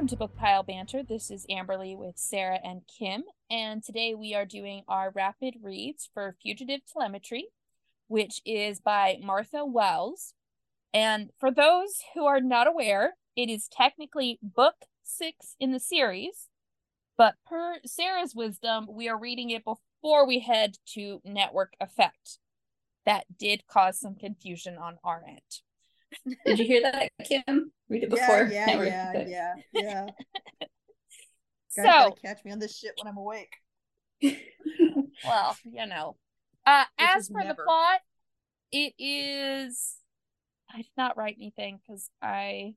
Welcome 0.00 0.08
to 0.08 0.16
Book 0.16 0.34
Pile 0.34 0.62
Banter. 0.62 1.02
This 1.02 1.30
is 1.30 1.44
Amberlee 1.50 1.94
with 1.94 2.16
Sarah 2.16 2.58
and 2.64 2.80
Kim, 2.86 3.24
and 3.50 3.84
today 3.84 4.14
we 4.14 4.34
are 4.34 4.46
doing 4.46 4.82
our 4.88 5.10
rapid 5.10 5.56
reads 5.62 6.08
for 6.14 6.36
Fugitive 6.40 6.80
Telemetry, 6.90 7.48
which 8.08 8.40
is 8.46 8.80
by 8.80 9.18
Martha 9.22 9.62
Wells. 9.62 10.32
And 10.94 11.32
for 11.38 11.50
those 11.50 12.00
who 12.14 12.24
are 12.24 12.40
not 12.40 12.66
aware, 12.66 13.18
it 13.36 13.50
is 13.50 13.68
technically 13.68 14.38
book 14.42 14.86
six 15.02 15.54
in 15.60 15.72
the 15.72 15.78
series, 15.78 16.48
but 17.18 17.34
per 17.46 17.76
Sarah's 17.84 18.34
wisdom, 18.34 18.86
we 18.88 19.06
are 19.06 19.20
reading 19.20 19.50
it 19.50 19.64
before 19.66 20.26
we 20.26 20.38
head 20.38 20.78
to 20.94 21.20
Network 21.26 21.74
Effect. 21.78 22.38
That 23.04 23.26
did 23.38 23.66
cause 23.66 24.00
some 24.00 24.14
confusion 24.14 24.78
on 24.78 24.96
our 25.04 25.22
end. 25.28 25.60
Did 26.46 26.58
you 26.58 26.64
hear 26.64 26.82
that, 26.82 27.10
Kim? 27.24 27.72
Read 27.88 28.04
it 28.04 28.10
before. 28.10 28.48
Yeah, 28.50 28.82
yeah, 28.82 28.82
yeah, 28.82 29.24
yeah, 29.26 29.54
yeah. 29.72 30.06
Guys 30.60 30.66
so, 31.76 31.82
gotta 31.84 32.20
catch 32.20 32.44
me 32.44 32.52
on 32.52 32.58
this 32.58 32.76
shit 32.76 32.92
when 33.00 33.08
I'm 33.08 33.16
awake. 33.16 33.52
well, 35.24 35.56
you 35.64 35.86
know. 35.86 36.16
Uh 36.66 36.84
as 36.98 37.22
is 37.24 37.28
for 37.28 37.42
the 37.42 37.54
plot, 37.54 38.00
it 38.72 38.92
is 38.98 39.96
I 40.72 40.78
did 40.78 40.86
not 40.96 41.16
write 41.16 41.36
anything 41.38 41.80
because 41.86 42.10
I 42.20 42.74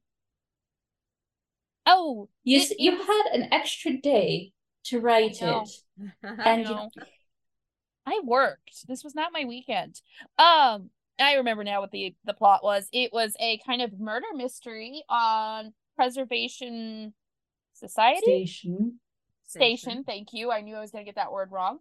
Oh, 1.86 2.30
You 2.44 2.62
it 2.62 2.80
you 2.80 2.94
is- 3.00 3.06
had 3.08 3.24
an 3.34 3.54
extra 3.54 3.98
day 3.98 4.54
to 4.86 5.00
write 5.00 5.42
I 5.42 5.46
know. 5.46 5.66
it, 5.98 6.12
I 6.40 6.50
and 6.52 6.68
you. 6.70 6.90
I 8.06 8.20
worked. 8.24 8.88
This 8.88 9.04
was 9.04 9.16
not 9.16 9.32
my 9.34 9.46
weekend. 9.46 10.02
Um, 10.38 10.90
I 11.20 11.36
remember 11.36 11.64
now 11.64 11.82
what 11.82 11.92
the 11.92 12.16
the 12.26 12.34
plot 12.34 12.64
was. 12.64 12.88
It 12.92 13.12
was 13.14 13.36
a 13.40 13.60
kind 13.66 13.82
of 13.82 14.00
murder 14.00 14.28
mystery 14.36 15.04
on 15.10 15.74
Preservation 15.96 17.14
Society 17.74 18.22
station. 18.22 19.00
station. 19.46 20.04
Thank 20.04 20.30
you. 20.34 20.52
I 20.52 20.62
knew 20.62 20.76
I 20.76 20.82
was 20.82 20.92
going 20.92 21.06
to 21.06 21.08
get 21.08 21.16
that 21.16 21.32
word 21.32 21.52
wrong. 21.52 21.80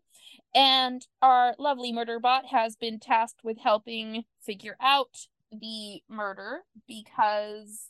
And 0.55 1.07
our 1.21 1.55
lovely 1.59 1.93
murder 1.93 2.21
bot 2.21 2.47
has 2.47 2.77
been 2.77 3.01
tasked 3.01 3.41
with 3.43 3.59
helping 3.59 4.25
figure 4.45 4.77
out 4.81 5.17
the 5.51 6.03
murder 6.09 6.61
because 6.87 7.89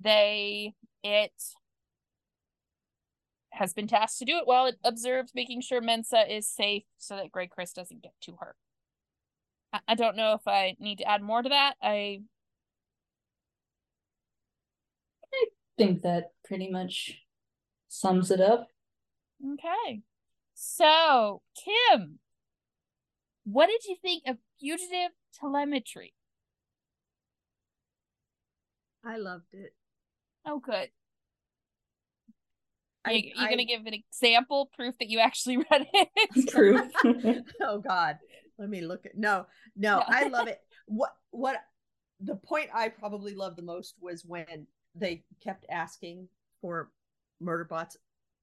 they 0.00 0.74
it 1.02 1.32
has 3.50 3.72
been 3.72 3.88
tasked 3.88 4.18
to 4.18 4.24
do 4.24 4.36
it 4.38 4.46
while 4.46 4.66
it 4.66 4.76
observes 4.84 5.32
making 5.34 5.60
sure 5.60 5.80
Mensah 5.80 6.30
is 6.30 6.48
safe 6.48 6.84
so 6.96 7.16
that 7.16 7.32
GrayCris 7.32 7.72
doesn't 7.72 8.02
get 8.02 8.12
to 8.22 8.36
her. 8.40 8.54
I, 9.72 9.80
I 9.88 9.94
don't 9.94 10.16
know 10.16 10.34
if 10.34 10.46
I 10.46 10.76
need 10.78 10.98
to 10.98 11.08
add 11.08 11.22
more 11.22 11.42
to 11.42 11.48
that. 11.48 11.74
I 11.82 12.22
think 15.76 16.02
that 16.02 16.32
pretty 16.44 16.70
much 16.70 17.22
sums 17.88 18.30
it 18.30 18.40
up. 18.40 18.68
okay. 19.54 20.02
So, 20.54 21.42
Kim, 21.64 22.18
what 23.44 23.68
did 23.68 23.84
you 23.86 23.96
think 24.02 24.24
of 24.26 24.38
fugitive 24.58 25.12
telemetry? 25.38 26.14
I 29.04 29.16
loved 29.18 29.52
it. 29.54 29.72
Oh, 30.44 30.58
good. 30.58 30.88
I, 33.04 33.12
you, 33.12 33.22
you 33.36 33.44
I- 33.46 33.50
gonna 33.50 33.64
give 33.64 33.86
an 33.86 33.94
example, 33.94 34.68
proof 34.74 34.96
that 34.98 35.08
you 35.08 35.20
actually 35.20 35.56
read 35.70 35.86
it? 35.94 36.48
Proof. 36.52 36.80
oh 37.62 37.78
God, 37.78 38.16
let 38.58 38.68
me 38.68 38.80
look 38.80 39.06
at. 39.06 39.16
No, 39.16 39.46
no. 39.76 40.02
I 40.06 40.28
love 40.28 40.48
it. 40.48 40.60
What 40.86 41.12
what 41.30 41.56
the 42.20 42.36
point 42.36 42.70
I 42.74 42.88
probably 42.88 43.34
loved 43.34 43.56
the 43.56 43.62
most 43.62 43.94
was 44.00 44.24
when 44.24 44.66
they 44.94 45.24
kept 45.42 45.66
asking 45.70 46.28
for 46.60 46.90
Murderbot's 47.42 47.96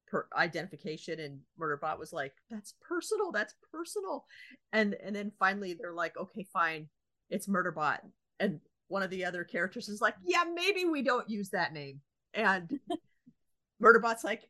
per 0.07 0.27
identification, 0.35 1.19
and 1.19 1.39
Murderbot 1.59 1.99
was 1.99 2.13
like, 2.13 2.33
"That's 2.49 2.75
personal. 2.81 3.31
That's 3.31 3.55
personal," 3.71 4.25
and 4.71 4.95
and 5.03 5.15
then 5.15 5.31
finally 5.39 5.73
they're 5.73 5.93
like, 5.93 6.17
"Okay, 6.17 6.47
fine, 6.53 6.87
it's 7.29 7.47
Murderbot," 7.47 7.99
and 8.39 8.59
one 8.87 9.03
of 9.03 9.09
the 9.09 9.25
other 9.25 9.43
characters 9.43 9.89
is 9.89 10.01
like, 10.01 10.15
"Yeah, 10.23 10.43
maybe 10.53 10.85
we 10.85 11.01
don't 11.01 11.29
use 11.29 11.49
that 11.49 11.73
name," 11.73 12.01
and 12.33 12.79
Murderbot's 13.81 14.23
like, 14.23 14.49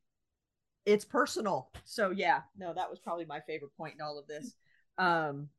it's 0.85 1.05
personal. 1.05 1.71
So 1.83 2.11
yeah, 2.11 2.41
no, 2.57 2.73
that 2.73 2.89
was 2.89 2.99
probably 2.99 3.25
my 3.25 3.39
favorite 3.41 3.75
point 3.77 3.95
in 3.95 4.01
all 4.01 4.19
of 4.19 4.27
this. 4.27 4.53
Um, 4.97 5.49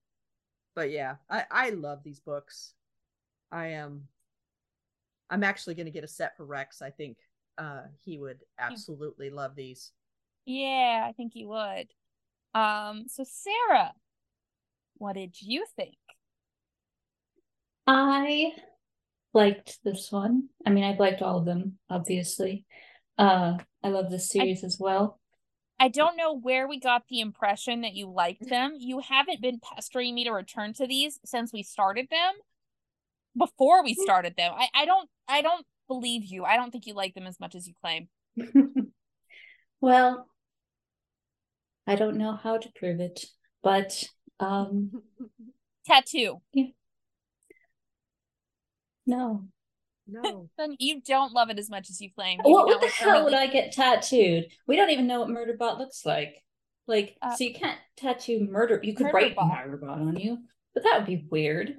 but 0.77 0.93
yeah, 0.93 1.17
I 1.29 1.45
I 1.51 1.71
love 1.71 2.05
these 2.05 2.21
books. 2.21 2.75
I 3.51 3.69
am. 3.69 4.09
I'm 5.31 5.43
actually 5.43 5.75
going 5.75 5.87
to 5.87 5.93
get 5.93 6.05
a 6.05 6.09
set 6.09 6.37
for 6.37 6.45
Rex. 6.47 6.83
I 6.83 6.91
think 6.91 7.19
uh 7.59 7.83
he 8.05 8.19
would 8.19 8.45
absolutely 8.59 9.31
love 9.31 9.57
these. 9.57 9.93
yeah, 10.45 11.05
I 11.09 11.13
think 11.13 11.33
he 11.35 11.45
would. 11.47 11.89
Um, 12.55 13.07
so 13.09 13.25
Sarah, 13.27 13.93
what 14.99 15.15
did 15.15 15.41
you 15.43 15.67
think? 15.77 15.97
I 17.87 18.53
liked 19.35 19.79
this 19.85 20.11
one. 20.11 20.49
I 20.67 20.71
mean, 20.71 20.85
I've 20.85 20.99
liked 21.01 21.23
all 21.23 21.39
of 21.39 21.45
them, 21.45 21.79
obviously. 21.91 22.65
Uh, 23.19 23.59
I 23.83 23.89
love 23.89 24.11
this 24.11 24.31
series 24.31 24.65
as 24.65 24.79
well. 24.81 25.21
I 25.79 25.89
don't 25.89 26.17
know 26.17 26.35
where 26.35 26.67
we 26.67 26.81
got 26.81 27.03
the 27.09 27.21
impression 27.21 27.83
that 27.83 27.95
you 27.95 28.11
liked 28.11 28.49
them. 28.49 28.77
You 28.79 29.01
haven't 29.01 29.43
been 29.43 29.61
pestering 29.61 30.15
me 30.15 30.25
to 30.25 30.31
return 30.31 30.73
to 30.75 30.87
these 30.87 31.21
since 31.25 31.53
we 31.53 31.63
started 31.63 32.09
them. 32.11 32.35
Before 33.37 33.85
we 33.85 33.93
started 33.93 34.35
them. 34.37 34.53
I, 34.57 34.69
I 34.75 34.87
don't 34.87 35.11
I 35.29 35.43
don't 35.43 35.67
believe 35.89 36.25
you. 36.25 36.45
I 36.45 36.57
don't 36.57 36.71
think 36.71 36.87
you 36.87 36.95
like 36.95 37.15
them 37.15 37.27
as 37.27 37.39
much 37.39 37.55
as 37.55 37.69
you 37.69 37.75
claim. 37.83 38.09
well, 39.81 40.27
I 41.87 41.97
don't 41.97 42.17
know 42.17 42.33
how 42.35 42.57
to 42.57 42.73
prove 42.75 43.01
it, 43.01 43.27
but 43.63 44.05
um, 44.41 44.91
Tattoo. 45.87 46.41
no. 49.07 49.45
No, 50.07 50.49
Then 50.59 50.77
you 50.79 51.01
don't 51.01 51.33
love 51.33 51.51
it 51.51 51.59
as 51.59 51.71
much 51.71 51.91
as 51.91 52.01
you 52.01 52.11
claim. 52.15 52.41
You 52.45 52.53
What, 52.53 52.67
what 52.67 52.81
the 52.81 52.89
hell 52.89 53.25
would 53.25 53.35
I 53.35 53.47
get 53.47 53.73
tattooed? 53.73 54.47
We 54.67 54.77
don't 54.77 54.91
even 54.91 55.07
know 55.07 55.21
what 55.21 55.29
Murderbot 55.29 55.79
looks 55.79 56.05
like. 56.05 56.43
Like, 56.87 57.17
Uh, 57.21 57.35
so 57.35 57.45
you 57.45 57.55
can't 57.55 57.79
tattoo 57.97 58.47
murder. 58.49 58.81
You 58.83 58.95
could 58.95 59.13
write 59.13 59.37
Murderbot. 59.37 59.81
Murderbot 59.81 60.09
on 60.09 60.17
you, 60.17 60.39
but 60.75 60.85
that 60.85 60.99
would 60.99 61.07
be 61.07 61.27
weird. 61.31 61.75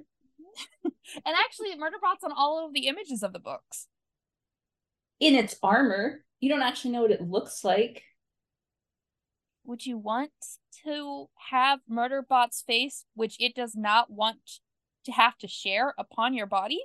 And 1.24 1.34
actually 1.34 1.70
Murderbot's 1.70 2.22
on 2.22 2.32
all 2.36 2.66
of 2.66 2.74
the 2.74 2.86
images 2.86 3.22
of 3.22 3.32
the 3.32 3.38
books. 3.38 3.86
In 5.20 5.34
its 5.34 5.56
armor, 5.62 6.24
you 6.40 6.48
don't 6.50 6.62
actually 6.62 6.90
know 6.90 7.02
what 7.02 7.10
it 7.10 7.22
looks 7.22 7.64
like. 7.64 8.02
Would 9.64 9.86
you 9.86 9.98
want 9.98 10.32
to 10.84 11.26
have 11.50 11.80
Murderbot's 11.90 12.62
face, 12.62 13.04
which 13.14 13.36
it 13.40 13.54
does 13.54 13.74
not 13.74 14.10
want 14.10 14.60
to 15.04 15.12
have 15.12 15.36
to 15.38 15.48
share 15.48 15.94
upon 15.98 16.34
your 16.34 16.46
body? 16.46 16.80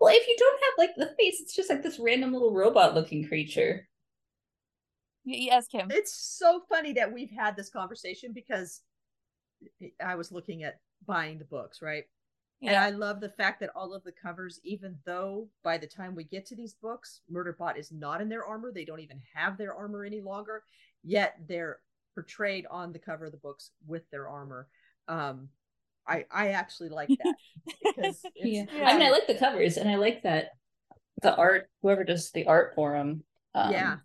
Well, 0.00 0.14
if 0.14 0.26
you 0.28 0.36
don't 0.38 0.60
have 0.62 0.74
like 0.78 0.96
the 0.96 1.14
face, 1.16 1.40
it's 1.40 1.54
just 1.54 1.70
like 1.70 1.82
this 1.82 1.98
random 1.98 2.32
little 2.32 2.52
robot-looking 2.54 3.26
creature. 3.26 3.88
Y- 5.24 5.34
Yes, 5.40 5.66
Kim. 5.66 5.90
it's 5.90 6.14
so 6.14 6.62
funny 6.68 6.92
that 6.94 7.12
we've 7.12 7.30
had 7.30 7.56
this 7.56 7.68
conversation 7.68 8.32
because 8.32 8.82
I 10.04 10.14
was 10.14 10.30
looking 10.30 10.62
at 10.62 10.78
buying 11.06 11.38
the 11.38 11.44
books, 11.44 11.82
right? 11.82 12.04
Yeah. 12.60 12.70
And 12.70 12.78
I 12.78 12.90
love 12.90 13.20
the 13.20 13.28
fact 13.30 13.60
that 13.60 13.70
all 13.76 13.94
of 13.94 14.02
the 14.04 14.12
covers, 14.12 14.60
even 14.64 14.96
though 15.04 15.48
by 15.62 15.78
the 15.78 15.86
time 15.86 16.14
we 16.14 16.24
get 16.24 16.46
to 16.46 16.56
these 16.56 16.74
books, 16.74 17.20
Murderbot 17.32 17.76
is 17.76 17.92
not 17.92 18.20
in 18.20 18.28
their 18.28 18.44
armor, 18.44 18.72
they 18.72 18.84
don't 18.84 19.00
even 19.00 19.20
have 19.34 19.56
their 19.56 19.74
armor 19.74 20.04
any 20.04 20.20
longer, 20.20 20.62
yet 21.04 21.36
they're 21.48 21.78
portrayed 22.14 22.66
on 22.70 22.92
the 22.92 22.98
cover 22.98 23.26
of 23.26 23.32
the 23.32 23.38
books 23.38 23.70
with 23.86 24.08
their 24.10 24.28
armor. 24.28 24.68
Um, 25.06 25.48
I 26.08 26.24
I 26.30 26.48
actually 26.50 26.88
like 26.88 27.08
that 27.08 27.34
because 27.84 28.20
Yeah. 28.34 28.64
Yeah. 28.72 28.88
I 28.88 28.94
mean, 28.98 29.06
I 29.06 29.10
like 29.10 29.26
the 29.26 29.34
covers, 29.38 29.76
and 29.76 29.88
I 29.88 29.96
like 29.96 30.22
that 30.22 30.50
the 31.22 31.34
art. 31.36 31.68
Whoever 31.82 32.04
does 32.04 32.30
the 32.32 32.46
art 32.46 32.72
for 32.74 32.92
them, 32.94 33.24
um, 33.54 33.72
Yeah. 33.72 33.96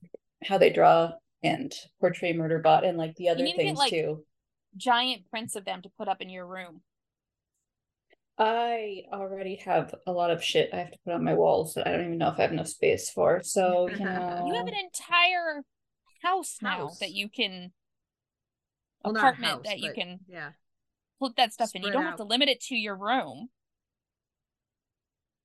how 0.43 0.57
they 0.57 0.69
draw 0.71 1.13
and 1.43 1.73
portray 1.99 2.33
Murderbot, 2.33 2.85
and 2.87 2.97
like 2.97 3.15
the 3.15 3.29
other 3.29 3.43
need 3.43 3.51
to 3.53 3.57
get, 3.57 3.63
things 3.63 3.77
like- 3.79 3.89
too. 3.91 4.25
Giant 4.75 5.29
prints 5.29 5.55
of 5.55 5.65
them 5.65 5.81
to 5.83 5.89
put 5.97 6.07
up 6.07 6.19
in 6.21 6.29
your 6.29 6.47
room. 6.47 6.81
I 8.39 9.03
already 9.13 9.57
have 9.57 9.93
a 10.07 10.11
lot 10.11 10.31
of 10.31 10.43
shit 10.43 10.71
I 10.73 10.77
have 10.77 10.91
to 10.91 10.97
put 11.05 11.13
on 11.13 11.23
my 11.23 11.35
walls 11.35 11.75
that 11.75 11.87
I 11.87 11.91
don't 11.91 12.05
even 12.05 12.17
know 12.17 12.29
if 12.29 12.39
I 12.39 12.43
have 12.43 12.51
enough 12.51 12.67
space 12.69 13.09
for. 13.11 13.41
So 13.43 13.87
you 13.89 13.97
know, 14.03 14.45
You 14.47 14.55
have 14.55 14.65
an 14.67 14.73
entire 14.73 15.63
house 16.23 16.57
now 16.61 16.77
House. 16.87 16.97
that 16.99 17.11
you 17.11 17.29
can 17.29 17.71
well, 19.03 19.15
apartment 19.15 19.51
house, 19.53 19.61
that 19.65 19.79
you 19.79 19.93
can 19.93 20.19
yeah. 20.27 20.51
Put 21.23 21.35
that 21.37 21.53
stuff 21.53 21.71
in. 21.75 21.83
You 21.83 21.91
don't 21.91 22.05
have 22.05 22.15
to 22.17 22.23
limit 22.23 22.49
it 22.49 22.61
to 22.61 22.75
your 22.75 22.95
room. 22.95 23.49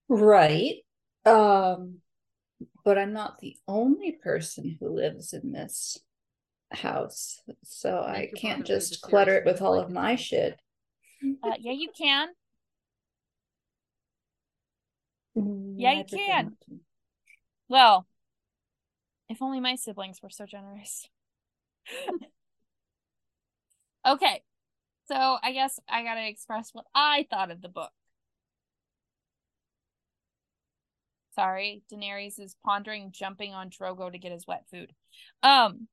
right. 0.09 0.77
Um, 1.25 1.99
but 2.85 2.99
I'm 2.99 3.13
not 3.13 3.39
the 3.41 3.57
only 3.69 4.13
person 4.13 4.77
who 4.81 4.89
lives 4.91 5.33
in 5.33 5.53
this 5.53 5.99
house, 6.73 7.41
so 7.65 8.01
I 8.01 8.31
Make 8.33 8.37
can't 8.37 8.67
just 8.67 9.03
clutter 9.03 9.37
it 9.37 9.45
with 9.45 9.63
all 9.63 9.77
like 9.77 9.87
of 9.87 9.91
my 9.91 10.17
too. 10.17 10.23
shit. 10.25 10.61
Uh, 11.43 11.55
yeah, 11.59 11.73
you 11.73 11.91
can. 11.97 12.29
Mm, 15.37 15.75
Yeah, 15.79 15.93
you 15.93 16.05
can. 16.05 16.57
Well, 17.69 18.07
If 19.29 19.43
only 19.43 19.61
my 19.61 19.75
siblings 19.77 20.23
were 20.23 20.31
so 20.31 20.45
generous. 20.47 21.09
okay. 24.07 24.43
So 25.09 25.39
I 25.43 25.53
guess 25.53 25.81
I 25.89 26.03
gotta 26.03 26.29
express 26.29 26.71
what 26.73 26.85
I 26.95 27.27
thought 27.31 27.51
of 27.51 27.63
the 27.63 27.69
book. 27.69 27.91
Sorry, 31.35 31.83
Daenerys 31.91 32.39
is 32.39 32.57
pondering 32.65 33.13
jumping 33.13 33.55
on 33.55 33.71
Drogo 33.71 34.11
to 34.11 34.19
get 34.19 34.33
his 34.33 34.47
wet 34.47 34.65
food. 34.71 34.93
Um 35.43 35.89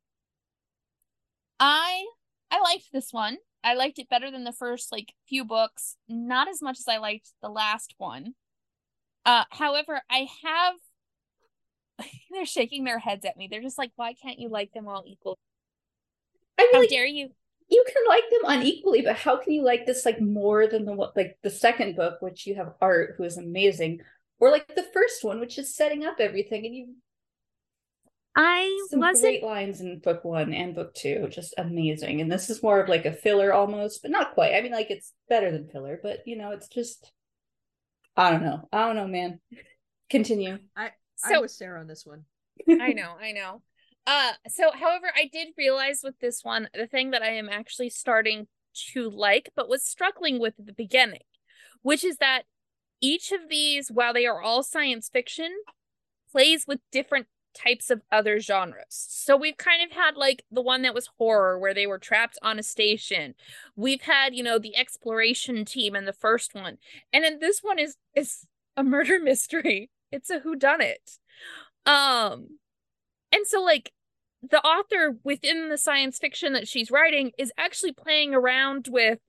I 1.59 2.05
I 2.51 2.59
liked 2.61 2.91
this 2.91 3.11
one. 3.11 3.37
I 3.63 3.73
liked 3.75 3.99
it 3.99 4.09
better 4.09 4.31
than 4.31 4.43
the 4.43 4.51
first 4.51 4.91
like 4.91 5.13
few 5.27 5.45
books, 5.45 5.95
not 6.09 6.47
as 6.49 6.61
much 6.61 6.79
as 6.79 6.87
I 6.87 6.97
liked 6.97 7.29
the 7.41 7.49
last 7.49 7.93
one. 7.97 8.33
Uh 9.25 9.45
however, 9.49 10.01
I 10.09 10.27
have 10.43 10.75
they're 12.31 12.45
shaking 12.45 12.83
their 12.83 12.99
heads 12.99 13.23
at 13.23 13.37
me. 13.37 13.47
They're 13.49 13.61
just 13.61 13.77
like, 13.77 13.91
why 13.95 14.13
can't 14.13 14.39
you 14.39 14.49
like 14.49 14.73
them 14.73 14.87
all 14.87 15.03
equal? 15.07 15.37
I 16.57 16.63
mean, 16.63 16.73
How 16.73 16.79
like, 16.81 16.89
dare 16.89 17.05
you? 17.05 17.29
You 17.67 17.83
can 17.87 18.03
like 18.07 18.23
them 18.29 18.59
unequally, 18.59 19.01
but 19.01 19.15
how 19.15 19.37
can 19.37 19.53
you 19.53 19.63
like 19.63 19.85
this 19.85 20.05
like 20.05 20.21
more 20.21 20.67
than 20.67 20.85
the 20.85 20.93
like 21.15 21.37
the 21.41 21.49
second 21.49 21.95
book, 21.95 22.21
which 22.21 22.45
you 22.45 22.55
have 22.55 22.73
Art, 22.81 23.15
who 23.17 23.23
is 23.23 23.37
amazing, 23.37 24.01
or 24.39 24.51
like 24.51 24.75
the 24.75 24.87
first 24.93 25.23
one, 25.23 25.39
which 25.39 25.57
is 25.57 25.75
setting 25.75 26.05
up 26.05 26.17
everything, 26.19 26.65
and 26.65 26.75
you 26.75 26.95
I 28.35 28.87
some 28.89 28.99
wasn't 28.99 29.23
great 29.23 29.43
lines 29.43 29.79
in 29.79 29.99
book 29.99 30.25
one 30.25 30.53
and 30.53 30.75
book 30.75 30.93
two, 30.93 31.27
just 31.29 31.53
amazing. 31.57 32.19
And 32.19 32.31
this 32.31 32.49
is 32.49 32.61
more 32.61 32.81
of 32.81 32.89
like 32.89 33.05
a 33.05 33.13
filler 33.13 33.53
almost, 33.53 34.01
but 34.01 34.11
not 34.11 34.33
quite. 34.33 34.53
I 34.53 34.61
mean, 34.61 34.73
like 34.73 34.91
it's 34.91 35.13
better 35.29 35.51
than 35.51 35.69
filler, 35.69 35.99
but 36.01 36.19
you 36.25 36.37
know, 36.37 36.51
it's 36.51 36.67
just 36.67 37.11
I 38.17 38.31
don't 38.31 38.43
know. 38.43 38.67
I 38.71 38.85
don't 38.85 38.97
know, 38.97 39.07
man. 39.07 39.39
Continue. 40.09 40.59
I 40.75 40.91
so 41.15 41.41
was 41.41 41.57
Sarah 41.57 41.79
on 41.79 41.87
this 41.87 42.05
one. 42.05 42.25
I 42.69 42.93
know, 42.93 43.15
I 43.19 43.31
know. 43.31 43.61
Uh 44.07 44.33
so 44.47 44.71
however, 44.71 45.07
I 45.15 45.29
did 45.31 45.49
realize 45.57 46.01
with 46.03 46.19
this 46.19 46.43
one, 46.43 46.69
the 46.73 46.87
thing 46.87 47.11
that 47.11 47.23
I 47.23 47.31
am 47.31 47.49
actually 47.49 47.89
starting 47.89 48.47
to 48.91 49.09
like, 49.09 49.49
but 49.55 49.69
was 49.69 49.83
struggling 49.83 50.39
with 50.39 50.59
at 50.59 50.65
the 50.65 50.73
beginning, 50.73 51.21
which 51.81 52.03
is 52.03 52.17
that 52.17 52.43
each 53.01 53.31
of 53.31 53.49
these, 53.49 53.89
while 53.89 54.13
they 54.13 54.25
are 54.25 54.41
all 54.41 54.63
science 54.63 55.09
fiction, 55.09 55.51
plays 56.31 56.65
with 56.67 56.79
different 56.91 57.27
types 57.55 57.89
of 57.89 58.01
other 58.11 58.39
genres. 58.39 58.83
So 58.89 59.37
we've 59.37 59.57
kind 59.57 59.81
of 59.81 59.95
had 59.95 60.15
like 60.17 60.43
the 60.51 60.61
one 60.61 60.81
that 60.83 60.93
was 60.93 61.09
horror 61.17 61.57
where 61.57 61.73
they 61.73 61.87
were 61.87 61.97
trapped 61.97 62.37
on 62.41 62.59
a 62.59 62.63
station. 62.63 63.33
We've 63.75 64.01
had, 64.01 64.35
you 64.35 64.43
know, 64.43 64.59
the 64.59 64.75
exploration 64.75 65.65
team 65.65 65.95
in 65.95 66.05
the 66.05 66.13
first 66.13 66.53
one. 66.53 66.77
And 67.13 67.23
then 67.23 67.39
this 67.39 67.59
one 67.61 67.79
is 67.79 67.95
is 68.13 68.45
a 68.77 68.83
murder 68.83 69.19
mystery. 69.23 69.89
It's 70.11 70.29
a 70.29 70.39
who 70.39 70.55
done 70.55 70.81
it. 70.81 71.11
Um 71.85 72.59
and 73.31 73.45
so 73.45 73.61
like 73.63 73.91
the 74.49 74.61
author 74.61 75.17
within 75.23 75.69
the 75.69 75.77
science 75.77 76.17
fiction 76.17 76.53
that 76.53 76.67
she's 76.67 76.91
writing 76.91 77.31
is 77.37 77.51
actually 77.57 77.93
playing 77.93 78.33
around 78.33 78.87
with 78.89 79.19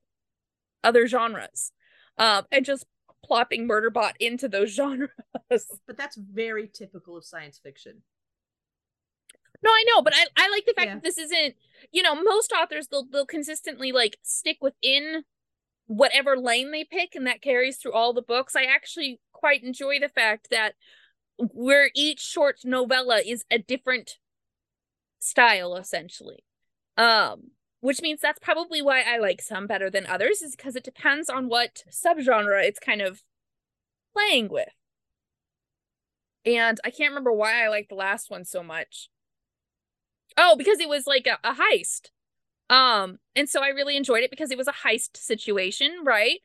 other 0.84 1.06
genres. 1.06 1.72
Um 2.18 2.44
and 2.50 2.64
just 2.64 2.86
plopping 3.24 3.68
Murderbot 3.68 4.12
into 4.20 4.48
those 4.48 4.70
genres. 4.70 5.10
But 5.86 5.96
that's 5.96 6.16
very 6.16 6.68
typical 6.72 7.16
of 7.16 7.24
science 7.24 7.58
fiction. 7.62 8.02
No, 9.62 9.70
I 9.70 9.84
know, 9.88 10.02
but 10.02 10.12
I, 10.14 10.26
I 10.36 10.48
like 10.48 10.64
the 10.66 10.74
fact 10.74 10.86
Yeah. 10.88 10.94
that 10.94 11.02
this 11.02 11.18
isn't, 11.18 11.54
you 11.92 12.02
know, 12.02 12.14
most 12.22 12.52
authors 12.52 12.88
they'll 12.88 13.06
they'll 13.06 13.26
consistently 13.26 13.92
like 13.92 14.16
stick 14.22 14.58
within 14.60 15.24
whatever 15.86 16.36
lane 16.36 16.72
they 16.72 16.84
pick 16.84 17.14
and 17.14 17.26
that 17.26 17.42
carries 17.42 17.76
through 17.76 17.92
all 17.92 18.12
the 18.12 18.22
books. 18.22 18.56
I 18.56 18.64
actually 18.64 19.20
quite 19.32 19.62
enjoy 19.62 19.98
the 20.00 20.08
fact 20.08 20.48
that 20.50 20.74
where 21.38 21.90
each 21.94 22.20
short 22.20 22.60
novella 22.64 23.20
is 23.24 23.44
a 23.50 23.58
different 23.58 24.18
style 25.18 25.76
essentially. 25.76 26.44
Um 26.96 27.50
which 27.80 28.02
means 28.02 28.20
that's 28.20 28.40
probably 28.40 28.82
why 28.82 29.02
I 29.02 29.18
like 29.18 29.40
some 29.40 29.66
better 29.66 29.90
than 29.90 30.06
others 30.06 30.42
is 30.42 30.56
because 30.56 30.76
it 30.76 30.82
depends 30.82 31.28
on 31.30 31.48
what 31.48 31.84
subgenre 31.90 32.64
it's 32.64 32.80
kind 32.80 33.00
of 33.00 33.22
playing 34.12 34.48
with. 34.48 34.70
And 36.44 36.80
I 36.84 36.90
can't 36.90 37.10
remember 37.10 37.32
why 37.32 37.64
I 37.64 37.68
liked 37.68 37.90
the 37.90 37.96
last 37.96 38.30
one 38.30 38.44
so 38.44 38.62
much. 38.62 39.08
Oh, 40.38 40.56
because 40.56 40.80
it 40.80 40.88
was 40.88 41.06
like 41.06 41.26
a, 41.26 41.38
a 41.48 41.54
heist. 41.54 42.10
Um, 42.68 43.18
and 43.34 43.48
so 43.48 43.62
I 43.62 43.68
really 43.68 43.96
enjoyed 43.96 44.22
it 44.22 44.30
because 44.30 44.50
it 44.50 44.58
was 44.58 44.68
a 44.68 44.72
heist 44.72 45.16
situation, 45.16 45.98
right? 46.04 46.40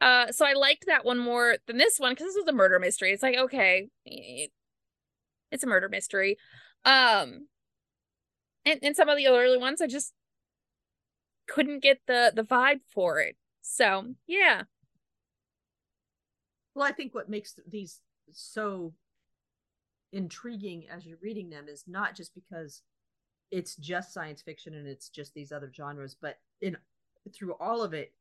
Uh, 0.00 0.30
so 0.32 0.46
I 0.46 0.52
liked 0.52 0.86
that 0.86 1.04
one 1.04 1.18
more 1.18 1.56
than 1.66 1.78
this 1.78 1.98
one 1.98 2.12
because 2.12 2.26
this 2.26 2.36
was 2.36 2.48
a 2.48 2.52
murder 2.52 2.78
mystery. 2.78 3.12
It's 3.12 3.22
like, 3.22 3.36
okay, 3.36 3.88
it's 4.04 5.64
a 5.64 5.66
murder 5.66 5.88
mystery. 5.88 6.36
Um, 6.84 7.48
and, 8.66 8.96
some 8.96 9.08
of 9.08 9.16
the 9.16 9.28
early 9.28 9.58
ones 9.58 9.80
I 9.80 9.86
just 9.86 10.12
couldn't 11.46 11.82
get 11.82 12.00
the 12.06 12.32
the 12.34 12.42
vibe 12.42 12.80
for 12.92 13.20
it. 13.20 13.36
So 13.62 14.14
yeah. 14.26 14.62
Well, 16.74 16.84
I 16.84 16.92
think 16.92 17.14
what 17.14 17.30
makes 17.30 17.54
these 17.68 18.00
so 18.32 18.92
intriguing 20.12 20.84
as 20.90 21.06
you're 21.06 21.18
reading 21.22 21.48
them 21.48 21.68
is 21.68 21.84
not 21.86 22.14
just 22.14 22.34
because 22.34 22.82
it's 23.50 23.76
just 23.76 24.12
science 24.12 24.42
fiction 24.42 24.74
and 24.74 24.86
it's 24.86 25.08
just 25.08 25.32
these 25.34 25.52
other 25.52 25.72
genres, 25.74 26.16
but 26.20 26.38
in 26.60 26.76
through 27.34 27.54
all 27.54 27.82
of 27.82 27.94
it, 27.94 28.12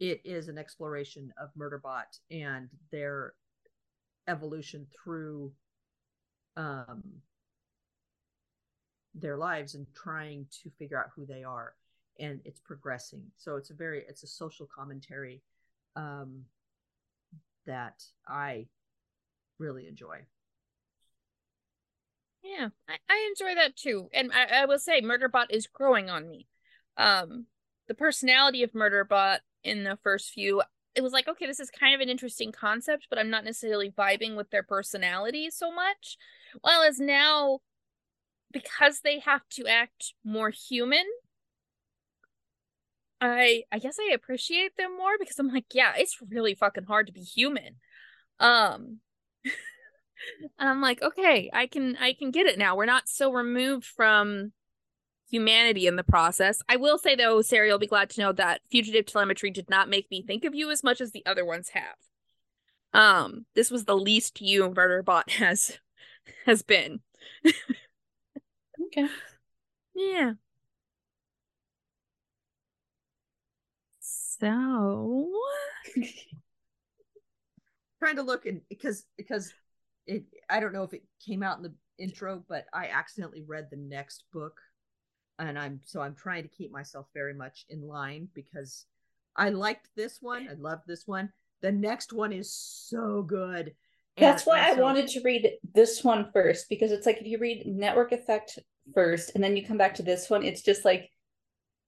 it 0.00 0.20
is 0.24 0.48
an 0.48 0.58
exploration 0.58 1.32
of 1.40 1.50
Murderbot 1.58 2.18
and 2.30 2.68
their 2.90 3.34
evolution 4.28 4.86
through 5.02 5.52
um 6.56 7.02
their 9.14 9.36
lives 9.36 9.74
and 9.74 9.86
trying 9.94 10.46
to 10.62 10.70
figure 10.78 10.98
out 10.98 11.10
who 11.14 11.26
they 11.26 11.42
are 11.44 11.74
and 12.18 12.40
it's 12.44 12.60
progressing 12.60 13.22
so 13.36 13.56
it's 13.56 13.70
a 13.70 13.74
very 13.74 14.04
it's 14.08 14.22
a 14.22 14.26
social 14.26 14.66
commentary 14.74 15.42
um 15.96 16.44
that 17.66 18.04
i 18.28 18.66
really 19.58 19.86
enjoy 19.86 20.18
Yeah, 22.42 22.70
I, 22.88 22.96
I 23.08 23.28
enjoy 23.30 23.54
that 23.54 23.76
too. 23.76 24.08
And 24.12 24.32
I, 24.32 24.62
I 24.62 24.66
will 24.66 24.78
say 24.78 25.00
Murderbot 25.00 25.46
is 25.50 25.66
growing 25.66 26.10
on 26.10 26.28
me. 26.28 26.48
Um 26.96 27.46
the 27.88 27.94
personality 27.94 28.62
of 28.62 28.72
Murderbot 28.72 29.38
in 29.64 29.84
the 29.84 29.98
first 30.02 30.30
few, 30.30 30.62
it 30.94 31.02
was 31.02 31.12
like, 31.12 31.28
okay, 31.28 31.46
this 31.46 31.60
is 31.60 31.70
kind 31.70 31.94
of 31.94 32.00
an 32.00 32.08
interesting 32.08 32.52
concept, 32.52 33.06
but 33.10 33.18
I'm 33.18 33.30
not 33.30 33.44
necessarily 33.44 33.90
vibing 33.90 34.36
with 34.36 34.50
their 34.50 34.62
personality 34.62 35.50
so 35.50 35.70
much. 35.72 36.16
Well, 36.62 36.82
as 36.82 36.98
now 37.00 37.60
because 38.52 39.00
they 39.00 39.20
have 39.20 39.42
to 39.50 39.66
act 39.66 40.14
more 40.24 40.50
human, 40.50 41.04
I 43.20 43.62
I 43.70 43.78
guess 43.78 43.98
I 44.00 44.12
appreciate 44.12 44.76
them 44.76 44.96
more 44.96 45.12
because 45.18 45.38
I'm 45.38 45.48
like, 45.48 45.66
yeah, 45.72 45.92
it's 45.96 46.18
really 46.30 46.54
fucking 46.54 46.84
hard 46.84 47.06
to 47.06 47.12
be 47.12 47.22
human. 47.22 47.76
Um 48.40 48.98
and 50.58 50.68
I'm 50.68 50.80
like, 50.80 51.02
okay, 51.02 51.48
I 51.52 51.66
can 51.66 51.96
I 51.96 52.14
can 52.14 52.30
get 52.30 52.46
it 52.46 52.58
now. 52.58 52.76
We're 52.76 52.84
not 52.84 53.08
so 53.08 53.32
removed 53.32 53.86
from 53.86 54.52
humanity 55.30 55.86
in 55.86 55.96
the 55.96 56.04
process. 56.04 56.60
I 56.68 56.76
will 56.76 56.98
say 56.98 57.14
though, 57.14 57.42
Sarah, 57.42 57.68
you'll 57.68 57.78
be 57.78 57.86
glad 57.86 58.10
to 58.10 58.20
know 58.20 58.32
that 58.32 58.60
fugitive 58.70 59.06
telemetry 59.06 59.50
did 59.50 59.70
not 59.70 59.88
make 59.88 60.10
me 60.10 60.22
think 60.22 60.44
of 60.44 60.54
you 60.54 60.70
as 60.70 60.82
much 60.82 61.00
as 61.00 61.12
the 61.12 61.24
other 61.24 61.44
ones 61.44 61.70
have. 61.70 61.96
Um, 62.92 63.46
this 63.54 63.70
was 63.70 63.84
the 63.84 63.96
least 63.96 64.40
you 64.40 64.68
Murderbot 64.68 65.30
has 65.38 65.78
has 66.44 66.62
been. 66.62 67.00
Okay. 68.92 69.08
Yeah. 69.94 70.32
So 74.00 75.30
trying 77.98 78.16
to 78.16 78.22
look 78.22 78.46
and 78.46 78.60
because 78.68 79.04
because 79.16 79.52
it 80.06 80.24
i 80.50 80.58
don't 80.58 80.72
know 80.72 80.82
if 80.82 80.92
it 80.92 81.04
came 81.24 81.42
out 81.42 81.56
in 81.56 81.62
the 81.62 81.72
intro 81.98 82.42
but 82.48 82.66
i 82.74 82.86
accidentally 82.86 83.44
read 83.46 83.68
the 83.70 83.76
next 83.76 84.24
book 84.32 84.60
and 85.38 85.56
i'm 85.56 85.80
so 85.84 86.00
i'm 86.00 86.14
trying 86.16 86.42
to 86.42 86.48
keep 86.48 86.72
myself 86.72 87.06
very 87.14 87.32
much 87.32 87.64
in 87.68 87.86
line 87.86 88.26
because 88.34 88.86
i 89.36 89.48
liked 89.50 89.88
this 89.94 90.18
one 90.20 90.48
i 90.50 90.54
loved 90.54 90.82
this 90.88 91.06
one 91.06 91.30
the 91.60 91.70
next 91.70 92.12
one 92.12 92.32
is 92.32 92.52
so 92.52 93.22
good 93.22 93.72
And- 94.16 94.24
That's 94.26 94.44
why 94.44 94.58
and 94.58 94.78
I 94.78 94.82
wanted 94.82 95.06
to 95.08 95.20
read 95.24 95.48
this 95.74 96.02
one 96.02 96.30
first 96.32 96.68
because 96.68 96.90
it's 96.90 97.06
like 97.06 97.18
if 97.18 97.26
you 97.26 97.38
read 97.38 97.66
Network 97.66 98.10
Effect 98.10 98.58
first 98.94 99.32
and 99.34 99.42
then 99.42 99.56
you 99.56 99.66
come 99.66 99.78
back 99.78 99.94
to 99.94 100.02
this 100.02 100.28
one, 100.28 100.42
it's 100.42 100.62
just 100.62 100.84
like 100.84 101.10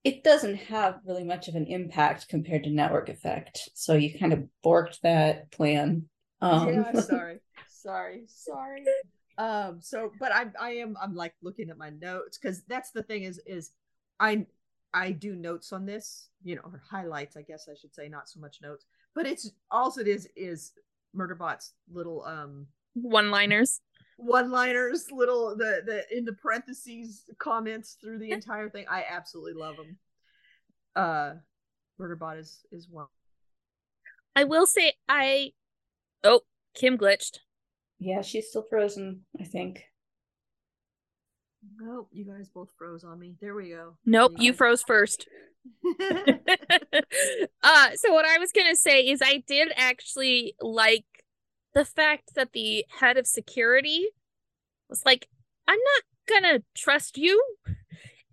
it 0.05 0.23
doesn't 0.23 0.57
have 0.57 1.01
really 1.07 1.25
much 1.25 1.49
of 1.49 1.55
an 1.55 1.67
impact 1.67 2.29
compared 2.29 2.65
to 2.65 2.71
Network 2.71 3.09
Effect. 3.09 3.71
So 3.75 3.95
you 3.95 4.19
kind 4.19 4.33
of 4.33 4.45
borked 4.65 5.01
that 5.03 5.51
plan. 5.51 6.09
Um, 6.41 6.69
yeah 6.69 7.01
sorry 7.01 7.41
sorry 7.69 8.25
sorry 8.27 8.85
um 9.37 9.79
so 9.81 10.11
but 10.19 10.33
i 10.33 10.47
i 10.61 10.71
am 10.71 10.97
i'm 11.03 11.15
like 11.15 11.35
looking 11.43 11.69
at 11.69 11.77
my 11.77 11.91
notes 11.91 12.39
because 12.39 12.63
that's 12.65 12.93
the 12.93 13.03
thing 13.03 13.25
is 13.25 13.41
is 13.47 13.73
i 14.21 14.47
i 14.95 15.11
do 15.11 15.35
notes 15.35 15.73
on 15.73 15.85
this 15.85 16.29
you 16.43 16.55
know 16.55 16.63
or 16.65 16.81
highlights 16.91 17.37
i 17.37 17.43
guess 17.43 17.69
i 17.71 17.75
should 17.75 17.95
say 17.95 18.09
not 18.09 18.29
so 18.29 18.41
much 18.41 18.59
notes 18.63 18.87
but 19.15 19.27
it's 19.27 19.51
also 19.71 20.01
it 20.01 20.09
is 20.09 20.29
is 20.35 20.73
murderbot's 21.15 21.73
little 21.93 22.25
um 22.25 22.67
one 22.95 23.31
liners. 23.31 23.81
One 24.17 24.51
liners, 24.51 25.07
little 25.11 25.57
the 25.57 25.83
the 25.85 26.17
in 26.17 26.25
the 26.25 26.35
parentheses 26.35 27.25
comments 27.39 27.97
through 28.01 28.19
the 28.19 28.31
entire 28.31 28.71
thing. 28.71 28.87
I 28.91 29.05
absolutely 29.11 29.55
love 29.55 29.77
them. 29.77 29.99
Uh, 30.97 31.35
Murderbot 32.01 32.39
is 32.39 32.61
is 32.71 32.89
one. 32.89 33.07
I 34.37 34.45
will 34.45 34.67
say 34.67 34.95
I. 35.09 35.53
Oh, 36.23 36.41
Kim 36.75 36.97
glitched. 36.99 37.39
Yeah, 37.99 38.23
she's 38.23 38.49
still 38.49 38.67
frozen. 38.69 39.23
I 39.41 39.45
think. 39.45 39.85
Oh, 41.83 42.09
you 42.13 42.25
guys 42.25 42.49
both 42.49 42.69
froze 42.77 43.05
on 43.05 43.19
me. 43.19 43.37
There 43.41 43.55
we 43.55 43.71
go. 43.71 43.97
Nope, 44.05 44.33
you 44.37 44.45
you 44.47 44.53
guys- 44.53 44.59
froze 44.59 44.83
first. 44.83 45.27
uh 47.63 47.89
so 47.95 48.13
what 48.13 48.27
I 48.27 48.37
was 48.39 48.53
gonna 48.53 48.77
say 48.77 49.01
is 49.01 49.23
I 49.23 49.43
did 49.47 49.73
actually 49.77 50.55
like 50.61 51.07
the 51.75 51.85
fact 51.85 52.35
that 52.35 52.53
the 52.53 52.85
head 53.01 53.17
of 53.17 53.27
security 53.27 54.09
was 54.89 55.05
like, 55.05 55.29
I'm 55.67 55.79
not 55.79 56.03
gonna 56.29 56.63
trust 56.75 57.19
you. 57.19 57.43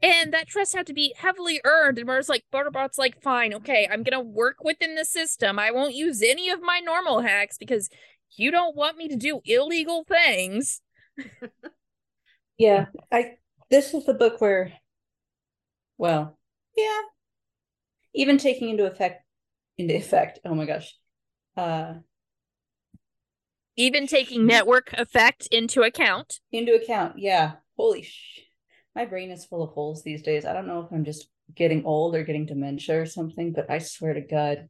And 0.03 0.33
that 0.33 0.47
trust 0.47 0.75
had 0.75 0.87
to 0.87 0.93
be 0.93 1.13
heavily 1.17 1.61
earned. 1.63 1.99
And 1.99 2.07
Murder's 2.07 2.29
like, 2.29 2.43
Murderbot's 2.51 2.97
like, 2.97 3.21
fine, 3.21 3.53
okay, 3.53 3.87
I'm 3.91 4.03
gonna 4.03 4.21
work 4.21 4.63
within 4.63 4.95
the 4.95 5.05
system. 5.05 5.59
I 5.59 5.71
won't 5.71 5.93
use 5.93 6.21
any 6.21 6.49
of 6.49 6.61
my 6.61 6.79
normal 6.79 7.21
hacks 7.21 7.57
because 7.57 7.89
you 8.37 8.49
don't 8.49 8.75
want 8.75 8.97
me 8.97 9.07
to 9.09 9.15
do 9.15 9.41
illegal 9.45 10.05
things. 10.07 10.81
Yeah, 12.57 12.85
I. 13.11 13.37
This 13.69 13.93
is 13.93 14.05
the 14.05 14.13
book 14.13 14.39
where. 14.39 14.73
Well, 15.97 16.37
yeah. 16.75 17.01
Even 18.13 18.37
taking 18.37 18.69
into 18.69 18.85
effect, 18.85 19.23
into 19.77 19.95
effect. 19.95 20.39
Oh 20.45 20.53
my 20.53 20.65
gosh. 20.65 20.95
Uh, 21.55 21.95
Even 23.77 24.05
taking 24.05 24.45
network 24.45 24.93
effect 24.93 25.47
into 25.51 25.81
account. 25.81 26.39
into 26.51 26.73
account. 26.73 27.17
Yeah. 27.17 27.53
Holy 27.77 28.03
sh! 28.03 28.41
My 28.95 29.05
brain 29.05 29.31
is 29.31 29.45
full 29.45 29.63
of 29.63 29.71
holes 29.71 30.03
these 30.03 30.21
days. 30.21 30.45
I 30.45 30.53
don't 30.53 30.67
know 30.67 30.81
if 30.81 30.91
I'm 30.91 31.05
just 31.05 31.27
getting 31.55 31.85
old 31.85 32.15
or 32.15 32.23
getting 32.23 32.45
dementia 32.45 33.01
or 33.01 33.05
something, 33.05 33.53
but 33.53 33.69
I 33.69 33.79
swear 33.79 34.13
to 34.13 34.21
God, 34.21 34.69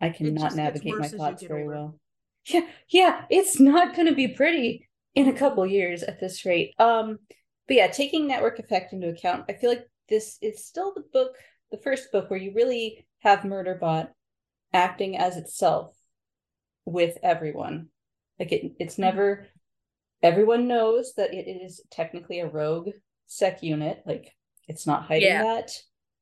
I 0.00 0.10
cannot 0.10 0.56
navigate 0.56 0.94
my 0.94 0.98
worse 0.98 1.06
as 1.06 1.12
you 1.12 1.18
thoughts 1.18 1.42
very 1.42 1.62
older. 1.62 1.74
well. 1.74 1.98
Yeah, 2.46 2.66
yeah, 2.88 3.24
it's 3.30 3.60
not 3.60 3.94
going 3.94 4.08
to 4.08 4.14
be 4.14 4.28
pretty 4.28 4.88
in 5.14 5.28
a 5.28 5.32
couple 5.32 5.64
years 5.66 6.02
at 6.02 6.18
this 6.18 6.44
rate. 6.44 6.74
Um, 6.78 7.18
but 7.68 7.76
yeah, 7.76 7.86
taking 7.86 8.26
network 8.26 8.58
effect 8.58 8.92
into 8.92 9.08
account, 9.08 9.44
I 9.48 9.52
feel 9.52 9.70
like 9.70 9.86
this 10.08 10.38
is 10.42 10.64
still 10.64 10.92
the 10.92 11.04
book, 11.12 11.36
the 11.70 11.78
first 11.78 12.10
book 12.10 12.30
where 12.30 12.40
you 12.40 12.52
really 12.54 13.06
have 13.20 13.40
Murderbot 13.40 14.08
acting 14.72 15.16
as 15.16 15.36
itself 15.36 15.94
with 16.84 17.16
everyone. 17.22 17.88
Like 18.42 18.52
it, 18.52 18.72
it's 18.80 18.98
Mm-hmm. 18.98 19.02
never. 19.02 19.46
Everyone 20.22 20.68
knows 20.68 21.14
that 21.16 21.32
it 21.32 21.48
is 21.48 21.80
technically 21.90 22.40
a 22.40 22.48
rogue 22.48 22.90
SecUnit. 23.28 23.98
Like 24.04 24.32
it's 24.68 24.86
not 24.86 25.04
hiding 25.04 25.28
Yeah. 25.28 25.42
that. 25.44 25.70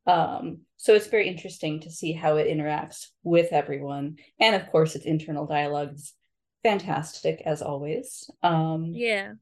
Um, 0.06 0.60
so 0.76 0.94
it's 0.94 1.06
very 1.06 1.28
interesting 1.28 1.80
to 1.80 1.90
see 1.90 2.12
how 2.12 2.36
it 2.36 2.48
interacts 2.48 3.08
with 3.22 3.52
everyone, 3.52 4.16
and 4.38 4.54
of 4.56 4.70
course, 4.70 4.96
its 4.96 5.06
internal 5.06 5.46
dialogue 5.46 5.94
is 5.94 6.14
fantastic 6.62 7.42
as 7.46 7.62
always. 7.62 8.30
Um, 8.42 8.92
Yeah. 8.94 9.34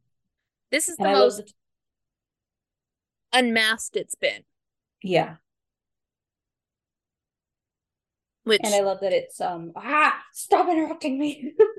This 0.71 0.89
is 0.89 0.97
the 0.99 1.09
I 1.09 1.13
most 1.15 1.55
unmasked 3.33 3.97
it's 3.97 4.15
been. 4.15 4.45
yeah, 5.03 5.37
Which 8.45 8.63
and 8.65 8.75
I 8.75 8.81
love 8.81 9.01
that 9.01 9.13
it's 9.13 9.41
um 9.41 9.73
ah 9.77 10.23
stop 10.33 10.69
interrupting 10.69 11.19
me. 11.19 11.55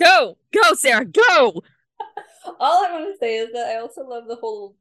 go, 0.00 0.36
go, 0.52 0.74
Sarah, 0.74 1.04
go. 1.04 1.62
All 2.60 2.84
I 2.84 2.92
want 2.92 3.12
to 3.12 3.18
say 3.18 3.36
is 3.36 3.52
that 3.52 3.68
I 3.68 3.80
also 3.80 4.06
love 4.06 4.26
the 4.26 4.36
whole 4.36 4.76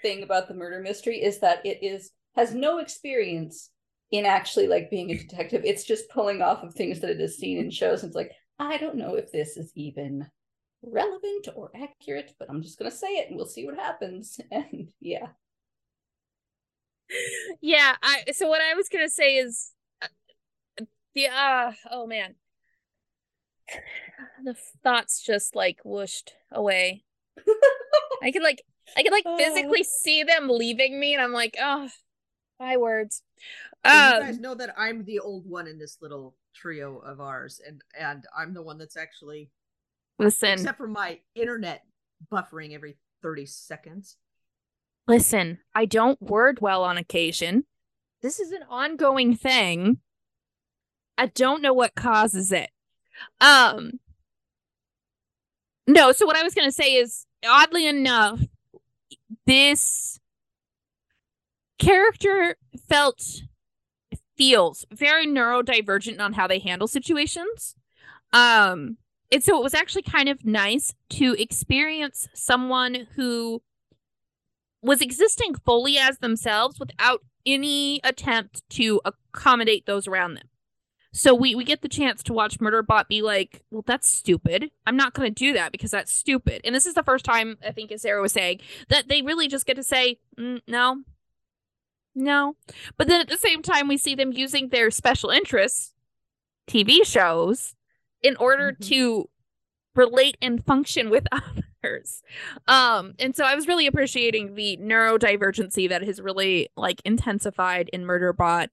thing 0.00 0.22
about 0.22 0.48
the 0.48 0.54
murder 0.54 0.80
mystery 0.80 1.22
is 1.22 1.38
that 1.40 1.64
it 1.64 1.82
is 1.82 2.10
has 2.36 2.54
no 2.54 2.78
experience 2.78 3.70
in 4.10 4.26
actually 4.26 4.68
like 4.68 4.90
being 4.90 5.10
a 5.10 5.18
detective. 5.18 5.62
It's 5.64 5.84
just 5.84 6.10
pulling 6.10 6.42
off 6.42 6.62
of 6.62 6.74
things 6.74 7.00
that 7.00 7.10
it 7.10 7.20
has 7.20 7.36
seen 7.36 7.58
in 7.58 7.70
shows. 7.70 8.02
And 8.02 8.10
it's 8.10 8.16
like, 8.16 8.32
I 8.58 8.76
don't 8.76 8.96
know 8.96 9.14
if 9.14 9.32
this 9.32 9.56
is 9.56 9.72
even 9.74 10.26
relevant 10.82 11.48
or 11.54 11.70
accurate, 11.74 12.32
but 12.38 12.50
I'm 12.50 12.62
just 12.62 12.78
gonna 12.78 12.90
say 12.90 13.08
it 13.08 13.28
and 13.28 13.36
we'll 13.36 13.46
see 13.46 13.64
what 13.64 13.76
happens. 13.76 14.38
And 14.50 14.88
yeah. 15.00 15.28
Yeah, 17.60 17.94
I 18.02 18.24
so 18.32 18.48
what 18.48 18.62
I 18.62 18.74
was 18.74 18.88
gonna 18.88 19.08
say 19.08 19.36
is 19.36 19.72
uh, 20.00 20.84
the 21.14 21.28
uh 21.28 21.72
oh 21.90 22.06
man. 22.06 22.34
The 24.44 24.54
thoughts 24.82 25.22
just 25.22 25.54
like 25.54 25.78
whooshed 25.84 26.32
away. 26.50 27.04
I 28.22 28.32
could 28.32 28.42
like 28.42 28.62
I 28.96 29.02
could 29.02 29.12
like 29.12 29.24
Oh. 29.26 29.38
physically 29.38 29.84
see 29.84 30.22
them 30.22 30.48
leaving 30.48 30.98
me 30.98 31.14
and 31.14 31.22
I'm 31.22 31.32
like, 31.32 31.56
oh 31.60 31.88
my 32.58 32.76
words. 32.76 33.22
So 33.86 33.92
you 33.92 34.20
guys 34.20 34.36
Um 34.36 34.42
know 34.42 34.54
that 34.54 34.74
I'm 34.76 35.04
the 35.04 35.18
old 35.20 35.48
one 35.48 35.66
in 35.66 35.78
this 35.78 35.98
little 36.00 36.36
trio 36.54 36.98
of 36.98 37.20
ours, 37.20 37.60
and 37.66 37.82
and 37.98 38.24
I'm 38.36 38.54
the 38.54 38.62
one 38.62 38.78
that's 38.78 38.96
actually, 38.96 39.50
listen, 40.18 40.52
except 40.52 40.78
for 40.78 40.86
my 40.86 41.18
internet 41.34 41.82
buffering 42.32 42.74
every 42.74 42.96
thirty 43.22 43.46
seconds. 43.46 44.16
listen, 45.08 45.58
I 45.74 45.84
don't 45.84 46.20
word 46.22 46.60
well 46.60 46.84
on 46.84 46.96
occasion. 46.96 47.64
This 48.22 48.38
is 48.38 48.52
an 48.52 48.62
ongoing 48.68 49.34
thing. 49.36 49.98
I 51.18 51.26
don't 51.26 51.62
know 51.62 51.72
what 51.72 51.94
causes 51.96 52.52
it. 52.52 52.70
Um 53.40 53.98
No, 55.86 56.12
so 56.12 56.26
what 56.26 56.36
I 56.36 56.42
was 56.42 56.54
going 56.54 56.68
to 56.68 56.72
say 56.72 56.94
is 56.94 57.26
oddly 57.46 57.86
enough 57.86 58.40
this 59.46 60.20
character 61.78 62.56
felt 62.88 63.42
feels 64.36 64.86
very 64.92 65.26
neurodivergent 65.26 66.20
on 66.20 66.34
how 66.34 66.46
they 66.46 66.58
handle 66.58 66.88
situations. 66.88 67.74
Um 68.32 68.98
and 69.30 69.42
so 69.42 69.56
it 69.58 69.62
was 69.62 69.74
actually 69.74 70.02
kind 70.02 70.28
of 70.28 70.44
nice 70.44 70.94
to 71.10 71.34
experience 71.38 72.28
someone 72.34 73.06
who 73.16 73.62
was 74.82 75.00
existing 75.00 75.54
fully 75.64 75.96
as 75.96 76.18
themselves 76.18 76.78
without 76.78 77.20
any 77.46 78.00
attempt 78.04 78.62
to 78.70 79.00
accommodate 79.04 79.86
those 79.86 80.06
around 80.06 80.34
them. 80.34 80.48
So 81.14 81.34
we 81.34 81.54
we 81.54 81.64
get 81.64 81.82
the 81.82 81.88
chance 81.88 82.22
to 82.24 82.32
watch 82.32 82.58
Murderbot 82.58 83.06
be 83.06 83.20
like, 83.20 83.62
"Well, 83.70 83.84
that's 83.86 84.08
stupid. 84.08 84.70
I'm 84.86 84.96
not 84.96 85.12
going 85.12 85.28
to 85.28 85.34
do 85.34 85.52
that 85.52 85.70
because 85.70 85.90
that's 85.90 86.10
stupid." 86.12 86.62
And 86.64 86.74
this 86.74 86.86
is 86.86 86.94
the 86.94 87.02
first 87.02 87.24
time 87.24 87.58
I 87.66 87.70
think, 87.72 87.92
as 87.92 88.00
Sarah 88.02 88.22
was 88.22 88.32
saying, 88.32 88.60
that 88.88 89.08
they 89.08 89.20
really 89.22 89.46
just 89.46 89.66
get 89.66 89.76
to 89.76 89.82
say, 89.82 90.18
mm, 90.38 90.60
"No, 90.66 91.02
no." 92.14 92.56
But 92.96 93.08
then 93.08 93.20
at 93.20 93.28
the 93.28 93.36
same 93.36 93.60
time, 93.62 93.88
we 93.88 93.98
see 93.98 94.14
them 94.14 94.32
using 94.32 94.68
their 94.70 94.90
special 94.90 95.28
interests, 95.30 95.92
TV 96.66 97.04
shows, 97.04 97.74
in 98.22 98.36
order 98.36 98.72
Mhm. 98.72 98.88
to 98.88 99.28
relate 99.94 100.38
and 100.40 100.64
function 100.64 101.10
with 101.10 101.26
others. 101.32 101.64
Um, 102.68 103.14
and 103.18 103.34
so 103.34 103.44
I 103.44 103.54
was 103.54 103.66
really 103.66 103.86
appreciating 103.86 104.54
the 104.54 104.78
neurodivergency 104.80 105.88
that 105.88 106.02
has 106.02 106.20
really 106.20 106.68
like 106.76 107.00
intensified 107.04 107.90
in 107.92 108.04
Murderbot. 108.04 108.68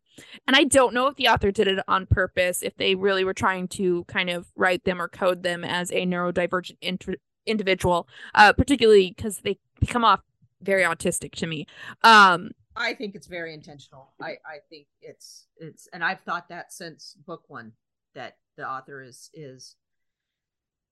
And 0.47 0.55
I 0.55 0.63
don't 0.63 0.93
know 0.93 1.07
if 1.07 1.15
the 1.15 1.27
author 1.27 1.51
did 1.51 1.67
it 1.67 1.79
on 1.87 2.05
purpose, 2.05 2.61
if 2.61 2.75
they 2.77 2.95
really 2.95 3.23
were 3.23 3.33
trying 3.33 3.67
to 3.69 4.03
kind 4.05 4.29
of 4.29 4.47
write 4.55 4.83
them 4.83 5.01
or 5.01 5.07
code 5.07 5.43
them 5.43 5.63
as 5.63 5.91
a 5.91 6.05
neurodivergent 6.05 7.15
individual, 7.45 8.07
uh, 8.35 8.53
particularly 8.53 9.13
because 9.15 9.37
they 9.37 9.57
come 9.87 10.03
off 10.03 10.21
very 10.61 10.83
autistic 10.83 11.33
to 11.35 11.47
me. 11.47 11.65
Um, 12.03 12.51
I 12.75 12.93
think 12.93 13.15
it's 13.15 13.27
very 13.27 13.53
intentional. 13.53 14.13
I 14.21 14.31
I 14.45 14.59
think 14.69 14.87
it's 15.01 15.47
it's, 15.57 15.87
and 15.91 16.03
I've 16.03 16.21
thought 16.21 16.47
that 16.49 16.71
since 16.71 17.15
book 17.25 17.43
one 17.47 17.73
that 18.15 18.37
the 18.57 18.67
author 18.67 19.01
is 19.01 19.29
is 19.33 19.75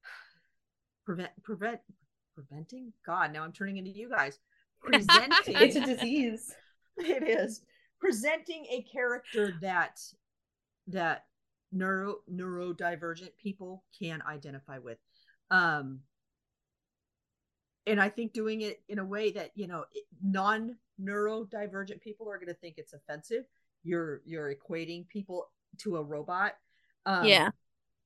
prevent 1.06 1.32
prevent 1.44 1.80
preventing. 2.38 2.94
God, 3.06 3.34
now 3.34 3.44
I'm 3.44 3.52
turning 3.52 3.78
into 3.78 3.90
you 3.90 4.10
guys. 4.10 4.38
Presenting 4.82 5.56
It's 5.56 5.76
a 5.76 5.82
disease. 5.82 6.54
it 6.98 7.28
is 7.28 7.62
presenting 8.00 8.66
a 8.70 8.84
character 8.84 9.54
that 9.62 10.00
that 10.88 11.26
neuro 11.72 12.18
neurodivergent 12.32 13.36
people 13.42 13.84
can 13.98 14.22
identify 14.28 14.78
with 14.78 14.98
um 15.52 16.00
and 17.86 18.00
i 18.00 18.08
think 18.08 18.34
doing 18.34 18.62
it 18.62 18.82
in 18.88 19.00
a 19.00 19.06
way 19.06 19.32
that 19.32 19.52
you 19.56 19.68
know 19.68 19.84
non 20.24 20.76
neurodivergent 21.02 22.00
people 22.02 22.30
are 22.30 22.38
going 22.38 22.48
to 22.48 22.54
think 22.54 22.76
it's 22.78 22.94
offensive 22.94 23.44
you're 23.84 24.22
you're 24.26 24.54
equating 24.54 25.08
people 25.10 25.50
to 25.78 25.98
a 25.98 26.04
robot 26.04 26.54
um 27.06 27.26
yeah. 27.26 27.50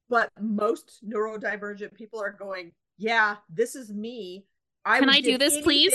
but 0.10 0.32
most 0.40 1.00
neurodivergent 1.08 1.94
people 1.94 2.20
are 2.20 2.32
going 2.32 2.72
yeah 3.02 3.38
this 3.50 3.76
is 3.76 3.92
me 3.92 4.46
I 4.86 5.00
Can 5.00 5.10
I 5.10 5.22
do 5.22 5.38
this, 5.38 5.60
please? 5.62 5.94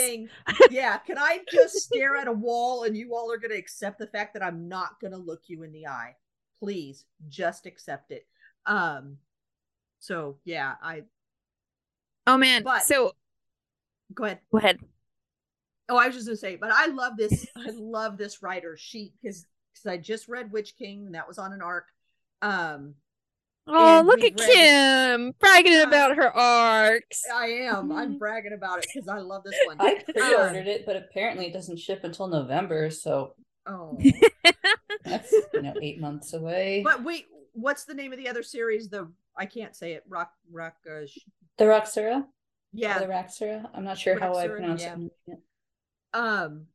yeah 0.70 0.98
can 0.98 1.18
i 1.18 1.40
just 1.50 1.74
stare 1.76 2.16
at 2.16 2.28
a 2.28 2.32
wall 2.32 2.84
and 2.84 2.96
you 2.96 3.14
all 3.14 3.32
are 3.32 3.38
going 3.38 3.50
to 3.50 3.56
accept 3.56 3.98
the 3.98 4.06
fact 4.06 4.34
that 4.34 4.42
i'm 4.44 4.68
not 4.68 5.00
going 5.00 5.12
to 5.12 5.18
look 5.18 5.42
you 5.46 5.62
in 5.62 5.72
the 5.72 5.86
eye 5.86 6.14
please 6.60 7.04
just 7.28 7.66
accept 7.66 8.10
it 8.12 8.26
um 8.66 9.16
so 9.98 10.36
yeah 10.44 10.74
i 10.82 11.02
Oh 12.28 12.36
man. 12.36 12.64
But- 12.64 12.82
so 12.82 13.12
Go 14.12 14.24
ahead. 14.24 14.40
go 14.50 14.58
ahead. 14.58 14.80
Oh, 15.88 15.96
I 15.96 16.06
was 16.08 16.16
just 16.16 16.26
gonna 16.26 16.36
say, 16.36 16.56
but 16.56 16.70
I 16.72 16.86
love 16.86 17.16
this. 17.16 17.46
I 17.56 17.70
love 17.70 18.16
this 18.18 18.42
writer. 18.42 18.76
She 18.76 19.12
because 19.22 19.46
because 19.72 19.86
I 19.86 19.96
just 19.96 20.26
read 20.28 20.50
Witch 20.50 20.74
King 20.76 21.06
and 21.06 21.14
that 21.14 21.28
was 21.28 21.38
on 21.38 21.52
an 21.52 21.62
arc. 21.62 21.86
Um, 22.42 22.94
Oh, 23.68 23.98
And 23.98 24.06
look 24.06 24.20
at 24.22 24.38
read- 24.38 24.48
Kim 24.52 25.32
bragging 25.40 25.72
Yeah. 25.72 25.82
about 25.82 26.16
her 26.16 26.30
arcs. 26.36 27.22
I 27.34 27.46
am. 27.46 27.90
I'm 27.90 28.16
bragging 28.18 28.52
about 28.52 28.78
it 28.78 28.86
because 28.92 29.08
I 29.08 29.18
love 29.18 29.42
this 29.44 29.56
one. 29.66 29.76
I 29.80 30.02
pre-ordered 30.02 30.66
it, 30.68 30.86
but 30.86 30.96
apparently 30.96 31.46
it 31.46 31.52
doesn't 31.52 31.78
ship 31.78 32.04
until 32.04 32.28
November, 32.28 32.90
so 32.90 33.34
Oh, 33.68 33.98
that's 35.04 35.32
you 35.52 35.62
know 35.62 35.74
eight 35.82 36.00
months 36.00 36.32
away. 36.34 36.82
but 36.84 37.02
wait, 37.02 37.26
what's 37.52 37.84
the 37.84 37.94
name 37.94 38.12
of 38.12 38.18
the 38.18 38.28
other 38.28 38.44
series? 38.44 38.88
The 38.88 39.10
I 39.36 39.46
can't 39.46 39.74
say 39.74 39.94
it. 39.94 40.04
Rock, 40.08 40.30
rock. 40.52 40.74
Uh, 40.88 41.06
sh- 41.06 41.18
the 41.58 41.64
Roxura, 41.64 42.24
yeah. 42.72 43.00
the 43.00 43.06
Raxura. 43.06 43.68
I'm 43.74 43.82
not 43.84 43.98
sure 43.98 44.18
how 44.20 44.36
I 44.36 44.46
pronounce 44.46 44.82
yeah. 44.82 44.96
it. 45.26 45.38
um 46.14 46.66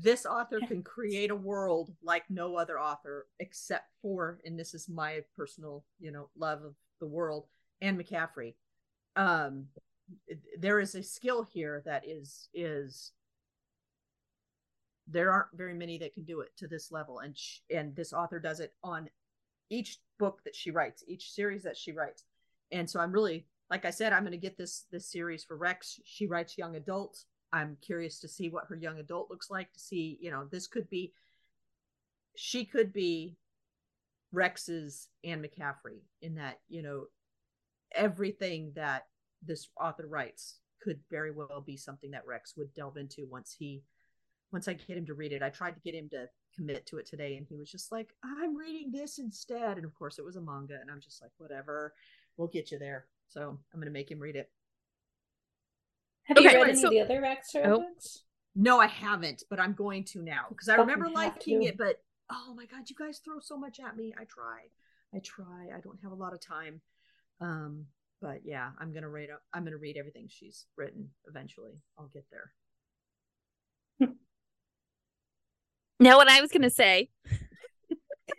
this 0.00 0.24
author 0.24 0.58
can 0.66 0.82
create 0.82 1.30
a 1.30 1.36
world 1.36 1.92
like 2.02 2.24
no 2.30 2.56
other 2.56 2.80
author 2.80 3.26
except 3.40 3.90
for 4.00 4.38
and 4.46 4.58
this 4.58 4.72
is 4.72 4.88
my 4.88 5.20
personal 5.36 5.84
you 6.00 6.10
know 6.10 6.30
love 6.34 6.62
of 6.62 6.74
the 7.00 7.06
world 7.06 7.46
anne 7.82 7.98
mccaffrey. 7.98 8.54
Um 9.16 9.66
there 10.58 10.80
is 10.80 10.94
a 10.94 11.02
skill 11.02 11.42
here 11.42 11.82
that 11.84 12.04
is 12.06 12.48
is 12.54 13.12
there 15.06 15.30
aren't 15.30 15.48
very 15.54 15.74
many 15.74 15.98
that 15.98 16.14
can 16.14 16.24
do 16.24 16.40
it 16.40 16.56
to 16.56 16.66
this 16.66 16.90
level 16.90 17.18
and 17.18 17.36
sh- 17.36 17.60
and 17.70 17.94
this 17.94 18.14
author 18.14 18.38
does 18.38 18.60
it 18.60 18.72
on 18.82 19.10
each 19.68 19.98
book 20.18 20.40
that 20.44 20.56
she 20.56 20.70
writes 20.70 21.04
each 21.06 21.32
series 21.32 21.62
that 21.64 21.76
she 21.76 21.92
writes. 21.92 22.24
And 22.70 22.88
so 22.88 22.98
i'm 22.98 23.12
really 23.12 23.46
like 23.70 23.84
i 23.84 23.90
said 23.90 24.14
i'm 24.14 24.22
going 24.22 24.32
to 24.32 24.38
get 24.38 24.56
this 24.56 24.86
this 24.90 25.10
series 25.10 25.44
for 25.44 25.58
rex. 25.58 26.00
She 26.04 26.26
writes 26.26 26.56
young 26.56 26.76
adult 26.76 27.24
i'm 27.52 27.76
curious 27.80 28.20
to 28.20 28.28
see 28.28 28.48
what 28.48 28.66
her 28.66 28.76
young 28.76 28.98
adult 28.98 29.30
looks 29.30 29.50
like 29.50 29.72
to 29.72 29.80
see 29.80 30.18
you 30.20 30.30
know 30.30 30.46
this 30.50 30.66
could 30.66 30.88
be 30.90 31.12
she 32.36 32.64
could 32.64 32.92
be 32.92 33.36
rex's 34.32 35.08
anne 35.24 35.42
mccaffrey 35.42 36.00
in 36.22 36.34
that 36.34 36.60
you 36.68 36.82
know 36.82 37.04
everything 37.94 38.72
that 38.74 39.06
this 39.44 39.68
author 39.80 40.06
writes 40.06 40.58
could 40.82 40.98
very 41.10 41.30
well 41.30 41.62
be 41.64 41.76
something 41.76 42.10
that 42.10 42.26
rex 42.26 42.54
would 42.56 42.72
delve 42.74 42.96
into 42.96 43.26
once 43.30 43.54
he 43.58 43.82
once 44.52 44.68
i 44.68 44.72
get 44.74 44.96
him 44.96 45.06
to 45.06 45.14
read 45.14 45.32
it. 45.32 45.42
I 45.42 45.48
tried 45.48 45.74
to 45.74 45.80
get 45.80 45.94
him 45.94 46.08
to 46.10 46.26
commit 46.54 46.84
to 46.86 46.98
it 46.98 47.06
today 47.06 47.36
and 47.36 47.46
he 47.48 47.56
was 47.56 47.70
just 47.70 47.90
like 47.90 48.12
i'm 48.22 48.56
reading 48.56 48.92
this 48.92 49.18
instead. 49.18 49.76
And 49.76 49.84
of 49.84 49.94
course 49.94 50.18
it 50.18 50.24
was 50.24 50.36
a 50.36 50.40
manga 50.40 50.78
and 50.80 50.90
i'm 50.90 51.00
just 51.00 51.22
like 51.22 51.32
whatever. 51.38 51.94
We'll 52.36 52.48
get 52.48 52.70
you 52.70 52.78
there. 52.78 53.06
So 53.28 53.58
i'm 53.72 53.80
going 53.80 53.86
to 53.86 53.92
make 53.92 54.10
him 54.10 54.20
read 54.20 54.36
it 54.36 54.50
Have 56.24 56.38
you 56.40 56.48
Okay, 56.48 56.56
read 56.58 56.68
any 56.70 56.78
so- 56.80 56.86
of 56.88 56.92
the 56.92 57.00
other 57.00 57.20
Raxura 57.20 57.66
Oh. 57.66 57.78
books? 57.80 58.24
no 58.54 58.78
i 58.78 58.86
haven't 58.86 59.44
but 59.48 59.58
i'm 59.58 59.72
going 59.72 60.04
to 60.04 60.20
now 60.20 60.44
because 60.50 60.68
i 60.68 60.74
remember 60.74 61.08
life 61.08 61.32
have 61.32 61.40
king 61.40 61.62
it 61.62 61.78
but 61.78 61.96
oh 62.30 62.52
my 62.54 62.66
god 62.66 62.82
you 62.90 62.94
guys 62.94 63.18
throw 63.24 63.40
so 63.40 63.56
much 63.56 63.80
at 63.80 63.96
me. 63.96 64.12
I 64.18 64.24
try. 64.24 64.64
I 65.14 65.20
try. 65.24 65.68
I 65.74 65.80
don't 65.80 65.98
have 66.02 66.12
a 66.12 66.14
lot 66.14 66.34
of 66.34 66.40
time. 66.40 66.82
Um 67.40 67.86
but 68.20 68.40
yeah 68.44 68.70
i'm 68.78 68.92
gonna 68.92 69.08
read 69.08 69.30
i'm 69.54 69.64
gonna 69.64 69.78
read 69.78 69.96
everything 69.96 70.26
she's 70.28 70.66
written 70.76 71.08
eventually. 71.26 71.80
I'll 71.98 72.08
get 72.12 72.26
there. 72.30 74.08
Now, 76.00 76.16
what 76.16 76.28
I 76.28 76.40
was 76.40 76.50
gonna 76.50 76.68
say 76.70 77.08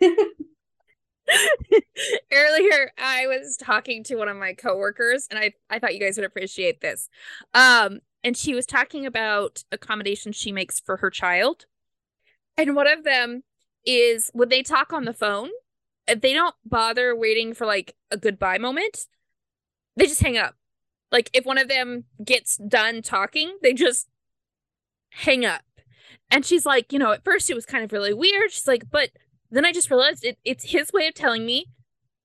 earlier, 2.32 2.92
I 2.98 3.26
was 3.26 3.56
talking 3.56 4.04
to 4.04 4.16
one 4.16 4.28
of 4.28 4.36
my 4.36 4.52
coworkers, 4.52 5.26
and 5.30 5.38
I 5.38 5.52
I 5.70 5.78
thought 5.78 5.94
you 5.94 6.00
guys 6.00 6.16
would 6.16 6.26
appreciate 6.26 6.80
this. 6.80 7.08
Um, 7.52 8.00
and 8.22 8.36
she 8.36 8.54
was 8.54 8.66
talking 8.66 9.06
about 9.06 9.64
accommodations 9.72 10.36
she 10.36 10.52
makes 10.52 10.80
for 10.80 10.98
her 10.98 11.10
child, 11.10 11.66
and 12.56 12.76
one 12.76 12.86
of 12.86 13.04
them 13.04 13.42
is 13.84 14.30
when 14.32 14.48
they 14.48 14.62
talk 14.62 14.92
on 14.92 15.04
the 15.04 15.12
phone, 15.12 15.50
they 16.06 16.32
don't 16.32 16.54
bother 16.64 17.14
waiting 17.14 17.54
for 17.54 17.66
like 17.66 17.94
a 18.10 18.16
goodbye 18.16 18.58
moment, 18.58 19.06
they 19.96 20.06
just 20.06 20.22
hang 20.22 20.38
up. 20.38 20.54
Like 21.12 21.30
if 21.32 21.44
one 21.44 21.58
of 21.58 21.68
them 21.68 22.04
gets 22.24 22.56
done 22.56 23.02
talking, 23.02 23.56
they 23.62 23.72
just 23.72 24.08
hang 25.10 25.44
up. 25.44 25.62
And 26.30 26.44
she's 26.44 26.66
like, 26.66 26.92
you 26.92 26.98
know, 26.98 27.12
at 27.12 27.24
first 27.24 27.50
it 27.50 27.54
was 27.54 27.66
kind 27.66 27.84
of 27.84 27.92
really 27.92 28.12
weird. 28.12 28.50
She's 28.50 28.66
like, 28.66 28.90
but 28.90 29.10
then 29.56 29.64
I 29.64 29.72
just 29.72 29.90
realized 29.90 30.24
it, 30.24 30.38
it's 30.44 30.70
his 30.70 30.92
way 30.92 31.06
of 31.06 31.14
telling 31.14 31.46
me 31.46 31.66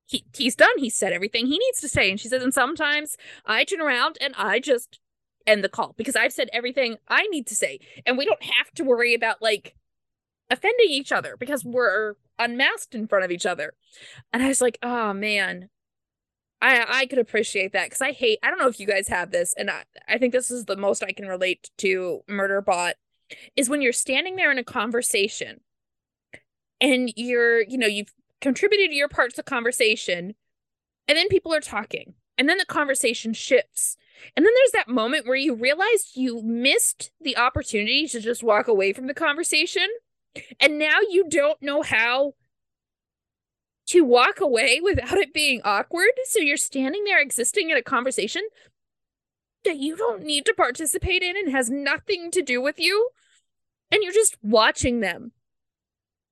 he 0.06 0.24
he's 0.36 0.56
done. 0.56 0.78
He 0.78 0.90
said 0.90 1.12
everything 1.12 1.46
he 1.46 1.58
needs 1.58 1.80
to 1.80 1.88
say. 1.88 2.10
And 2.10 2.18
she 2.18 2.28
says, 2.28 2.42
and 2.42 2.52
sometimes 2.52 3.16
I 3.46 3.64
turn 3.64 3.80
around 3.80 4.18
and 4.20 4.34
I 4.36 4.58
just 4.58 4.98
end 5.46 5.64
the 5.64 5.68
call 5.68 5.94
because 5.96 6.16
I've 6.16 6.32
said 6.32 6.50
everything 6.52 6.96
I 7.08 7.26
need 7.28 7.46
to 7.48 7.54
say. 7.54 7.78
And 8.04 8.18
we 8.18 8.24
don't 8.24 8.42
have 8.42 8.72
to 8.74 8.84
worry 8.84 9.14
about 9.14 9.40
like 9.40 9.74
offending 10.50 10.90
each 10.90 11.12
other 11.12 11.36
because 11.38 11.64
we're 11.64 12.14
unmasked 12.38 12.94
in 12.94 13.06
front 13.06 13.24
of 13.24 13.30
each 13.30 13.46
other. 13.46 13.74
And 14.32 14.42
I 14.42 14.48
was 14.48 14.60
like, 14.60 14.78
oh 14.82 15.12
man. 15.12 15.68
I 16.62 16.84
I 16.86 17.06
could 17.06 17.18
appreciate 17.18 17.72
that 17.72 17.86
because 17.86 18.02
I 18.02 18.12
hate 18.12 18.38
I 18.42 18.50
don't 18.50 18.58
know 18.58 18.68
if 18.68 18.78
you 18.78 18.86
guys 18.86 19.08
have 19.08 19.30
this, 19.30 19.54
and 19.56 19.70
I, 19.70 19.84
I 20.06 20.18
think 20.18 20.34
this 20.34 20.50
is 20.50 20.66
the 20.66 20.76
most 20.76 21.02
I 21.02 21.12
can 21.12 21.26
relate 21.26 21.70
to 21.78 22.20
Murderbot 22.28 22.92
is 23.56 23.70
when 23.70 23.80
you're 23.80 23.94
standing 23.94 24.36
there 24.36 24.50
in 24.50 24.58
a 24.58 24.64
conversation 24.64 25.60
and 26.80 27.12
you're, 27.16 27.62
you 27.62 27.78
know, 27.78 27.86
you've 27.86 28.12
contributed 28.40 28.92
your 28.92 29.08
parts 29.08 29.38
of 29.38 29.44
the 29.44 29.50
conversation, 29.50 30.34
and 31.06 31.18
then 31.18 31.28
people 31.28 31.52
are 31.54 31.60
talking, 31.60 32.14
and 32.38 32.48
then 32.48 32.58
the 32.58 32.64
conversation 32.64 33.32
shifts. 33.32 33.96
And 34.36 34.44
then 34.44 34.52
there's 34.54 34.72
that 34.72 34.92
moment 34.92 35.26
where 35.26 35.36
you 35.36 35.54
realize 35.54 36.12
you 36.14 36.42
missed 36.42 37.10
the 37.20 37.36
opportunity 37.36 38.06
to 38.08 38.20
just 38.20 38.42
walk 38.42 38.68
away 38.68 38.92
from 38.92 39.06
the 39.06 39.14
conversation. 39.14 39.86
And 40.60 40.78
now 40.78 40.98
you 41.08 41.26
don't 41.28 41.60
know 41.62 41.82
how 41.82 42.34
to 43.86 44.04
walk 44.04 44.40
away 44.40 44.80
without 44.82 45.18
it 45.18 45.32
being 45.32 45.60
awkward. 45.64 46.10
So 46.24 46.38
you're 46.38 46.56
standing 46.56 47.04
there 47.04 47.20
existing 47.20 47.70
in 47.70 47.76
a 47.76 47.82
conversation 47.82 48.42
that 49.64 49.78
you 49.78 49.96
don't 49.96 50.22
need 50.22 50.46
to 50.46 50.54
participate 50.54 51.22
in 51.22 51.36
and 51.36 51.50
has 51.50 51.70
nothing 51.70 52.30
to 52.30 52.42
do 52.42 52.60
with 52.60 52.78
you. 52.78 53.08
And 53.90 54.02
you're 54.02 54.12
just 54.12 54.36
watching 54.42 55.00
them. 55.00 55.32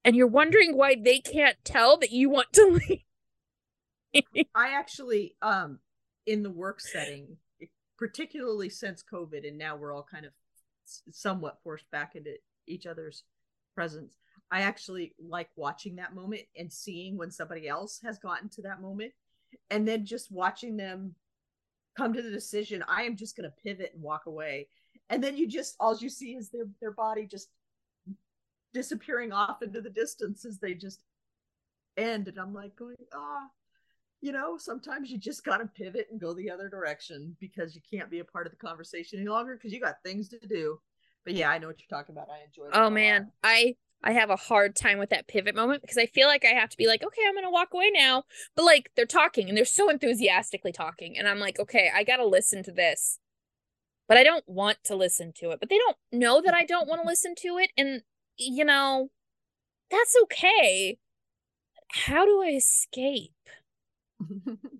And 0.08 0.16
you're 0.16 0.26
wondering 0.26 0.74
why 0.74 0.96
they 0.98 1.18
can't 1.18 1.58
tell 1.64 1.98
that 1.98 2.12
you 2.12 2.30
want 2.30 2.50
to 2.54 2.80
leave. 4.14 4.46
I 4.54 4.70
actually, 4.70 5.34
um, 5.42 5.80
in 6.26 6.42
the 6.42 6.50
work 6.50 6.80
setting, 6.80 7.36
particularly 7.98 8.70
since 8.70 9.04
COVID, 9.04 9.46
and 9.46 9.58
now 9.58 9.76
we're 9.76 9.94
all 9.94 10.08
kind 10.10 10.24
of 10.24 10.32
somewhat 10.86 11.58
forced 11.62 11.90
back 11.90 12.16
into 12.16 12.30
each 12.66 12.86
other's 12.86 13.24
presence. 13.74 14.16
I 14.50 14.62
actually 14.62 15.14
like 15.22 15.50
watching 15.56 15.96
that 15.96 16.14
moment 16.14 16.44
and 16.56 16.72
seeing 16.72 17.18
when 17.18 17.30
somebody 17.30 17.68
else 17.68 18.00
has 18.02 18.18
gotten 18.18 18.48
to 18.48 18.62
that 18.62 18.80
moment, 18.80 19.12
and 19.68 19.86
then 19.86 20.06
just 20.06 20.32
watching 20.32 20.78
them 20.78 21.16
come 21.98 22.14
to 22.14 22.22
the 22.22 22.30
decision. 22.30 22.82
I 22.88 23.02
am 23.02 23.14
just 23.14 23.36
going 23.36 23.50
to 23.50 23.62
pivot 23.62 23.92
and 23.92 24.02
walk 24.02 24.24
away, 24.24 24.68
and 25.10 25.22
then 25.22 25.36
you 25.36 25.46
just 25.46 25.76
all 25.78 25.94
you 25.98 26.08
see 26.08 26.30
is 26.30 26.48
their 26.48 26.64
their 26.80 26.92
body 26.92 27.26
just 27.26 27.50
disappearing 28.72 29.32
off 29.32 29.62
into 29.62 29.80
the 29.80 29.90
distance 29.90 30.44
as 30.44 30.58
they 30.58 30.74
just 30.74 31.02
end, 31.96 32.28
and 32.28 32.38
I'm 32.38 32.54
like 32.54 32.76
going 32.76 32.96
ah 33.14 33.48
you 34.20 34.32
know, 34.32 34.56
sometimes 34.58 35.10
you 35.10 35.18
just 35.18 35.44
got 35.44 35.58
to 35.58 35.66
pivot 35.66 36.08
and 36.10 36.20
go 36.20 36.34
the 36.34 36.50
other 36.50 36.68
direction 36.68 37.36
because 37.40 37.74
you 37.74 37.80
can't 37.88 38.10
be 38.10 38.18
a 38.18 38.24
part 38.24 38.46
of 38.46 38.52
the 38.52 38.58
conversation 38.58 39.20
any 39.20 39.28
longer 39.28 39.54
because 39.54 39.72
you 39.72 39.80
got 39.80 40.02
things 40.04 40.28
to 40.28 40.38
do. 40.46 40.80
But 41.24 41.34
yeah, 41.34 41.50
I 41.50 41.58
know 41.58 41.68
what 41.68 41.76
you're 41.78 41.98
talking 41.98 42.14
about. 42.14 42.28
I 42.30 42.44
enjoy. 42.44 42.70
Oh 42.72 42.90
man, 42.90 43.30
I 43.44 43.76
I 44.02 44.12
have 44.12 44.30
a 44.30 44.36
hard 44.36 44.74
time 44.74 44.98
with 44.98 45.10
that 45.10 45.28
pivot 45.28 45.54
moment 45.54 45.82
because 45.82 45.98
I 45.98 46.06
feel 46.06 46.26
like 46.26 46.44
I 46.44 46.48
have 46.48 46.70
to 46.70 46.76
be 46.76 46.86
like, 46.86 47.04
okay, 47.04 47.22
I'm 47.28 47.34
gonna 47.34 47.50
walk 47.50 47.74
away 47.74 47.90
now. 47.92 48.24
But 48.56 48.64
like 48.64 48.90
they're 48.96 49.06
talking 49.06 49.48
and 49.48 49.56
they're 49.56 49.64
so 49.64 49.90
enthusiastically 49.90 50.72
talking, 50.72 51.16
and 51.16 51.28
I'm 51.28 51.38
like, 51.38 51.60
okay, 51.60 51.90
I 51.94 52.02
gotta 52.02 52.26
listen 52.26 52.62
to 52.64 52.72
this. 52.72 53.18
But 54.08 54.16
I 54.16 54.24
don't 54.24 54.44
want 54.48 54.78
to 54.84 54.96
listen 54.96 55.32
to 55.36 55.50
it. 55.50 55.60
But 55.60 55.68
they 55.68 55.78
don't 55.78 55.96
know 56.10 56.40
that 56.40 56.54
I 56.54 56.64
don't 56.64 56.88
want 56.88 57.02
to 57.02 57.06
listen 57.08 57.34
to 57.42 57.58
it, 57.58 57.70
and 57.76 58.02
you 58.38 58.64
know, 58.64 59.10
that's 59.90 60.14
okay. 60.24 60.98
How 61.92 62.24
do 62.26 62.42
I 62.42 62.48
escape? 62.56 63.32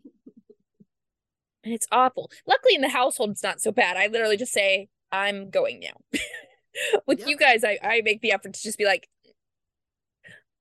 And 1.65 1.75
it's 1.75 1.87
awful. 1.91 2.31
Luckily, 2.47 2.75
in 2.75 2.81
the 2.83 2.89
household, 2.89 3.31
it's 3.31 3.43
not 3.43 3.61
so 3.61 3.73
bad. 3.73 3.97
I 3.97 4.07
literally 4.07 4.37
just 4.37 4.53
say, 4.53 4.89
I'm 5.11 5.51
going 5.51 5.81
now. 5.81 6.21
With 7.07 7.21
Yep. 7.21 7.29
you 7.29 7.37
guys, 7.37 7.65
I, 7.65 7.79
I 7.83 8.03
make 8.05 8.21
the 8.21 8.33
effort 8.33 8.55
to 8.55 8.63
just 8.63 8.79
be 8.79 8.85
like, 8.85 9.09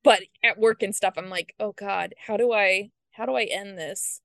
but 0.04 0.22
at 0.44 0.58
work 0.58 0.82
and 0.84 0.96
stuff, 0.96 1.14
I'm 1.18 1.30
like, 1.30 1.54
oh 1.60 1.74
God, 1.74 2.14
how 2.26 2.38
do 2.38 2.52
I, 2.54 2.92
how 3.12 3.26
do 3.26 3.36
I 3.36 3.44
end 3.44 3.78
this? 3.78 4.22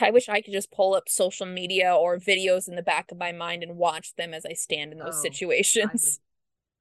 I 0.00 0.10
wish 0.10 0.28
I 0.28 0.40
could 0.40 0.52
just 0.52 0.72
pull 0.72 0.94
up 0.94 1.08
social 1.08 1.46
media 1.46 1.94
or 1.94 2.18
videos 2.18 2.68
in 2.68 2.74
the 2.74 2.82
back 2.82 3.10
of 3.12 3.18
my 3.18 3.30
mind 3.32 3.62
and 3.62 3.76
watch 3.76 4.14
them 4.16 4.34
as 4.34 4.44
I 4.44 4.52
stand 4.52 4.92
in 4.92 4.98
those 4.98 5.16
Oh, 5.16 5.22
situations. 5.22 6.20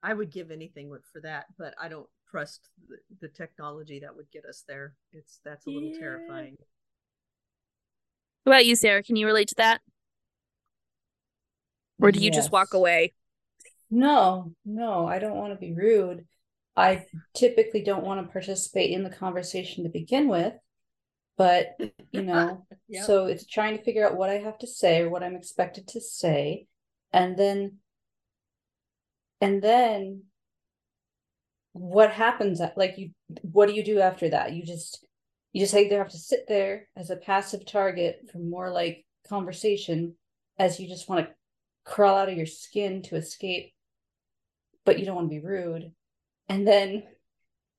I 0.06 0.13
would 0.13 0.32
give 0.32 0.52
anything 0.52 0.96
for 1.12 1.20
that, 1.22 1.46
but 1.58 1.74
I 1.82 1.89
don't 1.89 2.08
trust 2.30 2.70
the, 2.88 2.98
the 3.22 3.28
technology 3.28 4.00
that 4.02 4.15
would 4.15 4.30
get 4.32 4.46
us 4.46 4.63
there. 4.68 4.94
It's 5.12 5.39
that's 5.44 5.65
a 5.65 5.72
little 5.72 5.89
Yeah. 5.94 6.00
terrifying. 6.00 6.58
What 8.44 8.54
about 8.54 8.65
you, 8.68 8.76
Sarah? 8.76 9.02
Can 9.02 9.15
you 9.15 9.26
relate 9.26 9.48
to 9.48 9.56
that? 9.56 9.82
Or 12.00 12.12
do 12.12 12.20
you 12.20 12.30
just 12.30 12.52
walk 12.52 12.76
away? 12.76 13.13
No, 13.89 14.54
no, 14.63 15.08
I 15.08 15.18
don't 15.18 15.38
want 15.38 15.54
to 15.54 15.60
be 15.60 15.74
rude. 15.74 16.28
I 16.78 17.06
typically 17.34 17.82
don't 17.82 18.04
want 18.06 18.24
to 18.24 18.32
participate 18.32 18.91
in 18.91 19.04
the 19.04 19.10
conversation 19.10 19.86
to 19.86 19.89
begin 19.89 20.28
with, 20.28 20.54
but 21.36 21.78
you 22.12 22.22
know, 22.28 22.68
Yep. 22.89 23.06
so 23.06 23.26
it's 23.26 23.48
trying 23.48 23.76
to 23.76 23.84
figure 23.84 24.06
out 24.06 24.18
what 24.18 24.30
I 24.30 24.36
have 24.36 24.60
to 24.60 24.68
say 24.68 25.02
or 25.02 25.10
what 25.10 25.24
I'm 25.24 25.36
expected 25.36 25.88
to 25.89 26.02
say, 26.02 26.68
and 27.12 27.36
then 27.36 27.78
and 29.41 29.62
then 29.62 30.24
what 31.74 32.12
happens 32.12 32.62
like 32.78 32.98
you 32.98 33.10
what 33.41 33.67
do 33.67 33.74
you 33.74 33.84
do 33.84 34.00
after 34.00 34.30
that? 34.30 34.54
You 34.54 34.63
just 34.63 35.06
you 35.52 35.62
just 35.62 35.74
either 35.74 35.98
have 35.98 36.10
to 36.10 36.17
sit 36.17 36.45
there 36.48 36.88
as 36.95 37.10
a 37.10 37.15
passive 37.15 37.65
target 37.65 38.30
for 38.32 38.39
more 38.39 38.71
like 38.71 39.06
conversation 39.28 40.15
as 40.60 40.80
you 40.80 40.88
just 40.88 41.10
want 41.10 41.26
to 41.26 41.34
crawl 41.86 42.17
out 42.17 42.30
of 42.30 42.38
your 42.38 42.45
skin 42.45 43.02
to 43.02 43.15
escape 43.15 43.74
but 44.86 45.00
you 45.00 45.06
don't 45.06 45.15
want 45.15 45.30
to 45.30 45.36
be 45.36 45.45
rude 45.45 45.91
and 46.50 46.67
then 46.67 47.04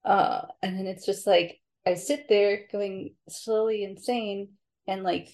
uh 0.05 0.43
and 0.63 0.79
then 0.79 0.87
it's 0.87 1.05
just 1.05 1.27
like 1.27 1.61
i 1.87 1.95
sit 1.95 2.27
there 2.29 2.67
going 2.71 3.15
slowly 3.29 3.85
insane 3.85 4.49
and 4.87 5.03
like 5.03 5.29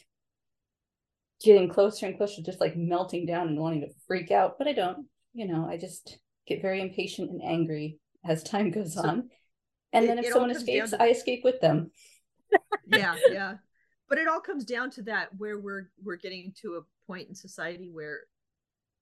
getting 1.45 1.69
closer 1.69 2.07
and 2.07 2.17
closer 2.17 2.43
just 2.43 2.61
like 2.61 2.77
melting 2.77 3.27
down 3.27 3.49
and 3.49 3.59
wanting 3.59 3.83
to 3.83 3.89
freak 4.07 4.31
out 4.31 4.57
but 4.59 4.67
i 4.67 4.73
don't 4.73 5.07
you 5.35 5.47
know 5.47 5.67
i 5.69 5.77
just 5.77 6.19
get 6.47 6.61
very 6.63 6.81
impatient 6.81 7.31
and 7.31 7.43
angry 7.43 7.99
as 8.25 8.43
time 8.43 8.71
goes 8.71 8.95
So 8.95 9.01
on. 9.03 9.31
And 9.93 10.05
it- 10.05 10.09
then 10.09 10.19
if 10.19 10.27
someone 10.33 10.51
escapes 10.51 10.91
to- 10.91 11.03
i 11.03 11.09
escape 11.09 11.43
with 11.45 11.61
them. 11.61 11.91
Yeah 12.87 13.17
yeah. 13.31 13.55
But 14.09 14.19
it 14.19 14.29
all 14.29 14.41
comes 14.41 14.65
down 14.65 14.91
to 14.93 15.03
that 15.05 15.29
where 15.39 15.59
we're 15.59 15.89
we're 16.05 16.17
getting 16.17 16.53
to 16.63 16.75
a 16.77 17.07
point 17.07 17.29
in 17.29 17.35
society 17.35 17.89
where 17.91 18.21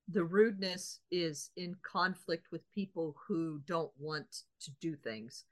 the 0.09 0.23
rudeness 0.25 1.01
is 1.11 1.51
in 1.57 1.75
conflict 1.83 2.47
with 2.53 2.63
people 2.73 3.17
who 3.27 3.61
don't 3.67 3.91
want 3.99 4.27
to 4.63 4.71
do 4.81 4.95
things. 4.97 5.45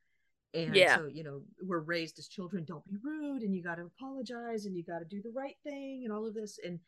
And 0.54 0.74
Yeah. 0.76 0.96
so 0.96 1.06
you 1.06 1.24
know 1.24 1.42
we're 1.62 1.80
raised 1.80 2.18
as 2.18 2.28
children 2.28 2.64
don't 2.64 2.86
be 2.86 2.96
rude 3.02 3.42
and 3.42 3.54
you 3.54 3.62
got 3.62 3.76
to 3.76 3.86
apologize 3.86 4.66
and 4.66 4.76
you 4.76 4.84
got 4.84 5.00
to 5.00 5.04
do 5.04 5.20
the 5.22 5.32
right 5.34 5.56
thing 5.64 6.02
and 6.04 6.12
all 6.12 6.26
of 6.26 6.34
this. 6.34 6.58
And 6.64 6.78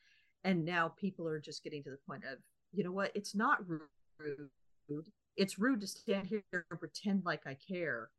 and 0.44 0.64
now 0.64 0.88
people 0.88 1.26
are 1.28 1.40
just 1.40 1.64
getting 1.64 1.82
to 1.84 1.90
the 1.90 1.98
point 2.06 2.24
of 2.24 2.38
you 2.72 2.84
know 2.84 2.92
what 2.92 3.10
it's 3.14 3.34
not 3.34 3.58
rude 3.68 5.06
it's 5.36 5.58
rude 5.58 5.80
to 5.80 5.86
stand 5.86 6.26
here 6.26 6.42
and 6.52 6.78
pretend 6.80 7.22
like 7.24 7.46
i 7.46 7.54
care 7.68 8.10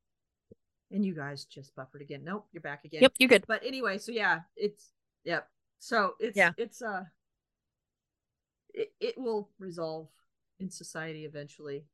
and 0.92 1.06
you 1.06 1.14
guys 1.14 1.46
just 1.46 1.76
buffered 1.76 2.02
again 2.02 2.22
nope 2.24 2.46
you're 2.52 2.62
back 2.62 2.84
again 2.86 3.02
Yep, 3.02 3.14
you're 3.20 3.30
good. 3.30 3.44
but 3.48 3.62
anyway 3.66 3.98
so 3.98 4.12
yeah 4.12 4.42
it's 4.56 4.92
yep 5.24 5.48
so 5.80 6.14
it's 6.20 6.38
Yeah. 6.38 6.52
it's 6.58 6.82
uh 6.82 7.04
it, 8.74 8.92
it 9.00 9.18
will 9.18 9.50
resolve 9.60 10.08
in 10.60 10.70
society 10.70 11.26
eventually 11.26 11.86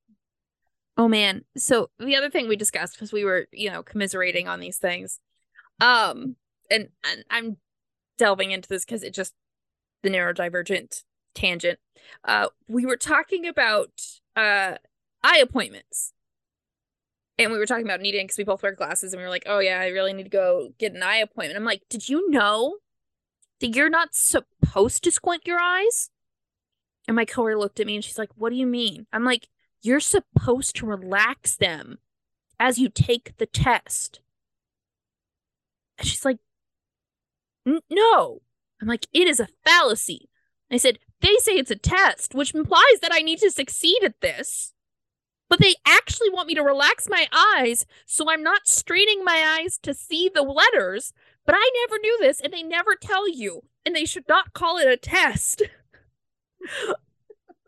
Oh 1.00 1.08
man. 1.08 1.46
So 1.56 1.92
the 2.00 2.16
other 2.16 2.32
thing 2.32 2.48
we 2.48 2.56
discussed 2.56 2.96
because 2.96 3.14
we 3.14 3.24
were, 3.24 3.46
you 3.52 3.70
know, 3.70 3.84
commiserating 3.84 4.48
on 4.48 4.60
these 4.60 4.80
things. 4.80 5.20
Um 5.80 6.38
and, 6.72 6.90
and 7.08 7.24
I'm 7.30 7.58
delving 8.18 8.50
into 8.50 8.68
this 8.68 8.84
because 8.84 9.04
it 9.04 9.14
just 9.14 9.36
the 10.02 10.10
neurodivergent 10.10 11.04
tangent. 11.38 11.80
Uh 12.24 12.48
we 12.68 12.86
were 12.86 12.98
talking 12.98 13.48
about 13.48 14.02
uh 14.36 14.76
eye 15.24 15.40
appointments. 15.40 16.14
And 17.40 17.52
we 17.52 17.60
were 17.60 17.68
talking 17.68 17.86
about 17.86 18.02
needing 18.02 18.26
because 18.26 18.38
we 18.38 18.44
both 18.44 18.64
wear 18.64 18.72
glasses 18.72 19.14
and 19.14 19.20
we 19.20 19.24
were 19.24 19.30
like, 19.30 19.46
oh 19.46 19.60
yeah, 19.60 19.80
I 19.80 19.88
really 19.88 20.14
need 20.14 20.24
to 20.24 20.30
go 20.30 20.74
get 20.80 20.94
an 20.94 21.04
eye 21.04 21.18
appointment. 21.18 21.58
I'm 21.58 21.66
like, 21.66 21.84
did 21.88 22.10
you 22.10 22.32
know 22.32 22.78
that 23.60 23.76
you're 23.76 23.90
not 23.90 24.16
supposed 24.16 25.04
to 25.04 25.12
squint 25.12 25.46
your 25.46 25.60
eyes? 25.60 26.10
And 27.08 27.16
my 27.16 27.26
coworker 27.26 27.58
looked 27.58 27.80
at 27.80 27.86
me 27.86 27.96
and 27.96 28.04
she's 28.04 28.18
like, 28.18 28.32
what 28.36 28.50
do 28.50 28.56
you 28.56 28.66
mean? 28.66 29.06
I'm 29.14 29.24
like, 29.24 29.48
you're 29.82 30.00
supposed 30.00 30.76
to 30.78 30.88
relax 30.88 31.56
them 31.56 32.00
as 32.60 32.80
you 32.80 32.90
take 32.90 33.38
the 33.38 33.46
test. 33.46 34.20
And 36.00 36.08
she's 36.08 36.26
like, 36.26 36.40
no. 37.66 38.42
I'm 38.82 38.88
like, 38.88 39.06
it 39.14 39.28
is 39.28 39.40
a 39.40 39.50
fallacy. 39.66 40.30
I 40.72 40.78
said, 40.78 41.00
they 41.22 41.36
say 41.40 41.54
it's 41.54 41.72
a 41.72 41.76
test, 41.76 42.36
which 42.36 42.54
implies 42.54 43.00
that 43.02 43.14
I 43.14 43.20
need 43.20 43.40
to 43.40 43.52
succeed 43.52 44.04
at 44.04 44.22
this. 44.22 44.74
But 45.50 45.60
they 45.60 45.76
actually 45.86 46.30
want 46.30 46.48
me 46.48 46.56
to 46.56 46.64
relax 46.64 47.08
my 47.10 47.28
eyes 47.34 47.86
so 48.06 48.30
I'm 48.30 48.44
not 48.44 48.68
straining 48.68 49.24
my 49.24 49.60
eyes 49.60 49.78
to 49.84 49.94
see 49.94 50.30
the 50.34 50.44
letters. 50.44 51.14
But 51.46 51.56
I 51.58 51.72
never 51.82 52.00
knew 52.00 52.18
this, 52.20 52.42
and 52.42 52.52
they 52.52 52.64
never 52.64 52.96
tell 52.96 53.30
you. 53.30 53.64
And 53.86 53.96
they 53.96 54.04
should 54.04 54.28
not 54.28 54.54
call 54.54 54.78
it 54.78 54.88
a 54.88 54.98
test. 54.98 55.64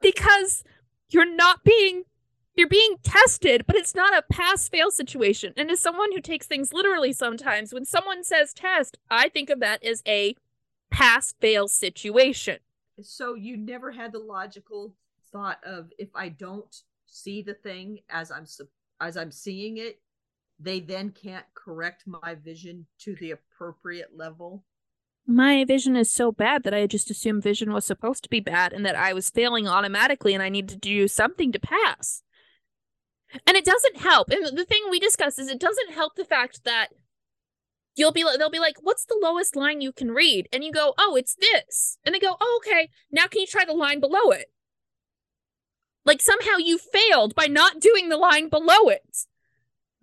because 0.02 0.64
you're 1.10 1.26
not 1.26 1.64
being 1.64 2.04
you're 2.56 2.68
being 2.68 2.98
tested 3.04 3.66
but 3.66 3.76
it's 3.76 3.96
not 3.96 4.18
a 4.18 4.24
pass 4.30 4.68
fail 4.68 4.92
situation 4.92 5.54
and 5.56 5.72
as 5.72 5.80
someone 5.80 6.12
who 6.12 6.22
takes 6.22 6.46
things 6.46 6.74
literally 6.74 7.14
sometimes 7.14 7.74
when 7.74 7.86
someone 7.86 8.24
says 8.24 8.54
test 8.54 8.98
i 9.10 9.30
think 9.30 9.50
of 9.50 9.60
that 9.60 9.84
as 9.84 10.04
a 10.08 10.36
pass 10.92 11.34
fail 11.40 11.68
situation 11.68 12.58
so 13.02 13.36
you 13.36 13.58
never 13.58 13.92
had 13.92 14.12
the 14.12 14.20
logical 14.20 14.94
thought 15.32 15.60
of 15.64 15.92
if 15.98 16.10
i 16.16 16.30
don't 16.30 16.84
see 17.08 17.42
the 17.42 17.54
thing 17.54 18.00
as 18.10 18.32
i'm 18.32 18.46
as 19.00 19.18
i'm 19.18 19.32
seeing 19.32 19.78
it 19.78 20.00
they 20.60 20.80
then 20.80 21.12
can't 21.12 21.46
correct 21.54 22.04
my 22.06 22.36
vision 22.36 22.86
to 23.00 23.16
the 23.16 23.32
appropriate 23.32 24.10
level? 24.16 24.66
My 25.26 25.64
vision 25.64 25.96
is 25.96 26.12
so 26.12 26.32
bad 26.32 26.64
that 26.64 26.74
i 26.74 26.86
just 26.88 27.12
assumed 27.12 27.44
vision 27.44 27.72
was 27.72 27.86
supposed 27.86 28.24
to 28.24 28.30
be 28.30 28.40
bad 28.40 28.74
and 28.74 28.86
that 28.86 28.96
i 28.96 29.14
was 29.14 29.30
failing 29.30 29.68
automatically 29.68 30.34
and 30.34 30.44
i 30.44 30.50
needed 30.50 30.70
to 30.70 30.78
do 30.78 31.08
something 31.08 31.52
to 31.52 31.60
pass. 31.60 32.24
And 33.46 33.56
it 33.56 33.64
doesn't 33.64 33.98
help. 33.98 34.32
And 34.32 34.58
the 34.58 34.66
thing 34.66 34.82
we 34.90 35.00
discussed 35.00 35.38
is 35.38 35.50
it 35.50 35.60
doesn't 35.60 35.92
help 35.92 36.16
the 36.16 36.26
fact 36.26 36.64
that 36.64 36.88
you'll 37.96 38.12
be 38.12 38.24
like 38.24 38.38
they'll 38.38 38.50
be 38.50 38.60
like 38.60 38.78
what's 38.82 39.06
the 39.06 39.20
lowest 39.22 39.56
line 39.56 39.82
you 39.82 39.92
can 39.92 40.12
read 40.12 40.48
and 40.54 40.64
you 40.64 40.72
go 40.72 40.94
oh 40.98 41.16
it's 41.16 41.36
this 41.36 41.98
and 42.06 42.16
they 42.16 42.20
go 42.20 42.36
oh 42.40 42.62
okay 42.64 42.90
now 43.12 43.28
can 43.28 43.42
you 43.42 43.48
try 43.48 43.66
the 43.66 43.74
line 43.74 44.00
below 44.00 44.32
it 44.32 44.48
like 46.06 46.22
somehow 46.22 46.58
you 46.58 46.78
failed 46.78 47.36
by 47.36 47.46
not 47.46 47.80
doing 47.80 48.10
the 48.10 48.18
line 48.18 48.50
below 48.50 48.90
it 48.90 49.26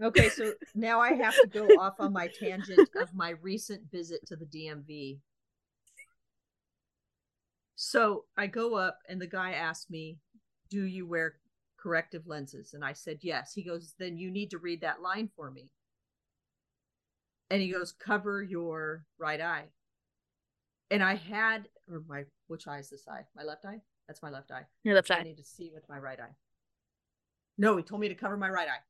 Okay, 0.03 0.29
so 0.29 0.53
now 0.75 1.01
I 1.01 1.14
have 1.14 1.35
to 1.40 1.46
go 1.46 1.66
off 1.81 1.94
on 1.99 2.12
my 2.12 2.29
tangent 2.29 2.88
of 3.01 3.14
my 3.14 3.31
recent 3.40 3.90
visit 3.90 4.27
to 4.27 4.37
the 4.37 4.44
DMV. 4.44 5.18
So 7.77 8.25
I 8.37 8.46
go 8.46 8.75
up, 8.75 8.99
and 9.09 9.20
the 9.20 9.27
guy 9.27 9.53
asked 9.53 9.90
me, 9.90 10.18
Do 10.70 10.83
you 10.83 11.07
wear 11.07 11.37
corrective 11.79 12.27
lenses? 12.27 12.75
And 12.75 12.85
I 12.85 12.92
said, 12.92 13.18
Yes. 13.22 13.55
He 13.55 13.62
goes, 13.62 13.94
Then 13.99 14.18
you 14.18 14.31
need 14.31 14.51
to 14.51 14.59
read 14.59 14.83
that 14.83 15.01
line 15.01 15.31
for 15.35 15.51
me. 15.51 15.70
And 17.50 17.62
he 17.62 17.70
goes, 17.70 17.92
Cover 17.92 18.42
your 18.42 19.04
right 19.18 19.40
eye. 19.40 19.66
And 20.90 21.02
I 21.02 21.14
had, 21.14 21.68
or 21.90 22.02
my, 22.09 22.24
which 22.48 22.68
eye 22.68 22.78
is 22.78 22.90
this 22.90 23.06
eye? 23.09 23.24
My 23.35 23.42
left 23.42 23.64
eye? 23.64 23.80
That's 24.06 24.22
my 24.22 24.30
left 24.30 24.52
eye. 24.52 24.66
your 24.85 24.94
left 24.94 25.11
eye. 25.11 25.18
I 25.18 25.22
need 25.24 25.38
to 25.38 25.44
see 25.44 25.70
with 25.74 25.88
my 25.88 25.98
right 25.98 26.20
eye. 26.20 26.35
No, 27.59 27.76
he 27.76 27.82
told 27.82 28.00
me 28.00 28.09
to 28.09 28.14
cover 28.14 28.37
my 28.37 28.50
right 28.50 28.68
eye. 28.68 28.82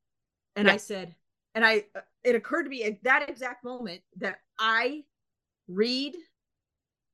And. 0.57 0.71
I 0.71 0.77
said, 0.77 1.15
and 1.55 1.65
I, 1.65 1.85
uh, 1.95 2.01
it 2.23 2.35
occurred 2.35 2.65
to 2.65 2.69
me 2.69 2.85
at 2.85 3.03
that 3.05 3.29
exact 3.31 3.65
moment 3.65 4.03
that 4.19 4.41
I 4.59 5.05
read 5.69 6.15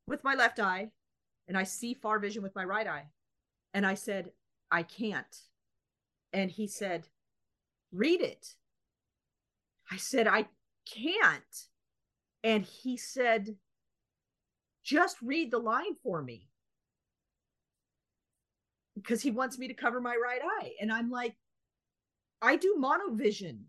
with 0.07 0.25
my 0.25 0.35
left 0.35 0.59
eye 0.59 0.91
and 1.49 1.57
I 1.57 1.65
see 1.65 1.95
far 1.95 2.19
vision 2.19 2.43
with 2.43 2.55
my 2.55 2.65
right 2.65 2.87
eye. 2.87 3.07
And 3.75 3.87
I 3.87 3.95
said, 3.95 4.33
I 4.71 4.83
can't. 4.83 5.37
And 6.33 6.51
he 6.51 6.67
said, 6.67 7.09
read 7.93 8.21
it. 8.21 8.55
I 9.91 9.97
said, 9.97 10.27
I 10.27 10.47
can't. 10.93 11.43
And 12.45 12.65
he 12.65 12.97
said, 12.97 13.57
just 14.85 15.17
read 15.23 15.51
the 15.51 15.59
line 15.59 15.95
for 16.03 16.23
me 16.23 16.49
because 18.95 19.23
he 19.23 19.31
wants 19.31 19.59
me 19.59 19.69
to 19.69 19.75
cover 19.75 20.01
my 20.01 20.17
right 20.17 20.41
eye. 20.45 20.73
And 20.81 20.93
I'm 20.93 21.11
like, 21.11 21.37
I 22.41 22.57
do 22.57 22.77
monovision. 22.79 23.61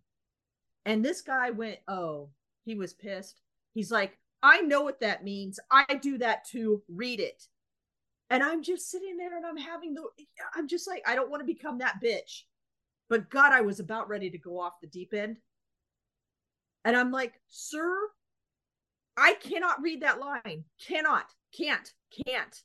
And 0.86 1.05
this 1.05 1.21
guy 1.21 1.51
went, 1.51 1.77
Oh, 1.88 2.29
he 2.65 2.75
was 2.75 2.93
pissed. 2.93 3.41
He's 3.73 3.91
like, 3.91 4.17
I 4.41 4.62
know 4.62 4.81
what 4.81 4.99
that 4.99 5.23
means. 5.23 5.59
I 5.71 5.86
do 6.01 6.17
that 6.17 6.45
too. 6.45 6.81
Read 6.89 7.19
it. 7.19 7.43
And 8.29 8.43
I'm 8.43 8.63
just 8.63 8.89
sitting 8.89 9.15
there 9.15 9.38
and 9.38 9.45
I'm 9.45 9.57
having 9.57 9.93
the, 9.93 10.03
I'm 10.55 10.67
just 10.67 10.88
like, 10.88 11.03
I 11.07 11.15
don't 11.15 11.29
want 11.29 11.41
to 11.41 11.53
become 11.53 11.77
that 11.77 12.01
bitch. 12.03 12.43
But 13.09 13.29
God, 13.29 13.53
I 13.53 13.62
was 13.62 13.79
about 13.79 14.09
ready 14.09 14.29
to 14.29 14.38
go 14.38 14.59
off 14.59 14.81
the 14.81 14.88
deep 14.88 15.13
end. 15.13 15.38
And 16.85 16.95
I'm 16.95 17.11
like, 17.11 17.33
Sir, 17.47 17.95
I 19.17 19.35
cannot 19.35 19.81
read 19.81 20.01
that 20.01 20.19
line. 20.19 20.65
Cannot, 20.85 21.25
can't, 21.57 21.91
can't. 22.25 22.61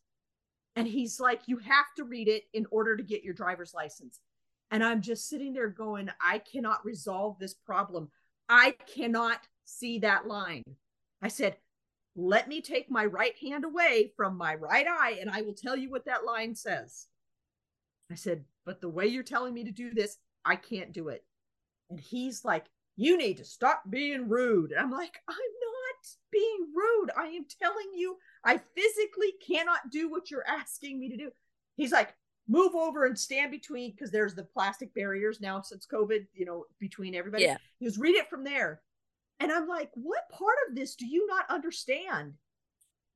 And 0.77 0.87
he's 0.87 1.21
like, 1.21 1.43
You 1.47 1.59
have 1.59 1.87
to 1.97 2.05
read 2.05 2.29
it 2.29 2.45
in 2.53 2.67
order 2.71 2.97
to 2.97 3.03
get 3.03 3.23
your 3.23 3.35
driver's 3.35 3.75
license. 3.75 4.21
And 4.71 4.85
I'm 4.85 5.01
just 5.01 5.29
sitting 5.29 5.53
there 5.53 5.69
going, 5.69 6.11
I 6.21 6.39
cannot 6.39 6.85
resolve 6.85 7.39
this 7.39 7.55
problem. 7.55 8.11
I 8.49 8.75
cannot 8.95 9.41
see 9.65 9.99
that 10.01 10.27
line. 10.27 10.63
I 11.23 11.29
said, 11.29 11.57
let 12.17 12.49
me 12.49 12.61
take 12.61 12.91
my 12.91 13.05
right 13.05 13.35
hand 13.41 13.65
away 13.65 14.13
from 14.17 14.37
my 14.37 14.55
right 14.55 14.87
eye 14.89 15.19
and 15.21 15.31
I 15.31 15.43
will 15.43 15.55
tell 15.55 15.77
you 15.77 15.89
what 15.89 16.07
that 16.07 16.25
line 16.25 16.55
says. 16.55 17.07
I 18.11 18.17
said, 18.17 18.45
but 18.67 18.81
the 18.81 18.89
way 18.89 19.07
you're 19.07 19.23
telling 19.23 19.55
me 19.55 19.65
to 19.65 19.71
do 19.71 19.93
this, 19.95 20.17
I 20.45 20.57
can't 20.57 20.93
do 20.93 21.09
it. 21.09 21.25
And 21.91 22.01
he's 22.01 22.45
like, 22.45 22.65
you 22.99 23.17
need 23.17 23.37
to 23.37 23.45
stop 23.45 23.85
being 23.89 24.29
rude. 24.29 24.73
And 24.73 24.81
I'm 24.81 24.91
like, 24.91 25.21
I'm 25.29 25.37
not 25.37 26.09
being 26.33 26.67
rude. 26.75 27.11
I 27.17 27.29
am 27.29 27.47
telling 27.63 27.87
you, 27.95 28.17
I 28.45 28.59
physically 28.75 29.35
cannot 29.47 29.91
do 29.93 30.11
what 30.11 30.33
you're 30.33 30.47
asking 30.47 30.99
me 30.99 31.09
to 31.11 31.17
do. 31.17 31.31
He's 31.77 31.93
like, 31.93 32.13
move 32.49 32.75
over 32.75 33.07
and 33.07 33.17
stand 33.17 33.53
between 33.53 33.93
because 33.93 34.11
there's 34.11 34.35
the 34.35 34.43
plastic 34.43 34.93
barriers 34.95 35.41
now 35.41 35.61
since 35.61 35.87
COVID, 35.87 36.27
you 36.35 36.45
know, 36.45 36.65
between 36.81 37.15
everybody. 37.15 37.45
Yeah. 37.45 37.59
He 37.79 37.87
goes, 37.87 37.99
read 37.99 38.17
it 38.17 38.29
from 38.29 38.43
there. 38.43 38.81
And 39.39 39.53
I'm 39.53 39.69
like, 39.69 39.91
what 39.95 40.29
part 40.33 40.57
of 40.69 40.75
this 40.75 40.97
do 40.97 41.07
you 41.07 41.25
not 41.29 41.49
understand? 41.49 42.33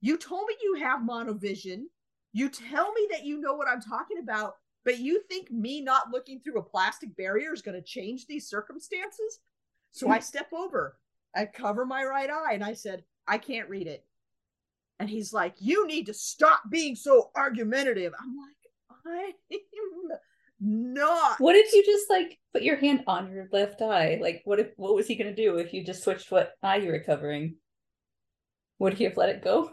You 0.00 0.16
told 0.16 0.46
me 0.46 0.54
you 0.62 0.74
have 0.74 1.00
monovision. 1.00 1.86
You 2.32 2.48
tell 2.50 2.92
me 2.92 3.08
that 3.10 3.24
you 3.24 3.40
know 3.40 3.54
what 3.54 3.66
I'm 3.66 3.82
talking 3.82 4.18
about, 4.18 4.54
but 4.84 5.00
you 5.00 5.22
think 5.28 5.50
me 5.50 5.80
not 5.80 6.12
looking 6.12 6.38
through 6.38 6.60
a 6.60 6.62
plastic 6.62 7.16
barrier 7.16 7.52
is 7.52 7.62
going 7.62 7.74
to 7.74 7.82
change 7.82 8.26
these 8.26 8.48
circumstances? 8.48 9.40
So 9.92 10.08
I 10.08 10.18
step 10.20 10.48
over, 10.52 10.96
I 11.34 11.46
cover 11.46 11.84
my 11.84 12.04
right 12.04 12.30
eye, 12.30 12.54
and 12.54 12.64
I 12.64 12.72
said, 12.72 13.04
I 13.28 13.38
can't 13.38 13.68
read 13.68 13.86
it. 13.86 14.04
And 14.98 15.08
he's 15.08 15.32
like, 15.32 15.54
You 15.58 15.86
need 15.86 16.06
to 16.06 16.14
stop 16.14 16.62
being 16.70 16.96
so 16.96 17.30
argumentative. 17.36 18.12
I'm 18.18 18.36
like, 18.36 18.52
I'm 19.04 20.18
not. 20.60 21.40
What 21.40 21.56
if 21.56 21.72
you 21.74 21.84
just 21.84 22.08
like 22.08 22.38
put 22.52 22.62
your 22.62 22.76
hand 22.76 23.04
on 23.06 23.32
your 23.32 23.48
left 23.52 23.82
eye? 23.82 24.18
Like, 24.20 24.42
what 24.44 24.60
if 24.60 24.68
what 24.76 24.94
was 24.94 25.06
he 25.06 25.16
gonna 25.16 25.34
do 25.34 25.56
if 25.56 25.72
you 25.72 25.84
just 25.84 26.02
switched 26.02 26.30
what 26.30 26.52
eye 26.62 26.76
you 26.76 26.90
were 26.90 27.00
covering? 27.04 27.56
Would 28.78 28.94
he 28.94 29.04
have 29.04 29.16
let 29.16 29.28
it 29.28 29.44
go? 29.44 29.72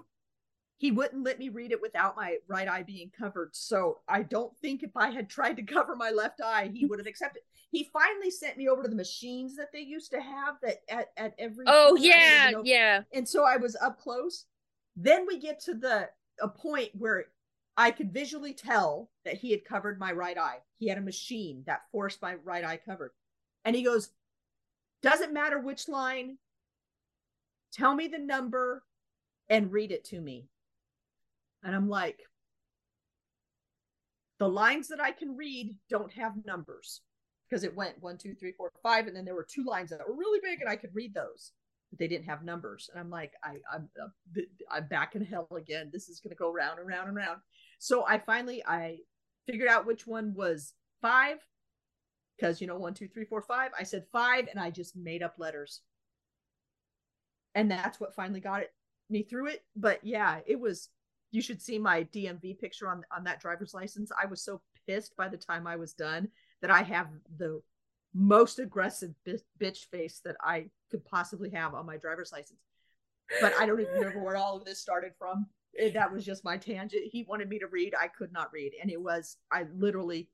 He 0.80 0.92
wouldn't 0.92 1.26
let 1.26 1.40
me 1.40 1.50
read 1.50 1.74
it 1.74 1.82
without 1.82 2.16
my 2.16 2.38
right 2.48 2.68
eye 2.68 2.84
being 2.84 3.12
covered. 3.18 3.50
So 3.54 4.00
I 4.08 4.24
don't 4.24 4.56
think 4.62 4.82
if 4.82 4.96
I 4.96 5.10
had 5.10 5.30
tried 5.30 5.58
to 5.58 5.64
cover 5.64 5.94
my 5.94 6.10
left 6.10 6.40
eye, 6.42 6.72
he 6.74 6.86
would 6.86 7.00
have 7.00 7.06
accepted. 7.06 7.44
He 7.70 7.90
finally 7.92 8.32
sent 8.32 8.58
me 8.58 8.70
over 8.70 8.84
to 8.84 8.88
the 8.88 8.96
machines 8.96 9.58
that 9.58 9.74
they 9.74 9.82
used 9.82 10.10
to 10.12 10.22
have 10.22 10.56
that 10.64 10.78
at, 10.88 11.10
at 11.18 11.36
every 11.38 11.66
Oh 11.68 11.96
corner. 11.98 12.14
I 12.16 12.50
didn't 12.52 12.66
yeah, 12.66 12.78
yeah. 12.78 13.02
and 13.14 13.28
so 13.28 13.44
I 13.44 13.58
was 13.58 13.76
up 13.82 14.00
close. 14.00 14.46
Then 14.96 15.28
we 15.28 15.38
get 15.38 15.60
to 15.66 15.74
the 15.74 16.10
a 16.42 16.48
point 16.48 16.92
where 16.98 17.26
I 17.76 17.92
could 17.92 18.14
visually 18.14 18.54
tell 18.54 19.10
that 19.26 19.36
he 19.36 19.52
had 19.52 19.66
covered 19.66 20.00
my 20.00 20.14
right 20.14 20.38
eye. 20.38 20.60
He 20.78 20.88
had 20.88 20.98
a 20.98 21.02
machine 21.02 21.64
that 21.68 21.82
forced 21.92 22.22
my 22.22 22.36
right 22.36 22.64
eye 22.64 22.78
covered. 22.78 23.12
And 23.66 23.76
he 23.76 23.84
goes, 23.84 24.12
Doesn't 25.02 25.34
matter 25.34 25.60
which 25.60 25.90
line, 25.90 26.38
tell 27.74 27.94
me 27.94 28.08
the 28.08 28.18
number 28.18 28.84
and 29.50 29.74
read 29.74 29.92
it 29.92 30.06
to 30.06 30.22
me. 30.22 30.48
And 31.64 31.76
I'm 31.76 31.90
like, 31.90 32.20
the 34.40 34.48
lines 34.48 34.88
that 34.88 35.02
I 35.02 35.12
can 35.12 35.36
read 35.36 35.76
don't 35.90 36.12
have 36.14 36.46
numbers 36.46 37.02
because 37.50 37.64
it 37.64 37.76
went 37.76 38.02
one, 38.02 38.18
two, 38.18 38.36
three, 38.36 38.54
four, 38.54 38.72
five, 38.82 39.08
and 39.08 39.16
then 39.16 39.26
there 39.26 39.36
were 39.36 39.48
two 39.50 39.64
lines 39.64 39.90
that 39.90 40.08
were 40.08 40.16
really 40.16 40.40
big, 40.42 40.62
and 40.62 40.70
I 40.70 40.76
could 40.76 40.94
read 40.94 41.14
those, 41.14 41.52
but 41.90 42.00
they 42.00 42.08
didn't 42.08 42.28
have 42.28 42.44
numbers. 42.44 42.90
And 42.92 43.00
I'm 43.00 43.10
like, 43.10 43.34
I, 43.44 43.56
I'm, 43.74 43.90
uh, 44.02 44.42
I'm 44.72 44.88
back 44.88 45.16
in 45.16 45.26
hell 45.26 45.48
again. 45.56 45.90
This 45.92 46.08
is 46.10 46.20
going 46.20 46.30
to 46.30 46.38
go 46.38 46.54
round 46.54 46.80
and 46.80 46.88
round 46.88 47.08
and 47.08 47.18
round. 47.18 47.40
So 47.80 48.06
I 48.06 48.20
finally, 48.20 48.64
I 48.66 49.00
figured 49.48 49.68
out 49.68 49.88
which 49.88 50.08
one 50.08 50.34
was 50.36 50.74
five, 51.02 51.38
because 52.38 52.62
you 52.62 52.68
know, 52.68 52.78
one, 52.78 52.94
two, 52.94 53.08
three, 53.08 53.26
four, 53.26 53.42
five. 53.42 53.72
I 53.78 53.84
said 53.84 54.06
five, 54.12 54.48
and 54.50 54.60
I 54.60 54.70
just 54.70 54.96
made 54.96 55.24
up 55.24 55.36
letters, 55.38 55.82
and 57.56 57.70
that's 57.70 58.00
what 58.00 58.16
finally 58.16 58.40
got 58.40 58.62
it 58.62 58.70
me 59.10 59.24
through 59.24 59.48
it. 59.48 59.64
But 59.76 60.00
yeah, 60.04 60.40
it 60.48 60.60
was. 60.60 60.88
You 61.32 61.42
should 61.42 61.62
see 61.62 61.78
my 61.78 62.04
DMV 62.06 62.60
picture 62.60 62.90
on 62.90 63.04
on 63.16 63.24
that 63.26 63.40
driver's 63.40 63.74
license. 63.74 64.12
I 64.22 64.26
was 64.26 64.42
so 64.42 64.62
pissed 64.88 65.16
by 65.16 65.28
the 65.28 65.38
time 65.38 65.68
I 65.68 65.76
was 65.76 65.94
done 65.94 66.30
that 66.62 66.72
I 66.72 66.82
have 66.82 67.08
the 67.38 67.62
most 68.14 68.58
aggressive 68.60 69.14
bitch 69.28 69.86
face 69.92 70.20
that 70.26 70.36
I 70.42 70.70
could 70.90 71.06
possibly 71.06 71.50
have 71.52 71.76
on 71.76 71.86
my 71.86 71.98
driver's 71.98 72.32
license. 72.32 72.60
But 73.40 73.54
I 73.60 73.68
don't 73.68 73.80
even 73.80 73.94
remember 73.94 74.24
where 74.24 74.36
all 74.38 74.58
of 74.58 74.66
this 74.66 74.80
started 74.80 75.12
from. 75.20 75.46
That 75.94 76.12
was 76.12 76.26
just 76.26 76.44
my 76.44 76.58
tangent. 76.58 77.04
He 77.12 77.24
wanted 77.30 77.48
me 77.48 77.60
to 77.60 77.68
read. 77.68 77.94
I 78.00 78.08
could 78.08 78.32
not 78.34 78.52
read, 78.52 78.72
and 78.82 78.90
it 78.90 79.00
was 79.00 79.38
I 79.52 79.68
literally, 79.76 80.28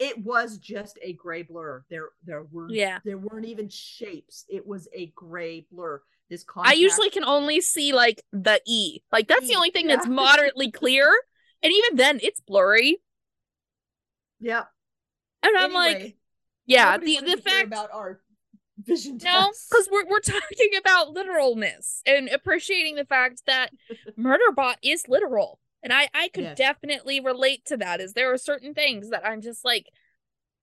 it 0.00 0.18
was 0.24 0.58
just 0.58 0.98
a 1.02 1.12
gray 1.12 1.42
blur. 1.42 1.84
There, 1.88 2.08
there 2.24 2.42
were 2.50 2.68
Yeah. 2.68 2.98
there 3.04 3.18
weren't 3.18 3.46
even 3.46 3.68
shapes. 3.68 4.44
It 4.48 4.66
was 4.66 4.88
a 4.92 5.06
gray 5.14 5.66
blur. 5.70 6.02
This 6.32 6.46
I 6.64 6.72
usually 6.72 7.10
can 7.10 7.24
only 7.24 7.60
see 7.60 7.92
like 7.92 8.22
the 8.32 8.58
E. 8.66 9.00
Like 9.12 9.28
that's 9.28 9.46
the 9.46 9.52
E, 9.52 9.56
only 9.56 9.70
thing 9.70 9.86
that's 9.86 10.06
moderately 10.06 10.70
clear. 10.70 11.12
And 11.62 11.70
even 11.72 11.96
then 11.96 12.20
it's 12.22 12.40
blurry. 12.40 12.98
Yeah. 14.40 14.64
And 15.42 15.56
I'm 15.58 15.74
like, 15.74 16.16
yeah, 16.66 16.96
the 16.96 17.20
the 17.20 17.36
fact 17.36 17.66
about 17.66 17.90
our 17.92 18.20
vision 18.78 19.18
No, 19.22 19.50
because 19.70 19.88
we're 19.92 20.06
we're 20.08 20.20
talking 20.20 20.70
about 20.78 21.10
literalness 21.10 22.02
and 22.06 22.28
appreciating 22.28 22.96
the 22.96 23.04
fact 23.04 23.42
that 23.46 23.70
Murderbot 24.18 24.76
is 24.82 25.04
literal. 25.08 25.58
And 25.82 25.92
I 25.92 26.08
I 26.14 26.28
could 26.28 26.44
Yes. 26.44 26.56
definitely 26.56 27.20
relate 27.20 27.64
to 27.66 27.76
that. 27.76 28.00
Is 28.00 28.14
there 28.14 28.32
are 28.32 28.38
certain 28.38 28.72
things 28.72 29.10
that 29.10 29.26
I'm 29.26 29.42
just 29.42 29.64
like 29.64 29.86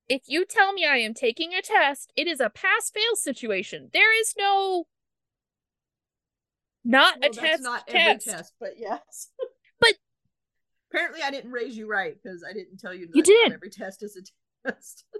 if 0.08 0.24
you 0.28 0.46
tell 0.46 0.74
me 0.74 0.86
I 0.86 0.98
am 0.98 1.14
taking 1.14 1.54
a 1.54 1.62
test, 1.62 2.12
it 2.16 2.28
is 2.28 2.40
a 2.40 2.50
pass 2.50 2.90
fail 2.90 3.16
situation. 3.16 3.90
There 3.94 4.20
is 4.20 4.34
no 4.38 4.88
not 6.86 7.18
Well, 7.22 7.30
a 7.30 7.34
test 7.34 7.64
not 7.64 7.88
test. 7.88 8.28
every 8.28 8.38
test, 8.38 8.54
but 8.60 8.72
yes. 8.78 9.30
But- 9.80 9.94
apparently, 10.92 11.22
I 11.22 11.32
didn't 11.32 11.52
raise 11.52 11.78
you 11.78 11.88
right 11.88 12.16
because 12.22 12.44
I 12.48 12.54
didn't 12.54 12.78
tell 12.80 12.94
you. 12.94 13.08
That 13.08 13.16
You 13.16 13.24
didn't. 13.24 13.54
Every 13.54 13.70
test 13.70 14.04
is 14.04 14.18
a 14.18 14.70
test. 14.70 15.06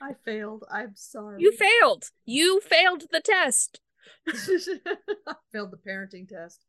I 0.00 0.12
failed. 0.24 0.64
I'm 0.70 0.92
sorry. 0.94 1.40
You 1.42 1.52
failed. 1.52 2.10
You 2.24 2.60
failed 2.60 3.04
the 3.10 3.20
test. 3.20 3.80
I 4.28 5.34
failed 5.52 5.70
the 5.72 5.78
parenting 5.78 6.28
test. 6.28 6.64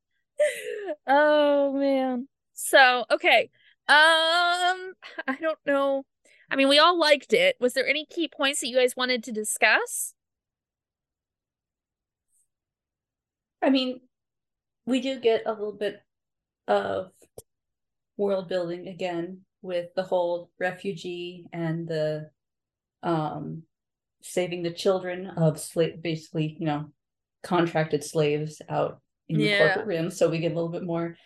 oh 1.08 1.74
man. 1.74 2.28
So, 2.54 3.06
okay. 3.12 3.50
Um 3.88 4.94
I 5.28 5.38
don't 5.40 5.60
know. 5.66 6.06
I 6.50 6.56
mean, 6.56 6.70
we 6.70 6.80
all 6.80 6.98
liked 6.98 7.34
it. 7.34 7.56
Was 7.60 7.74
there 7.74 7.88
any 7.88 8.06
key 8.06 8.28
points 8.28 8.62
that 8.62 8.68
you 8.68 8.76
guys 8.78 8.96
wanted 8.96 9.24
to 9.26 9.32
discuss? 9.32 10.14
I 13.66 13.72
mean, 13.72 14.02
we 14.86 15.02
do 15.02 15.20
get 15.20 15.42
a 15.48 15.52
little 15.52 15.74
bit 15.74 16.00
of 16.68 17.12
world 18.16 18.48
building 18.48 18.88
again 18.88 19.42
with 19.64 19.88
the 19.96 20.04
whole 20.04 20.52
refugee 20.60 21.48
and 21.52 21.88
the 21.88 22.30
um 23.02 23.64
saving 24.22 24.62
the 24.62 24.72
children 24.72 25.28
of 25.28 25.60
slave 25.60 26.02
basically, 26.02 26.56
you 26.60 26.66
know, 26.68 26.92
contracted 27.42 28.04
slaves 28.04 28.62
out 28.70 29.02
in 29.30 29.40
the 29.40 29.46
Yeah. 29.46 29.58
corporate 29.58 29.88
rim. 29.88 30.12
So 30.12 30.30
we 30.30 30.38
get 30.38 30.52
a 30.52 30.56
little 30.56 30.70
bit 30.70 30.84
more 30.84 31.18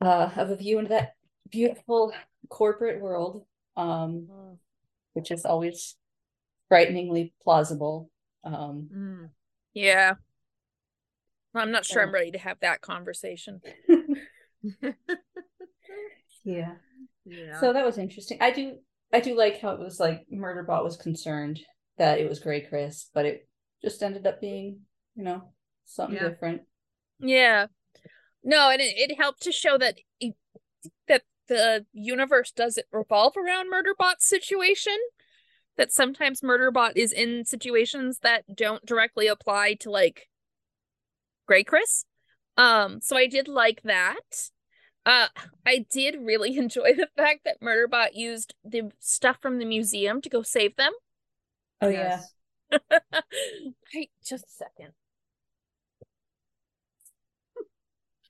uh 0.00 0.30
of 0.36 0.50
a 0.50 0.56
view 0.56 0.80
into 0.80 0.88
that 0.88 1.14
beautiful 1.48 2.12
corporate 2.48 3.00
world. 3.00 3.46
Um 3.76 4.26
which 5.12 5.30
is 5.30 5.44
always 5.44 5.96
frighteningly 6.68 7.32
plausible. 7.44 8.10
Um 8.42 8.88
Mm. 8.92 9.30
Yeah. 9.74 10.14
I'm 11.54 11.70
not 11.70 11.84
sure 11.84 12.02
Yeah. 12.02 12.08
I'm 12.08 12.14
ready 12.14 12.30
to 12.32 12.38
have 12.38 12.58
that 12.60 12.80
conversation. 12.80 13.60
yeah. 16.44 16.74
yeah. 17.24 17.60
So 17.60 17.72
that 17.72 17.84
was 17.84 17.98
interesting. 17.98 18.38
I 18.40 18.50
do 18.50 18.78
I 19.12 19.20
do 19.20 19.36
like 19.36 19.60
how 19.60 19.70
it 19.70 19.78
was 19.80 20.00
like 20.00 20.26
Murderbot 20.32 20.82
was 20.82 20.96
concerned 20.96 21.60
that 21.98 22.18
it 22.18 22.28
was 22.28 22.40
GrayCris, 22.40 23.06
but 23.14 23.24
it 23.26 23.48
just 23.82 24.02
ended 24.02 24.26
up 24.26 24.40
being, 24.40 24.80
you 25.14 25.22
know, 25.22 25.52
something 25.84 26.16
Yeah. 26.16 26.28
different. 26.28 26.62
Yeah. 27.20 27.66
No, 28.42 28.70
and 28.70 28.80
it, 28.80 28.94
it 29.10 29.16
helped 29.16 29.42
to 29.42 29.52
show 29.52 29.78
that 29.78 29.98
it, 30.20 30.34
that 31.08 31.22
the 31.48 31.86
universe 31.92 32.50
doesn't 32.50 32.86
revolve 32.92 33.36
around 33.36 33.70
Murderbot's 33.72 34.26
situation. 34.26 34.96
That 35.76 35.92
sometimes 35.92 36.40
Murderbot 36.40 36.92
is 36.96 37.12
in 37.12 37.44
situations 37.44 38.20
that 38.22 38.44
don't 38.54 38.84
directly 38.86 39.26
apply 39.26 39.74
to 39.80 39.90
like 39.90 40.28
GrayCris. 41.50 42.04
Um, 42.56 43.00
so 43.00 43.16
I 43.16 43.26
did 43.26 43.48
like 43.48 43.82
that. 43.82 44.50
Uh, 45.06 45.28
I 45.66 45.84
did 45.90 46.16
really 46.20 46.56
enjoy 46.58 46.94
the 46.94 47.08
fact 47.16 47.40
that 47.44 47.60
Murderbot 47.60 48.10
used 48.14 48.54
the 48.64 48.90
stuff 49.00 49.38
from 49.40 49.58
the 49.58 49.64
museum 49.64 50.20
to 50.22 50.28
go 50.28 50.42
save 50.42 50.76
them. 50.76 50.92
Oh 51.80 51.88
Yes. 51.88 52.32
Wait, 53.94 54.10
just 54.26 54.44
a 54.44 54.50
second. 54.50 54.92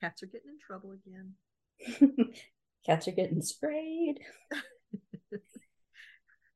Cats 0.01 0.21
are 0.21 0.27
getting 0.27 0.49
in 0.49 0.59
trouble 0.59 0.91
again. 0.91 2.33
Cats 2.85 3.07
are 3.07 3.11
getting 3.11 3.41
sprayed. 3.41 4.19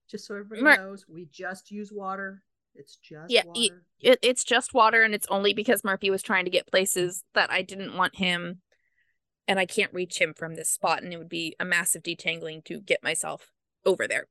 Just 0.09 0.25
so 0.25 0.35
everybody 0.35 0.63
Mar- 0.63 0.77
knows, 0.77 1.05
we 1.07 1.27
just 1.31 1.71
use 1.71 1.91
water. 1.91 2.43
It's 2.79 2.95
just 2.97 3.29
Yeah, 3.31 3.43
water. 3.45 3.83
it, 4.01 4.19
it's 4.21 4.43
just 4.43 4.73
water 4.73 5.03
and 5.03 5.13
it's 5.13 5.27
only 5.29 5.53
because 5.53 5.83
Murphy 5.83 6.09
was 6.09 6.23
trying 6.23 6.45
to 6.45 6.51
get 6.51 6.67
places 6.67 7.23
that 7.33 7.51
I 7.51 7.61
didn't 7.61 7.95
want 7.95 8.15
him 8.15 8.61
and 9.47 9.59
I 9.59 9.65
can't 9.65 9.93
reach 9.93 10.19
him 10.19 10.33
from 10.33 10.55
this 10.55 10.69
spot 10.69 11.03
and 11.03 11.13
it 11.13 11.17
would 11.17 11.29
be 11.29 11.55
a 11.59 11.65
massive 11.65 12.03
detangling 12.03 12.63
to 12.65 12.79
get 12.79 13.03
myself 13.03 13.51
over 13.85 14.07
there. 14.07 14.27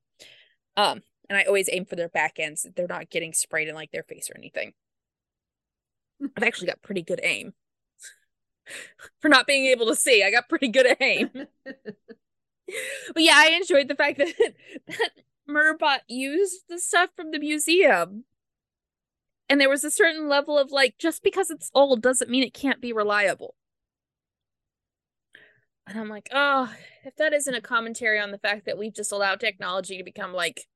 Um 0.75 1.01
and 1.29 1.37
I 1.37 1.43
always 1.43 1.69
aim 1.71 1.85
for 1.85 1.95
their 1.95 2.09
back 2.09 2.39
ends. 2.39 2.65
They're 2.75 2.87
not 2.87 3.11
getting 3.11 3.33
sprayed 3.33 3.67
in 3.67 3.75
like 3.75 3.91
their 3.91 4.03
face 4.03 4.29
or 4.31 4.37
anything. 4.37 4.73
I've 6.35 6.43
actually 6.43 6.67
got 6.67 6.81
pretty 6.81 7.03
good 7.03 7.21
aim. 7.23 7.53
for 9.21 9.29
not 9.29 9.45
being 9.47 9.67
able 9.67 9.85
to 9.87 9.95
see, 9.95 10.23
I 10.23 10.31
got 10.31 10.49
pretty 10.49 10.69
good 10.69 10.87
aim. 10.99 11.29
But 13.13 13.23
yeah, 13.23 13.33
I 13.35 13.49
enjoyed 13.59 13.87
the 13.87 13.95
fact 13.95 14.17
that 14.17 14.33
that 14.87 15.11
Murderbot 15.49 15.99
used 16.07 16.61
the 16.69 16.79
stuff 16.79 17.09
from 17.15 17.31
the 17.31 17.39
museum. 17.39 18.25
And 19.49 19.59
there 19.59 19.69
was 19.69 19.83
a 19.83 19.91
certain 19.91 20.29
level 20.29 20.57
of 20.57 20.71
like, 20.71 20.95
just 20.99 21.23
because 21.23 21.49
it's 21.49 21.71
old 21.73 22.01
doesn't 22.01 22.29
mean 22.29 22.43
it 22.43 22.53
can't 22.53 22.81
be 22.81 22.93
reliable. 22.93 23.55
And 25.87 25.99
I'm 25.99 26.07
like, 26.09 26.29
oh, 26.31 26.71
if 27.03 27.15
that 27.15 27.33
isn't 27.33 27.53
a 27.53 27.61
commentary 27.61 28.19
on 28.19 28.31
the 28.31 28.37
fact 28.37 28.65
that 28.65 28.77
we've 28.77 28.93
just 28.93 29.11
allowed 29.11 29.39
technology 29.39 29.97
to 29.97 30.03
become 30.03 30.33
like 30.33 30.67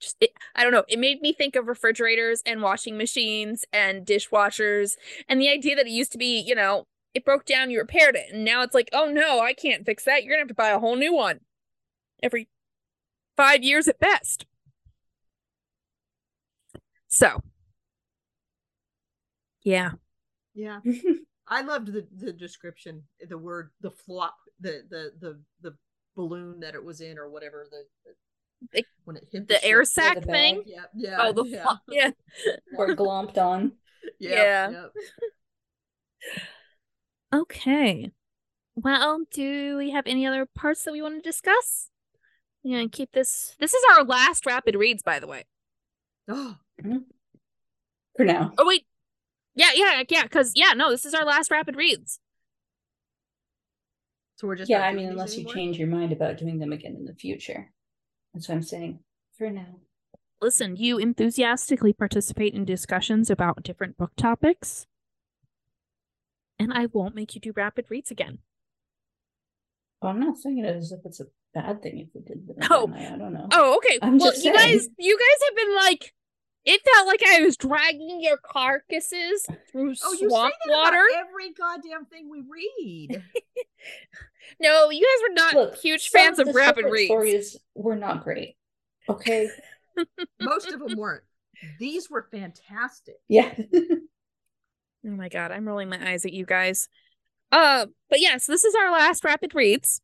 just 0.00 0.16
it, 0.20 0.30
I 0.54 0.62
don't 0.62 0.72
know, 0.72 0.84
it 0.88 0.98
made 0.98 1.22
me 1.22 1.32
think 1.32 1.56
of 1.56 1.66
refrigerators 1.66 2.42
and 2.46 2.62
washing 2.62 2.96
machines 2.96 3.64
and 3.72 4.06
dishwashers 4.06 4.96
and 5.28 5.40
the 5.40 5.48
idea 5.48 5.74
that 5.76 5.86
it 5.86 5.92
used 5.92 6.12
to 6.12 6.18
be, 6.18 6.38
you 6.38 6.54
know, 6.54 6.86
it 7.14 7.24
broke 7.24 7.46
down, 7.46 7.70
you 7.70 7.78
repaired 7.78 8.14
it, 8.16 8.26
and 8.32 8.44
now 8.44 8.62
it's 8.62 8.74
like, 8.74 8.90
oh 8.92 9.06
no, 9.10 9.40
I 9.40 9.54
can't 9.54 9.84
fix 9.86 10.04
that. 10.04 10.22
You're 10.22 10.34
gonna 10.34 10.42
have 10.42 10.48
to 10.48 10.54
buy 10.54 10.68
a 10.68 10.78
whole 10.78 10.96
new 10.96 11.14
one 11.14 11.40
every 12.22 12.48
five 13.36 13.62
years 13.62 13.88
at 13.88 13.98
best. 13.98 14.44
So, 17.08 17.42
yeah, 19.62 19.92
yeah. 20.54 20.80
I 21.48 21.62
loved 21.62 21.92
the 21.92 22.06
the 22.16 22.32
description, 22.32 23.02
the 23.28 23.38
word, 23.38 23.70
the 23.80 23.90
flop, 23.90 24.36
the 24.60 24.82
the 24.90 25.12
the 25.20 25.40
the 25.62 25.74
balloon 26.16 26.60
that 26.60 26.74
it 26.74 26.84
was 26.84 27.00
in, 27.00 27.18
or 27.18 27.28
whatever 27.28 27.66
the, 27.70 27.84
the 28.04 28.78
The- 28.78 28.84
when 29.04 29.16
it 29.16 29.24
hit 29.32 29.48
the 29.48 29.64
air 29.64 29.84
sac 29.84 30.16
the 30.20 30.26
thing. 30.26 30.62
Yeah, 30.66 30.84
yeah. 30.94 31.16
Oh, 31.20 31.32
the 31.32 31.44
yeah. 31.44 31.62
flo- 31.62 31.76
yeah. 31.88 32.10
or 32.76 32.94
glomped 32.94 33.38
on. 33.38 33.72
Yep, 34.20 34.32
Yeah. 34.32 34.70
yep. 34.70 34.92
Okay. 37.34 38.10
Well, 38.74 39.24
do 39.30 39.76
we 39.76 39.90
have 39.90 40.06
any 40.06 40.26
other 40.26 40.46
parts 40.46 40.84
that 40.84 40.92
we 40.92 41.02
want 41.02 41.16
to 41.16 41.20
discuss? 41.28 41.90
Yeah, 42.62 42.84
keep 42.90 43.12
this. 43.12 43.54
This 43.58 43.74
is 43.74 43.82
our 43.92 44.04
last 44.04 44.46
rapid 44.46 44.74
reads, 44.76 45.02
by 45.02 45.18
the 45.20 45.26
way. 45.26 45.44
Oh, 46.30 46.56
For 46.82 48.24
now. 48.24 48.52
Oh 48.58 48.66
wait, 48.66 48.86
yeah, 49.54 49.70
yeah, 49.74 50.02
yeah. 50.08 50.22
Because 50.24 50.52
yeah, 50.54 50.72
no, 50.74 50.90
this 50.90 51.04
is 51.04 51.14
our 51.14 51.24
last 51.24 51.50
rapid 51.50 51.76
reads. 51.76 52.20
so 54.36 54.46
we're 54.46 54.56
just 54.56 54.70
Yeah, 54.70 54.82
I 54.82 54.92
mean, 54.92 55.06
these 55.06 55.12
unless 55.12 55.36
you 55.36 55.44
change 55.46 55.78
your 55.78 55.88
mind 55.88 56.12
about 56.12 56.38
doing 56.38 56.58
them 56.58 56.72
again 56.72 56.96
in 56.96 57.04
the 57.04 57.14
future. 57.14 57.70
That's 58.34 58.48
what 58.48 58.56
I'm 58.56 58.62
saying. 58.62 59.00
For 59.36 59.50
now. 59.50 59.80
Listen, 60.40 60.76
you 60.76 60.98
enthusiastically 60.98 61.92
participate 61.92 62.54
in 62.54 62.64
discussions 62.64 63.30
about 63.30 63.64
different 63.64 63.96
book 63.96 64.12
topics, 64.16 64.86
and 66.58 66.72
I 66.72 66.86
won't 66.86 67.16
make 67.16 67.34
you 67.34 67.40
do 67.40 67.52
rapid 67.56 67.86
reads 67.88 68.10
again. 68.10 68.38
Well, 70.00 70.12
I'm 70.12 70.20
not 70.20 70.38
saying 70.38 70.58
it 70.58 70.66
as 70.66 70.92
if 70.92 71.00
it's 71.04 71.18
a 71.20 71.26
bad 71.54 71.82
thing 71.82 71.98
if 71.98 72.08
we 72.14 72.20
did 72.20 72.46
them. 72.46 72.56
Oh. 72.70 72.92
I, 72.94 73.14
I 73.14 73.18
don't 73.18 73.32
know. 73.32 73.48
Oh, 73.52 73.76
okay. 73.78 73.98
I'm 74.00 74.18
well, 74.18 74.30
just 74.30 74.44
you 74.44 74.52
guys, 74.52 74.88
you 74.98 75.18
guys 75.18 75.48
have 75.48 75.56
been 75.56 75.74
like, 75.74 76.14
it 76.70 76.80
felt 76.94 77.06
like 77.06 77.22
I 77.26 77.40
was 77.42 77.56
dragging 77.56 78.20
your 78.22 78.36
carcasses 78.36 79.46
through 79.72 79.94
Oh, 80.04 80.12
you 80.12 80.18
say 80.18 80.26
swamp 80.28 80.54
that 80.66 80.70
about 80.70 80.84
water. 80.92 81.02
every 81.16 81.52
goddamn 81.52 82.04
thing 82.06 82.28
we 82.30 82.42
read. 82.42 83.22
No, 84.60 84.88
you 84.90 85.00
guys 85.04 85.28
were 85.28 85.34
not 85.34 85.54
Look, 85.54 85.76
huge 85.76 86.08
some 86.08 86.20
fans 86.20 86.38
of 86.38 86.46
the 86.46 86.52
rapid 86.54 86.86
reads. 86.86 87.08
stories 87.08 87.56
were 87.74 87.96
not 87.96 88.24
great. 88.24 88.56
Okay. 89.08 89.48
Most 90.40 90.72
of 90.72 90.80
them 90.80 90.96
weren't. 90.96 91.22
These 91.78 92.08
were 92.08 92.26
fantastic. 92.30 93.16
yeah. 93.28 93.52
Oh 95.06 95.10
my 95.10 95.28
god, 95.28 95.52
I'm 95.52 95.66
rolling 95.66 95.88
my 95.88 96.10
eyes 96.10 96.24
at 96.24 96.32
you 96.32 96.44
guys. 96.44 96.88
Uh, 97.52 97.86
but 98.10 98.20
yes, 98.20 98.46
this 98.46 98.64
is 98.64 98.74
our 98.74 98.90
last 98.90 99.22
rapid 99.24 99.54
reads. 99.54 100.00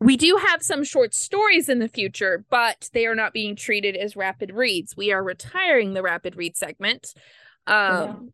We 0.00 0.16
do 0.16 0.36
have 0.36 0.62
some 0.62 0.82
short 0.82 1.12
stories 1.14 1.68
in 1.68 1.78
the 1.78 1.88
future, 1.88 2.44
but 2.48 2.88
they 2.94 3.06
are 3.06 3.14
not 3.14 3.34
being 3.34 3.54
treated 3.54 3.96
as 3.96 4.16
rapid 4.16 4.50
reads. 4.52 4.96
We 4.96 5.12
are 5.12 5.22
retiring 5.22 5.92
the 5.92 6.02
rapid 6.02 6.36
read 6.36 6.56
segment. 6.56 7.12
Um, 7.66 8.32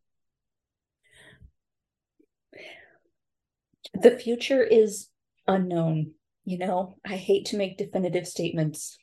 the 3.94 4.12
future 4.12 4.62
is 4.62 5.09
unknown. 5.48 6.12
You 6.44 6.59
know, 6.59 6.94
I 7.05 7.16
hate 7.16 7.46
to 7.46 7.57
make 7.57 7.76
definitive 7.79 8.29
statements. 8.29 8.96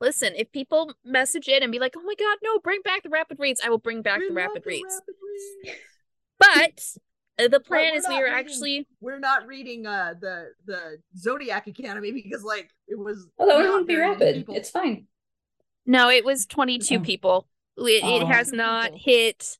listen, 0.00 0.32
if 0.36 0.50
people 0.52 0.92
message 1.04 1.48
in 1.48 1.62
and 1.62 1.70
be 1.72 1.78
like, 1.78 1.94
"Oh 1.96 2.02
my 2.02 2.14
god, 2.18 2.38
no, 2.42 2.58
bring 2.58 2.80
back 2.82 3.02
the 3.02 3.10
rapid 3.10 3.38
reads," 3.38 3.60
I 3.62 3.68
will 3.68 3.78
bring 3.78 4.00
back 4.02 4.18
We 4.18 4.28
the 4.28 4.34
rapid 4.34 4.64
the 4.64 4.68
reads. 4.68 5.00
rapid 5.00 5.14
reads. 5.22 5.78
But 6.38 7.02
the 7.38 7.60
plan 7.60 7.92
we're 7.92 7.98
is 7.98 8.04
we 8.08 8.14
not 8.14 8.22
are 8.22 8.24
reading- 8.26 8.38
actually 8.38 8.88
We're 9.00 9.18
not 9.18 9.46
reading 9.46 9.86
uh 9.86 10.14
the 10.20 10.50
the 10.66 10.98
Zodiac 11.16 11.66
Academy 11.66 12.12
because 12.22 12.42
like 12.44 12.70
it 12.88 12.98
was. 12.98 13.26
Oh, 13.38 13.46
that 13.46 13.58
not 13.64 13.68
wouldn't 13.70 13.88
be 13.88 13.96
rapid. 13.96 14.36
people. 14.36 14.54
It's 14.54 14.70
fine. 14.70 15.06
no, 15.86 16.08
it 16.10 16.24
was 16.24 16.46
22 16.46 16.96
Oh. 16.96 17.00
people. 17.00 17.48
It, 17.76 18.04
it 18.04 18.22
Oh. 18.22 18.26
has 18.26 18.52
not 18.52 18.84
people. 18.92 18.98
hit 19.04 19.58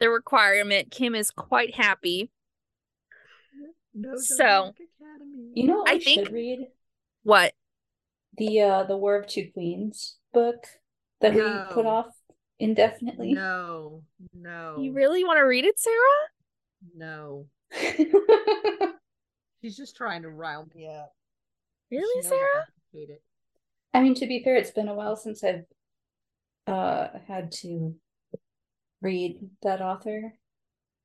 the 0.00 0.10
requirement. 0.10 0.90
Kim 0.90 1.14
is 1.14 1.30
quite 1.30 1.74
happy. 1.74 2.30
No 3.94 4.16
So, 4.16 4.44
Academy. 4.44 5.50
You 5.54 5.66
know, 5.66 5.78
what 5.78 5.88
I 5.90 5.94
I 5.94 5.98
think- 5.98 6.26
should 6.26 6.32
read 6.34 6.66
What? 7.22 7.54
the 8.36 8.60
uh 8.60 8.82
the 8.84 8.96
War 8.96 9.16
of 9.16 9.26
Two 9.26 9.50
Queens 9.52 10.18
book 10.32 10.64
that 11.20 11.34
we 11.34 11.40
put 11.74 11.86
off 11.86 12.14
indefinitely. 12.60 13.32
No, 13.32 14.04
no, 14.32 14.76
You 14.80 14.92
really 14.92 15.24
want 15.24 15.38
to 15.38 15.42
read 15.42 15.64
it, 15.64 15.78
Sarah? 15.80 16.28
No. 16.94 17.46
She's 19.60 19.76
just 19.76 19.96
trying 19.96 20.22
to 20.22 20.30
rile 20.30 20.68
me 20.74 20.86
up. 20.86 21.12
Really, 21.90 22.22
She 22.22 22.28
knows 22.28 22.32
I 22.32 22.36
Sarah? 22.36 22.66
hate 22.92 23.10
it. 23.10 23.22
I 23.94 24.02
mean, 24.02 24.14
to 24.16 24.26
be 24.26 24.42
fair, 24.42 24.56
it's 24.56 24.70
been 24.70 24.88
a 24.88 24.94
while 24.94 25.16
since 25.16 25.42
I've 25.42 25.64
uh 26.66 27.08
had 27.26 27.50
to 27.52 27.94
read 29.00 29.48
that 29.62 29.80
author. 29.80 30.34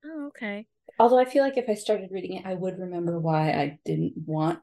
Oh, 0.06 0.28
okay. 0.28 0.68
Although 1.00 1.20
I 1.20 1.26
feel 1.26 1.44
like 1.44 1.58
if 1.58 1.70
I 1.70 1.74
started 1.74 2.12
reading 2.12 2.34
it, 2.34 2.46
I 2.46 2.54
would 2.54 2.78
remember 2.78 3.20
why 3.20 3.52
I 3.52 3.80
didn't 3.86 4.14
want 4.26 4.60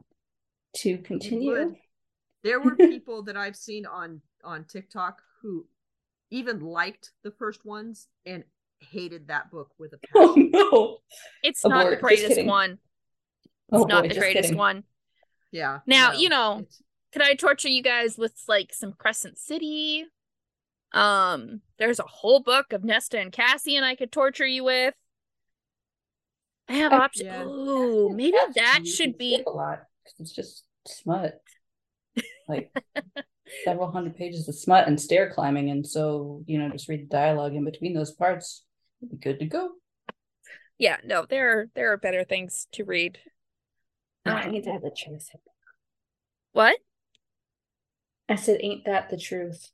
to 0.77 0.99
continue. 0.99 1.75
There 2.43 2.61
were 2.61 2.77
people 2.77 3.23
that 3.25 3.37
I've 3.37 3.57
seen 3.57 3.87
on 3.87 4.21
on 4.45 4.65
TikTok 4.65 5.23
who 5.43 5.67
even 6.31 6.61
liked 6.61 7.13
the 7.23 7.31
first 7.31 7.65
ones 7.65 8.09
and 8.25 8.45
hated 8.81 9.29
that 9.29 9.51
book 9.51 9.71
with 9.79 9.93
a 9.93 9.99
passion. 10.07 10.13
Oh 10.17 10.35
no! 10.73 10.99
It's 11.43 11.65
not 11.65 11.91
the 11.91 11.97
greatest 11.97 12.29
kidding. 12.29 12.47
one. 12.47 12.79
Oh 13.73 13.83
It's 13.83 13.89
not 13.89 14.03
boy, 14.05 14.09
the 14.09 14.19
greatest 14.19 14.45
kidding. 14.49 14.59
one. 14.59 14.85
Yeah. 15.53 15.81
Now, 15.87 16.13
no, 16.13 16.19
you 16.19 16.29
know, 16.29 16.59
it's- 16.61 16.83
Could 17.13 17.23
I 17.23 17.35
torture 17.35 17.69
you 17.69 17.83
guys 17.83 18.17
with 18.19 18.35
like 18.49 18.73
some 18.73 18.93
Crescent 18.93 19.39
City? 19.39 20.05
Um, 20.93 21.61
there's 21.79 22.01
a 22.01 22.05
whole 22.05 22.41
book 22.41 22.73
of 22.73 22.83
Nesta 22.85 23.19
and 23.19 23.31
Cassian 23.33 23.85
I 23.85 23.95
could 23.95 24.11
torture 24.11 24.47
you 24.47 24.65
with. 24.65 24.95
I 26.69 26.75
have 26.75 26.93
I- 26.93 26.99
options. 26.99 27.27
Yeah. 27.27 27.45
Ooh, 27.45 28.09
That's- 28.11 28.17
maybe 28.17 28.37
that's 28.37 28.55
that 28.55 28.81
you 28.85 28.91
should 28.91 29.19
be 29.19 29.35
skip 29.35 29.47
a 29.47 29.51
lot 29.51 29.79
'cause 30.05 30.15
it's 30.21 30.33
just 30.33 30.65
smut, 30.87 31.41
like 32.49 32.73
several 33.65 33.91
hundred 33.91 34.17
pages 34.17 34.49
of 34.49 34.55
smut 34.55 34.87
and 34.89 35.01
stair 35.01 35.31
climbing, 35.33 35.71
and 35.71 35.87
so 35.87 36.43
you 36.47 36.59
know, 36.59 36.69
just 36.71 36.89
read 36.89 37.03
the 37.03 37.07
dialogue 37.07 37.55
in 37.55 37.65
between 37.65 37.93
those 37.95 38.13
parts. 38.13 38.65
You'll 39.01 39.11
be 39.11 39.17
good 39.17 39.39
to 39.41 39.47
go. 39.47 39.71
yeah, 40.79 40.99
no, 41.05 41.27
there 41.29 41.51
are 41.51 41.67
there 41.75 41.93
are 41.93 41.97
better 41.97 42.25
things 42.25 42.67
to 42.73 42.85
read. 42.85 43.19
Oh, 44.27 44.33
I 44.33 44.45
um, 44.45 44.53
need 44.53 44.65
to 44.65 44.73
have 44.73 44.83
the 44.83 44.95
truth? 44.97 45.31
what? 46.53 46.77
I 48.29 48.37
said, 48.37 48.59
ain't 48.61 48.85
that 48.85 49.11
the 49.11 49.17
truth? 49.17 49.73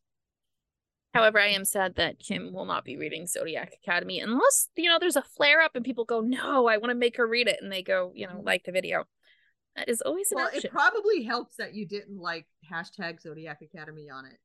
However, 1.12 1.40
I 1.40 1.48
am 1.48 1.64
sad 1.64 1.94
that 1.96 2.18
Kim 2.18 2.52
will 2.52 2.66
not 2.66 2.84
be 2.84 2.96
reading 2.96 3.26
Zodiac 3.26 3.72
Academy 3.82 4.20
unless, 4.20 4.68
you 4.76 4.88
know, 4.88 4.98
there's 5.00 5.16
a 5.16 5.22
flare 5.22 5.62
up 5.62 5.74
and 5.74 5.84
people 5.84 6.04
go, 6.04 6.20
no, 6.20 6.66
I 6.66 6.76
want 6.76 6.90
to 6.90 6.94
make 6.94 7.16
her 7.16 7.26
read 7.26 7.48
it. 7.48 7.58
And 7.62 7.72
they 7.72 7.82
go, 7.82 8.12
you 8.14 8.26
know, 8.26 8.34
mm-hmm. 8.34 8.46
like 8.46 8.64
the 8.64 8.72
video. 8.72 9.04
That 9.76 9.88
is 9.88 10.02
always 10.02 10.30
an 10.30 10.36
well, 10.36 10.46
option. 10.48 10.62
it 10.64 10.70
probably 10.70 11.22
helps 11.24 11.56
that 11.56 11.74
you 11.74 11.86
didn't 11.86 12.18
like 12.18 12.46
hashtag 12.70 13.20
Zodiac 13.20 13.60
Academy 13.62 14.08
on 14.10 14.26
it. 14.26 14.38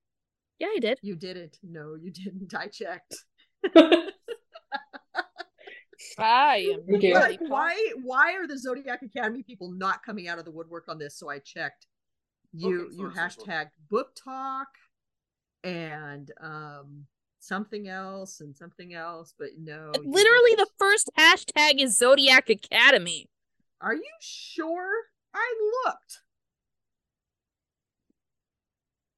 yeah, 0.59 0.67
I 0.73 0.79
did. 0.79 0.99
You 1.01 1.15
didn't. 1.15 1.57
No, 1.61 1.95
you 1.95 2.11
didn't. 2.11 2.53
I 2.55 2.67
checked. 2.67 3.15
I 6.17 6.57
am 6.73 7.01
You. 7.01 7.13
Like, 7.13 7.39
why? 7.41 7.75
Why 8.01 8.33
are 8.33 8.47
the 8.47 8.57
Zodiac 8.57 9.01
Academy 9.01 9.43
people 9.43 9.71
not 9.71 10.03
coming 10.03 10.27
out 10.27 10.39
of 10.39 10.45
the 10.45 10.51
woodwork 10.51 10.85
on 10.87 10.97
this? 10.97 11.17
So 11.17 11.29
I 11.29 11.39
checked. 11.39 11.87
You 12.53 12.87
Okay, 12.87 12.95
you 12.95 13.09
hashtag 13.09 13.69
book 13.89 14.09
talk. 14.15 14.67
and 15.63 16.31
um 16.41 17.05
something 17.39 17.87
else 17.87 18.41
and 18.41 18.55
something 18.55 18.93
else, 18.93 19.33
but 19.37 19.49
no. 19.57 19.91
Literally, 20.03 20.55
the 20.55 20.67
first 20.77 21.09
hashtag 21.17 21.81
is 21.81 21.97
Zodiac 21.97 22.49
Academy. 22.49 23.29
Are 23.79 23.95
you 23.95 24.03
sure? 24.19 24.91
I 25.33 25.71
looked. 25.85 26.19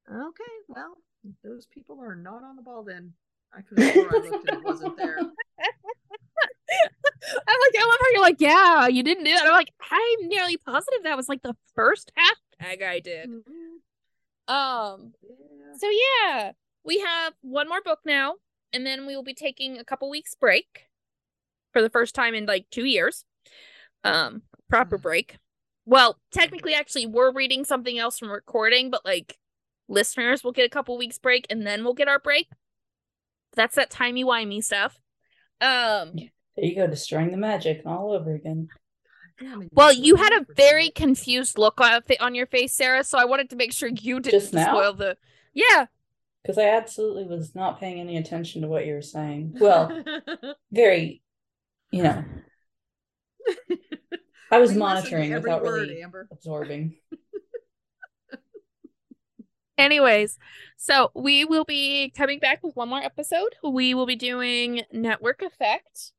Okay, 0.09 0.43
well, 0.67 0.97
those 1.43 1.65
people 1.65 1.99
are 2.01 2.15
not 2.15 2.43
on 2.43 2.55
the 2.55 2.61
ball 2.61 2.83
then. 2.83 3.13
I 3.55 3.61
could 3.61 3.79
have 3.79 3.93
swore 3.93 4.15
I 4.15 4.19
looked 4.19 4.49
and 4.49 4.57
it 4.59 4.63
wasn't 4.63 4.97
there. 4.97 5.17
I'm 7.31 7.37
like, 7.45 7.81
I 7.81 7.85
love 7.85 7.97
how 7.99 8.07
you're 8.11 8.21
like, 8.21 8.39
yeah, 8.41 8.87
you 8.87 9.03
didn't 9.03 9.23
do 9.23 9.31
it. 9.31 9.41
I'm 9.43 9.51
like, 9.51 9.71
I'm 9.89 10.27
nearly 10.27 10.57
positive 10.57 11.03
that 11.03 11.17
was 11.17 11.29
like 11.29 11.41
the 11.41 11.55
first 11.75 12.11
hashtag 12.17 12.83
I 12.83 12.99
did. 12.99 13.29
Mhm. 13.29 14.51
Um, 14.53 15.13
Yeah. 15.21 15.73
so 15.77 15.89
yeah, 15.89 16.51
we 16.83 16.99
have 16.99 17.33
one 17.41 17.69
more 17.69 17.81
book 17.81 17.99
now, 18.05 18.35
and 18.73 18.85
then 18.85 19.05
we 19.05 19.15
will 19.15 19.23
be 19.23 19.33
taking 19.33 19.77
a 19.77 19.85
couple 19.85 20.09
weeks 20.09 20.35
break 20.35 20.89
for 21.71 21.81
the 21.81 21.89
first 21.89 22.13
time 22.13 22.33
in 22.35 22.45
like 22.45 22.69
two 22.69 22.85
years. 22.85 23.25
Um, 24.03 24.43
proper 24.69 24.97
Mm. 24.97 25.01
break. 25.01 25.37
Well, 25.85 26.19
technically, 26.31 26.73
actually, 26.73 27.05
we're 27.07 27.31
reading 27.31 27.63
something 27.65 27.97
else 27.97 28.19
from 28.19 28.31
recording, 28.31 28.89
but 28.89 29.05
like 29.05 29.37
listeners 29.87 30.43
will 30.43 30.51
get 30.51 30.65
a 30.65 30.69
couple 30.69 30.97
weeks 30.97 31.17
break, 31.19 31.45
and 31.49 31.65
then 31.65 31.83
we'll 31.83 31.93
get 31.93 32.07
our 32.07 32.19
break. 32.19 32.49
That's 33.53 33.75
that 33.75 33.89
timey 33.89 34.23
wimey 34.23 34.63
stuff. 34.63 34.99
Um, 35.61 36.15
There 36.55 36.65
you 36.65 36.75
go, 36.75 36.87
destroying 36.87 37.31
the 37.31 37.37
magic 37.37 37.81
all 37.85 38.11
over 38.11 38.33
again. 38.33 38.67
Well, 39.71 39.91
you 39.91 40.03
you 40.03 40.15
had 40.17 40.33
a 40.33 40.45
very 40.55 40.91
confused 40.91 41.57
look 41.57 41.81
on 41.81 42.01
on 42.19 42.35
your 42.35 42.45
face, 42.45 42.73
Sarah. 42.73 43.03
So 43.03 43.17
I 43.17 43.25
wanted 43.25 43.49
to 43.49 43.55
make 43.55 43.73
sure 43.73 43.89
you 43.89 44.19
didn't 44.19 44.39
Just 44.39 44.53
now? 44.53 44.67
spoil 44.67 44.93
the. 44.93 45.17
Yeah, 45.53 45.87
Because 46.41 46.57
I 46.57 46.69
absolutely 46.69 47.25
was 47.25 47.55
not 47.55 47.79
paying 47.79 47.99
any 47.99 48.17
attention 48.17 48.61
to 48.61 48.67
what 48.67 48.85
you 48.85 48.93
were 48.93 49.01
saying. 49.01 49.55
Well, 49.59 50.03
very, 50.71 51.21
you 51.91 52.03
know, 52.03 52.23
I 54.51 54.59
was 54.59 54.71
We 54.71 54.77
monitoring 54.77 55.33
without 55.33 55.63
word, 55.63 55.89
really 55.89 56.01
Amber. 56.01 56.27
absorbing. 56.31 56.95
Anyways, 59.77 60.37
so 60.77 61.11
we 61.15 61.45
will 61.45 61.65
be 61.65 62.11
coming 62.15 62.39
back 62.39 62.63
with 62.63 62.75
one 62.75 62.89
more 62.89 63.01
episode. 63.03 63.55
We 63.63 63.93
will 63.95 64.05
be 64.05 64.15
doing 64.15 64.83
Network 64.91 65.41
Effect, 65.41 66.11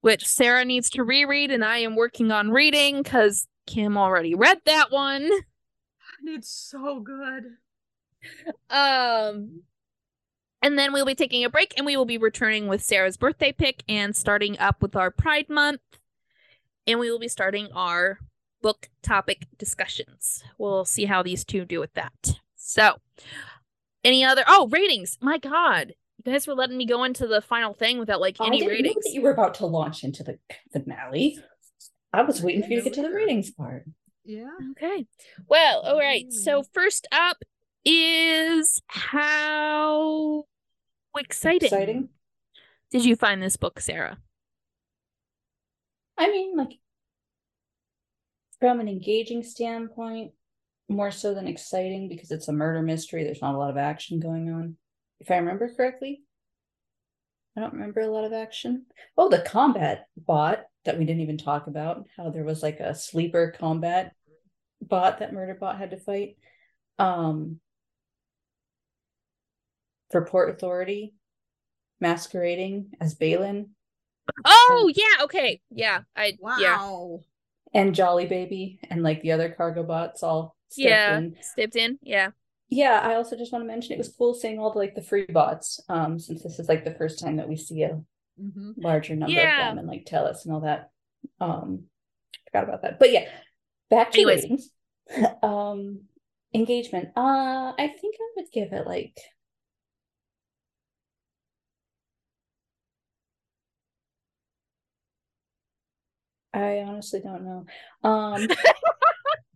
which 0.00 0.26
Sarah 0.26 0.64
needs 0.64 0.90
to 0.90 1.04
reread, 1.04 1.50
and 1.50 1.64
I 1.64 1.78
am 1.78 1.96
working 1.96 2.30
on 2.30 2.50
reading 2.50 3.02
because 3.02 3.46
Kim 3.66 3.96
already 3.96 4.34
read 4.34 4.60
that 4.64 4.90
one. 4.90 5.30
It's 6.22 6.50
so 6.50 7.00
good. 7.00 7.44
Um, 8.68 9.62
and 10.60 10.78
then 10.78 10.92
we'll 10.92 11.06
be 11.06 11.14
taking 11.14 11.44
a 11.44 11.48
break, 11.48 11.72
and 11.78 11.86
we 11.86 11.96
will 11.96 12.04
be 12.04 12.18
returning 12.18 12.68
with 12.68 12.82
Sarah's 12.82 13.16
birthday 13.16 13.52
pick 13.52 13.82
and 13.88 14.14
starting 14.14 14.58
up 14.58 14.82
with 14.82 14.94
our 14.94 15.10
Pride 15.10 15.48
Month, 15.48 15.80
and 16.86 17.00
we 17.00 17.10
will 17.10 17.18
be 17.18 17.28
starting 17.28 17.68
our 17.72 18.18
book 18.60 18.90
topic 19.02 19.46
discussions. 19.56 20.44
We'll 20.58 20.84
see 20.84 21.06
how 21.06 21.22
these 21.22 21.44
two 21.44 21.64
do 21.64 21.80
with 21.80 21.94
that. 21.94 22.40
So, 22.54 22.96
any 24.04 24.22
other? 24.22 24.44
Oh, 24.46 24.68
ratings! 24.68 25.16
My 25.22 25.38
God, 25.38 25.94
you 26.24 26.32
guys 26.32 26.46
were 26.46 26.54
letting 26.54 26.76
me 26.76 26.86
go 26.86 27.04
into 27.04 27.26
the 27.26 27.40
final 27.40 27.72
thing 27.74 27.98
without 27.98 28.20
like 28.20 28.40
any 28.40 28.46
I 28.46 28.48
any 28.48 28.58
didn't 28.58 28.72
know 28.72 28.88
ratings. 28.88 29.04
that 29.04 29.12
you 29.12 29.22
were 29.22 29.30
about 29.30 29.54
to 29.54 29.66
launch 29.66 30.04
into 30.04 30.22
the 30.22 30.38
finale. 30.72 31.38
I 32.12 32.22
was 32.22 32.42
waiting 32.42 32.62
for 32.62 32.68
you 32.68 32.76
to 32.76 32.82
get 32.82 32.94
to 32.94 33.02
the 33.02 33.10
ratings 33.10 33.50
part. 33.50 33.84
Yeah. 34.24 34.50
Okay. 34.72 35.06
Well, 35.48 35.80
all 35.80 35.98
right. 35.98 36.32
So 36.32 36.62
first 36.74 37.06
up 37.12 37.38
is 37.84 38.82
how 38.88 40.44
exciting. 41.16 41.66
Exciting. 41.66 42.08
did 42.90 43.04
you 43.04 43.16
find 43.16 43.42
this 43.42 43.56
book, 43.56 43.80
Sarah? 43.80 44.18
I 46.18 46.28
mean, 46.28 46.56
like, 46.56 46.78
from 48.60 48.80
an 48.80 48.88
engaging 48.88 49.42
standpoint, 49.42 50.32
more 50.88 51.10
so 51.10 51.32
than 51.32 51.46
exciting 51.46 52.08
because 52.08 52.30
it's 52.30 52.48
a 52.48 52.52
murder 52.52 52.82
mystery. 52.82 53.24
There's 53.24 53.40
not 53.40 53.54
a 53.54 53.58
lot 53.58 53.70
of 53.70 53.78
action 53.78 54.20
going 54.20 54.50
on. 54.50 54.76
If 55.20 55.30
I 55.30 55.36
remember 55.36 55.72
correctly, 55.74 56.22
I 57.56 57.60
don't 57.60 57.74
remember 57.74 58.00
a 58.00 58.06
lot 58.08 58.24
of 58.24 58.32
action. 58.32 58.86
Oh, 59.16 59.28
the 59.28 59.40
combat 59.40 60.06
bot 60.16 60.64
that 60.84 60.98
we 60.98 61.04
didn't 61.04 61.22
even 61.22 61.38
talk 61.38 61.66
about. 61.66 62.06
How 62.16 62.30
there 62.30 62.44
was 62.44 62.62
like 62.62 62.80
a 62.80 62.94
sleeper 62.94 63.54
combat 63.58 64.14
bot 64.80 65.18
that 65.18 65.32
Murderbot 65.32 65.78
had 65.78 65.90
to 65.90 65.98
fight. 65.98 66.36
Um, 66.98 67.60
for 70.10 70.24
Port 70.24 70.50
Authority, 70.50 71.14
masquerading 72.00 72.92
as 73.00 73.14
Balin 73.14 73.70
Oh 74.44 74.90
yeah, 74.94 75.24
okay. 75.24 75.60
Yeah. 75.70 76.02
I 76.16 76.38
yeah. 76.58 76.78
Wow. 76.78 77.20
and 77.74 77.94
Jolly 77.94 78.26
Baby 78.26 78.80
and 78.90 79.02
like 79.02 79.22
the 79.22 79.32
other 79.32 79.50
cargo 79.50 79.82
bots 79.82 80.22
all 80.22 80.56
stepped 80.68 80.84
Yeah. 80.88 81.18
in. 81.18 81.36
Stepped 81.40 81.76
in. 81.76 81.98
Yeah. 82.02 82.30
Yeah, 82.70 83.00
I 83.02 83.16
also 83.16 83.36
just 83.36 83.52
want 83.52 83.62
to 83.64 83.66
mention 83.66 83.92
it 83.92 83.98
was 83.98 84.14
cool 84.16 84.32
seeing 84.32 84.58
all 84.58 84.72
the 84.72 84.78
like 84.78 84.94
the 84.94 85.02
free 85.02 85.26
bots. 85.28 85.80
Um, 85.88 86.18
since 86.18 86.42
this 86.42 86.58
is 86.58 86.68
like 86.68 86.84
the 86.84 86.94
first 86.94 87.18
time 87.18 87.36
that 87.36 87.48
we 87.48 87.56
see 87.56 87.82
a 87.82 88.00
hmm 88.38 88.70
larger 88.76 89.16
number 89.16 89.34
Yeah. 89.36 89.50
of 89.50 89.68
them 89.68 89.78
and 89.78 89.88
like 89.88 90.06
tell 90.06 90.24
us 90.26 90.44
and 90.44 90.54
all 90.54 90.60
that. 90.60 90.90
Um, 91.40 91.84
forgot 92.46 92.64
about 92.68 92.82
that. 92.82 92.98
But 93.00 93.12
yeah, 93.12 93.26
back 93.90 94.12
to 94.12 94.18
Anyways. 94.18 94.42
ratings. 94.42 94.70
um, 95.42 96.02
engagement. 96.54 97.08
Uh, 97.16 97.72
I 97.76 97.94
think 98.00 98.14
I 98.20 98.30
would 98.36 98.52
give 98.52 98.72
it 98.72 98.86
like. 98.86 99.18
I 106.52 106.78
honestly 106.78 107.20
don't 107.20 107.44
know. 107.44 107.66
Um, 108.08 108.48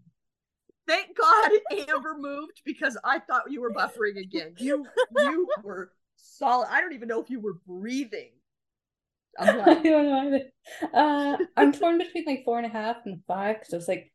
Thank 0.86 1.16
God 1.16 1.50
Amber 1.88 2.16
moved 2.18 2.60
because 2.64 2.98
I 3.04 3.18
thought 3.18 3.50
you 3.50 3.62
were 3.62 3.72
buffering 3.72 4.18
again. 4.18 4.54
You 4.58 4.86
you 5.16 5.48
were 5.62 5.92
solid. 6.16 6.68
I 6.70 6.80
don't 6.80 6.92
even 6.92 7.08
know 7.08 7.22
if 7.22 7.30
you 7.30 7.40
were 7.40 7.54
breathing. 7.66 8.30
I'm 9.38 9.60
I 9.68 9.74
don't 9.74 9.84
know 9.84 10.26
either. 10.26 10.44
Uh, 10.92 11.36
I'm 11.56 11.72
torn 11.72 11.98
between 11.98 12.24
like 12.26 12.44
four 12.44 12.58
and 12.58 12.66
a 12.66 12.70
half 12.70 12.98
and 13.06 13.22
five 13.26 13.56
because 13.56 13.72
I 13.72 13.76
was 13.76 13.88
like, 13.88 14.12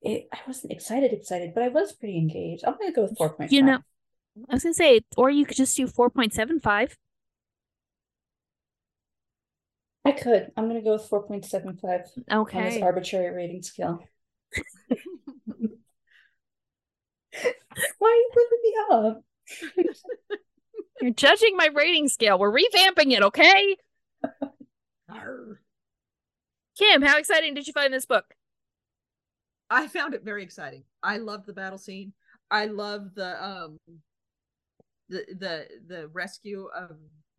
it, 0.00 0.28
I 0.32 0.38
wasn't 0.46 0.72
excited, 0.72 1.12
excited, 1.12 1.52
but 1.54 1.62
I 1.62 1.68
was 1.68 1.92
pretty 1.92 2.18
engaged. 2.18 2.64
I'm 2.66 2.74
gonna 2.78 2.92
go 2.92 3.02
with 3.02 3.16
four 3.16 3.30
point 3.30 3.50
five. 3.50 3.52
You 3.52 3.62
know, 3.62 3.78
I 4.48 4.54
was 4.54 4.62
gonna 4.62 4.74
say, 4.74 5.02
or 5.16 5.30
you 5.30 5.44
could 5.44 5.56
just 5.56 5.76
do 5.76 5.86
four 5.86 6.10
point 6.10 6.32
seven 6.32 6.60
five. 6.60 6.96
I 10.04 10.12
could. 10.12 10.50
I'm 10.56 10.66
gonna 10.66 10.82
go 10.82 10.94
with 10.94 11.04
four 11.04 11.22
point 11.22 11.44
seven 11.44 11.76
five 11.76 12.02
on 12.30 12.46
this 12.52 12.82
arbitrary 12.82 13.34
rating 13.34 13.62
scale. 13.62 14.02
Why 17.98 18.08
are 18.08 18.14
you 18.14 18.30
putting 18.32 18.58
me 18.62 18.74
up? 18.90 19.24
You're 21.00 21.10
judging 21.12 21.56
my 21.56 21.68
rating 21.74 22.08
scale. 22.08 22.38
We're 22.38 22.52
revamping 22.52 23.12
it, 23.12 23.22
okay? 23.22 23.76
Arr. 25.10 25.60
Kim, 26.78 27.02
how 27.02 27.18
exciting 27.18 27.54
did 27.54 27.66
you 27.66 27.72
find 27.72 27.92
this 27.92 28.06
book? 28.06 28.24
I 29.68 29.88
found 29.88 30.14
it 30.14 30.22
very 30.22 30.42
exciting. 30.42 30.84
I 31.02 31.16
love 31.16 31.46
the 31.46 31.52
battle 31.52 31.78
scene. 31.78 32.12
I 32.50 32.66
love 32.66 33.14
the 33.14 33.42
um 33.42 33.78
the 35.08 35.24
the 35.38 35.66
the 35.86 36.08
rescue 36.08 36.68
of 36.74 36.96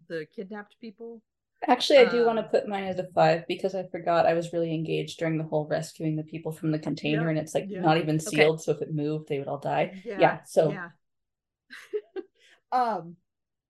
the 0.07 0.25
kidnapped 0.35 0.75
people. 0.81 1.21
Actually, 1.67 1.99
I 1.99 2.05
do 2.05 2.25
want 2.25 2.37
to 2.39 2.43
Um, 2.43 2.49
put 2.49 2.67
mine 2.67 2.83
as 2.85 2.99
a 2.99 3.07
five 3.13 3.47
because 3.47 3.73
I 3.73 3.87
forgot 3.87 4.25
I 4.25 4.33
was 4.33 4.51
really 4.53 4.73
engaged 4.73 5.17
during 5.19 5.37
the 5.37 5.45
whole 5.45 5.65
rescuing 5.67 6.15
the 6.17 6.23
people 6.23 6.51
from 6.51 6.71
the 6.71 6.79
container, 6.79 7.27
Yeah, 7.27 7.29
and 7.29 7.39
it's 7.39 7.55
like 7.55 7.69
yeah. 7.69 7.79
not 7.79 7.97
even 7.97 8.19
Okay. 8.27 8.43
sealed, 8.45 8.61
so 8.61 8.71
if 8.73 8.81
it 8.81 8.93
moved, 8.93 9.29
they 9.29 9.39
would 9.39 9.47
all 9.47 9.59
die. 9.59 9.93
Yeah. 10.03 10.17
Yeah, 10.17 10.43
so 10.45 10.71
Yeah. 10.71 10.89
um 12.71 13.15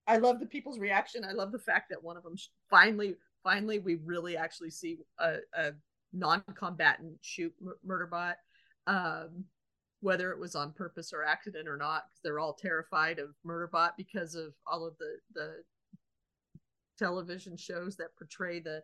I 0.08 0.18
love 0.18 0.40
the 0.40 0.48
people's 0.48 0.80
reaction. 0.80 1.26
I 1.26 1.34
love 1.34 1.52
the 1.52 1.60
fact 1.60 1.90
that 1.90 2.04
one 2.04 2.18
of 2.18 2.24
them 2.24 2.36
sh- 2.38 2.48
finally 2.70 3.16
finally 3.44 3.80
we 3.80 3.96
really 3.96 4.38
actually 4.38 4.72
see 4.72 4.98
a, 5.20 5.38
a 5.56 5.72
non-combatant 6.14 7.18
shoot 7.22 7.54
Murderbot. 7.88 8.36
Um 8.88 9.46
whether 10.02 10.32
it 10.32 10.40
was 10.40 10.56
on 10.56 10.74
purpose 10.74 11.14
or 11.14 11.24
accident 11.24 11.68
or 11.68 11.78
not, 11.78 12.04
because 12.08 12.22
they're 12.24 12.40
all 12.40 12.54
terrified 12.54 13.20
of 13.20 13.30
Murderbot 13.48 13.92
because 13.98 14.36
of 14.36 14.54
all 14.68 14.86
of 14.86 14.96
the 15.00 15.18
the 15.34 15.56
television 16.98 17.58
shows 17.58 17.96
that 17.98 18.16
portray 18.18 18.60
the 18.60 18.84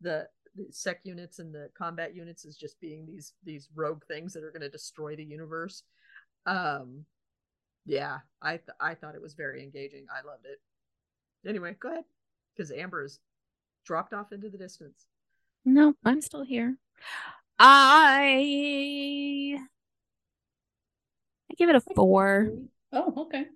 the, 0.00 0.28
the 0.56 0.66
SecUnits 0.70 1.38
and 1.38 1.54
the 1.54 1.70
combat 1.76 2.14
units 2.14 2.44
as 2.44 2.56
just 2.56 2.80
being 2.80 3.06
these 3.06 3.32
these 3.44 3.68
rogue 3.74 4.04
things 4.06 4.32
that 4.32 4.44
are 4.44 4.50
going 4.50 4.62
to 4.62 4.68
destroy 4.68 5.16
the 5.16 5.24
universe. 5.24 5.82
Um, 6.46 7.04
yeah, 7.86 8.18
I 8.42 8.56
th- 8.56 8.76
I 8.80 8.94
thought 8.94 9.14
it 9.14 9.22
was 9.22 9.34
very 9.34 9.62
engaging. 9.62 10.06
I 10.10 10.26
loved 10.26 10.46
it. 10.46 10.60
Anyway, 11.48 11.76
go 11.78 11.90
ahead, 11.90 12.04
because 12.56 12.72
Amber 12.72 13.02
has 13.02 13.20
dropped 13.84 14.14
off 14.14 14.32
into 14.32 14.48
the 14.48 14.58
distance. 14.58 15.06
No, 15.64 15.94
I'm 16.04 16.20
still 16.20 16.44
here. 16.44 16.76
I 17.58 19.58
I 21.50 21.54
give 21.56 21.68
it 21.68 21.76
a 21.76 21.80
four. 21.80 22.50
Oh, 22.92 23.12
okay. 23.24 23.46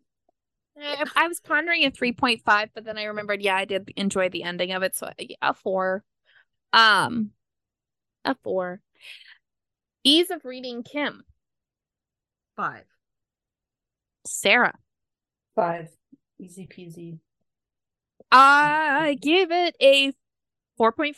I, 0.80 1.04
I 1.16 1.28
was 1.28 1.40
pondering 1.40 1.84
a 1.84 1.90
3.5, 1.90 2.70
but 2.74 2.84
then 2.84 2.98
I 2.98 3.04
remembered, 3.04 3.42
yeah, 3.42 3.56
I 3.56 3.64
did 3.64 3.90
enjoy 3.96 4.28
the 4.28 4.42
ending 4.42 4.72
of 4.72 4.82
it. 4.82 4.96
So 4.96 5.10
yeah, 5.18 5.36
a 5.42 5.54
four. 5.54 6.04
Um, 6.72 7.30
a 8.24 8.34
four. 8.42 8.80
Ease 10.04 10.30
of 10.30 10.44
reading 10.44 10.82
Kim. 10.82 11.24
Five. 12.56 12.84
Sarah. 14.26 14.74
Five. 15.54 15.88
Easy 16.38 16.66
peasy. 16.66 17.18
I 18.30 19.18
give 19.20 19.50
it 19.50 19.74
a 19.80 20.12
4.5. 20.78 21.14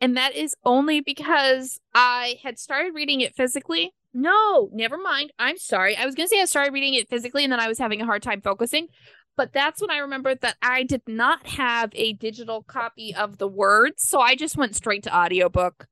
And 0.00 0.16
that 0.16 0.34
is 0.34 0.54
only 0.64 1.00
because 1.00 1.80
I 1.94 2.38
had 2.42 2.58
started 2.58 2.94
reading 2.94 3.20
it 3.20 3.34
physically. 3.34 3.92
No, 4.12 4.68
never 4.72 4.98
mind. 4.98 5.32
I'm 5.38 5.56
sorry. 5.56 5.96
I 5.96 6.04
was 6.04 6.14
going 6.14 6.26
to 6.26 6.34
say 6.34 6.40
I 6.40 6.44
started 6.46 6.72
reading 6.72 6.94
it 6.94 7.08
physically 7.08 7.44
and 7.44 7.52
then 7.52 7.60
I 7.60 7.68
was 7.68 7.78
having 7.78 8.00
a 8.00 8.06
hard 8.06 8.22
time 8.22 8.40
focusing. 8.40 8.88
But 9.36 9.52
that's 9.52 9.80
when 9.80 9.90
I 9.90 9.98
remembered 9.98 10.40
that 10.40 10.56
I 10.60 10.82
did 10.82 11.02
not 11.06 11.46
have 11.46 11.90
a 11.94 12.12
digital 12.12 12.62
copy 12.62 13.14
of 13.14 13.38
the 13.38 13.48
words. 13.48 14.02
So 14.02 14.20
I 14.20 14.34
just 14.34 14.56
went 14.56 14.74
straight 14.74 15.04
to 15.04 15.16
audiobook. 15.16 15.86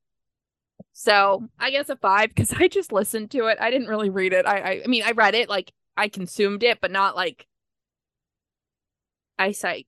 So 0.93 1.49
I 1.59 1.71
guess 1.71 1.89
a 1.89 1.97
five 1.97 2.31
because 2.31 2.53
I 2.59 2.69
just 2.69 2.93
listened 2.93 3.31
to 3.33 3.47
it. 3.47 3.59
I 3.61 3.71
didn't 3.71 3.89
really 3.89 4.11
read 4.11 4.33
it. 4.33 4.47
I, 4.47 4.59
I 4.59 4.83
I 4.85 4.87
mean 4.89 5.03
I 5.05 5.13
read 5.13 5.35
it, 5.35 5.49
like 5.49 5.73
I 5.97 6.09
consumed 6.09 6.63
it, 6.65 6.81
but 6.81 6.91
not 6.91 7.17
like 7.17 7.47
eyesight 9.39 9.87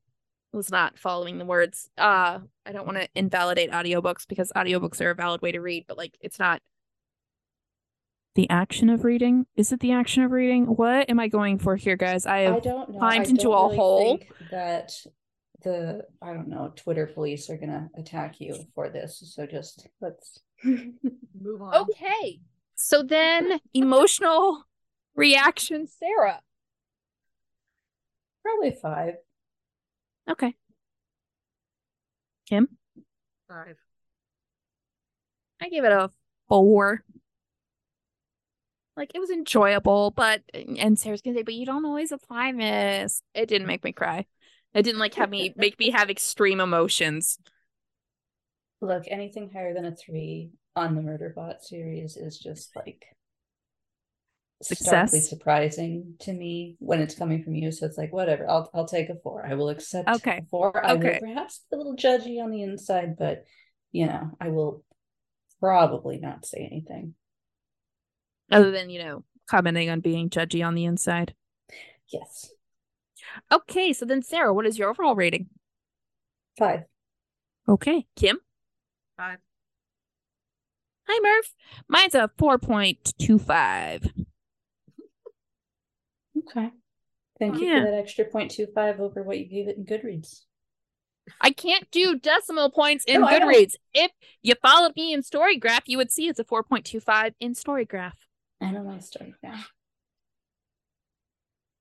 was 0.53 0.71
not 0.71 0.99
following 0.99 1.39
the 1.39 1.45
words. 1.45 1.91
Uh 1.99 2.41
I 2.67 2.73
don't 2.73 2.87
want 2.87 2.99
to 2.99 3.09
invalidate 3.15 3.71
audiobooks 3.71 4.27
because 4.29 4.53
audiobooks 4.55 5.01
are 5.01 5.11
a 5.11 5.15
valid 5.15 5.43
way 5.43 5.53
to 5.53 5.61
read, 5.61 5.85
but 5.89 5.99
like 5.99 6.17
it's 6.21 6.39
not 6.39 6.63
the 8.35 8.49
action 8.51 8.91
of 8.91 9.05
reading. 9.05 9.47
Is 9.57 9.73
it 9.73 9.81
the 9.81 9.93
action 9.93 10.23
of 10.23 10.31
reading? 10.31 10.67
What 10.67 11.11
am 11.11 11.19
I 11.19 11.29
going 11.29 11.59
for 11.59 11.77
here, 11.77 11.97
guys? 11.97 12.27
I 12.27 12.41
have 12.41 12.57
I 12.57 12.61
don't 12.61 12.91
know. 12.91 12.99
climbed 12.99 13.27
I 13.27 13.31
into 13.31 13.43
don't 13.45 13.55
a 13.55 13.65
really 13.67 13.77
hole. 13.77 14.21
that 14.51 14.93
the 15.63 16.05
I 16.23 16.33
don't 16.33 16.49
know 16.49 16.73
Twitter 16.77 17.07
police 17.07 17.51
are 17.51 17.57
gonna 17.57 17.91
attack 17.97 18.41
you 18.41 18.57
for 18.75 18.89
this. 18.89 19.23
So 19.35 19.47
just 19.47 19.89
let's. 20.01 20.41
Move 20.65 21.63
on. 21.63 21.75
Okay. 21.75 22.41
So 22.75 23.03
then 23.03 23.61
emotional 23.75 24.65
reaction, 25.15 25.87
Sarah. 25.87 26.41
Probably 28.43 28.71
five. 28.71 29.15
Okay. 30.31 30.55
Kim? 32.49 32.69
Five. 33.49 33.77
I 35.61 35.69
give 35.69 35.85
it 35.85 35.93
a 35.93 36.11
four. 36.49 37.05
Like 39.01 39.13
it 39.15 39.19
was 39.19 39.31
enjoyable, 39.31 40.11
but 40.11 40.43
and 40.53 40.99
Sarah's 40.99 41.23
gonna 41.23 41.35
say, 41.35 41.43
but 41.43 41.55
you 41.55 41.65
don't 41.65 41.87
always 41.87 42.13
apply 42.13 42.53
this. 42.53 43.23
It 43.33 43.47
didn't 43.47 43.67
make 43.67 43.83
me 43.83 43.93
cry. 43.93 44.27
It 44.75 44.83
didn't 44.83 44.99
like 44.99 45.15
have 45.15 45.31
me 45.31 45.55
make 45.57 45.79
me 45.79 45.89
have 45.89 46.11
extreme 46.11 46.61
emotions. 46.61 47.39
Look, 48.83 49.05
anything 49.07 49.51
higher 49.51 49.73
than 49.73 49.87
a 49.87 49.97
three 49.97 50.51
on 50.77 50.95
the 50.97 51.01
Murderbot 51.01 51.63
series 51.63 52.19
is 52.19 52.39
just 52.39 52.77
like 52.77 53.07
Success. 54.61 55.31
surprising 55.31 56.17
to 56.21 56.35
me 56.35 56.77
when 56.79 57.01
it's 57.01 57.15
coming 57.15 57.43
from 57.43 57.55
you. 57.55 57.73
So 57.73 57.87
it's 57.87 57.97
like 57.97 58.13
whatever. 58.13 58.47
I'll 58.51 58.71
I'll 58.75 58.85
take 58.87 59.09
a 59.09 59.15
four. 59.15 59.47
I 59.47 59.55
will 59.55 59.71
accept 59.71 60.11
Okay. 60.11 60.43
four. 60.51 60.85
I 60.85 60.93
Okay. 60.93 61.21
will 61.21 61.27
perhaps 61.27 61.63
be 61.71 61.77
a 61.77 61.79
little 61.79 61.97
judgy 61.97 62.39
on 62.39 62.51
the 62.51 62.65
inside, 62.65 63.17
but 63.19 63.45
you 63.93 64.05
know, 64.05 64.33
I 64.39 64.51
will 64.51 64.85
probably 65.59 66.19
not 66.19 66.45
say 66.45 66.69
anything. 66.71 67.15
Other 68.51 68.71
than, 68.71 68.91
you 68.91 69.03
know, 69.03 69.25
commenting 69.49 69.91
on 69.91 70.01
being 70.01 70.31
judgy 70.31 70.67
on 70.67 70.75
the 70.75 70.85
inside. 70.85 71.35
Yes. 72.09 72.53
Okay, 73.53 73.93
so 73.93 74.05
then 74.05 74.23
Sarah, 74.23 74.53
what 74.53 74.67
is 74.67 74.79
your 74.79 74.91
overall 74.91 75.15
rating? 75.15 75.49
Five. 76.59 76.81
Okay. 77.69 78.07
Kim? 78.17 78.39
Five. 79.17 79.39
Hi 81.09 81.21
Murph. 81.23 81.55
Mine's 81.89 82.15
a 82.15 82.31
four 82.39 82.59
point 82.59 83.13
two 83.19 83.39
five. 83.39 84.13
Okay. 86.39 86.71
Thank 87.39 87.61
you 87.61 87.69
Yeah. 87.69 87.81
for 87.81 87.91
that 87.91 87.95
extra 87.99 88.25
0.25 88.27 89.01
over 89.01 89.23
what 89.23 89.39
you 89.39 89.47
gave 89.47 89.69
it 89.69 89.77
in 89.79 89.85
Goodreads. 89.87 90.45
I 91.41 91.53
can't 91.53 91.91
do 91.91 92.19
decimal 92.19 92.71
points 92.71 93.05
in 93.07 93.23
No, 93.23 93.29
Goodreads. 93.29 93.77
If 93.95 94.11
you 94.43 94.55
followed 94.61 94.95
me 94.95 95.13
in 95.13 95.23
Storygraph, 95.23 95.83
you 95.87 95.97
would 95.97 96.11
see 96.11 96.29
it's 96.29 96.39
a 96.39 96.45
4.25 96.45 97.35
in 97.41 97.55
Storygraph. 97.55 98.13
I 98.61 98.67
don't 98.67 98.75
know 98.75 98.91
my 98.93 98.99
story 98.99 99.35
now. 99.43 99.61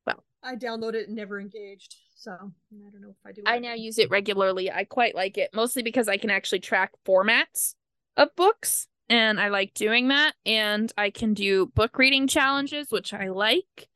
Well, 0.05 0.23
I 0.43 0.55
downloaded 0.55 0.95
it 0.95 1.07
and 1.07 1.15
never 1.15 1.39
engaged. 1.39 1.95
So 2.15 2.32
I 2.32 2.89
don't 2.91 3.01
know 3.01 3.09
if 3.09 3.25
I 3.25 3.32
do. 3.32 3.41
I 3.45 3.59
now 3.59 3.73
use 3.73 3.97
it 3.97 4.09
regularly. 4.09 4.71
I 4.71 4.84
quite 4.84 5.15
like 5.15 5.38
it, 5.38 5.51
mostly 5.53 5.84
because 5.84 6.07
I 6.07 6.17
can 6.17 6.30
actually 6.30 6.59
track 6.59 6.91
formats 7.05 7.75
of 8.17 8.36
books, 8.36 8.88
and 9.09 9.39
I 9.39 9.49
like 9.49 9.73
doing 9.73 10.09
that. 10.09 10.34
And 10.45 10.91
I 10.97 11.09
can 11.09 11.34
do 11.34 11.67
book 11.67 11.97
reading 11.97 12.27
challenges, 12.27 12.88
which 12.91 13.13
I 13.13 13.30
like. 13.30 13.88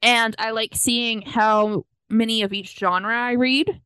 And 0.00 0.34
I 0.38 0.50
like 0.50 0.74
seeing 0.74 1.22
how 1.22 1.86
many 2.08 2.42
of 2.42 2.52
each 2.52 2.76
genre 2.78 3.14
I 3.14 3.32
read. 3.32 3.80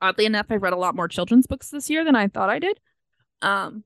Oddly 0.00 0.26
enough, 0.26 0.46
I've 0.48 0.62
read 0.62 0.72
a 0.72 0.78
lot 0.78 0.94
more 0.94 1.08
children's 1.08 1.46
books 1.46 1.70
this 1.70 1.90
year 1.90 2.04
than 2.04 2.16
I 2.16 2.28
thought 2.28 2.50
I 2.50 2.58
did. 2.58 2.80
Um, 3.42 3.84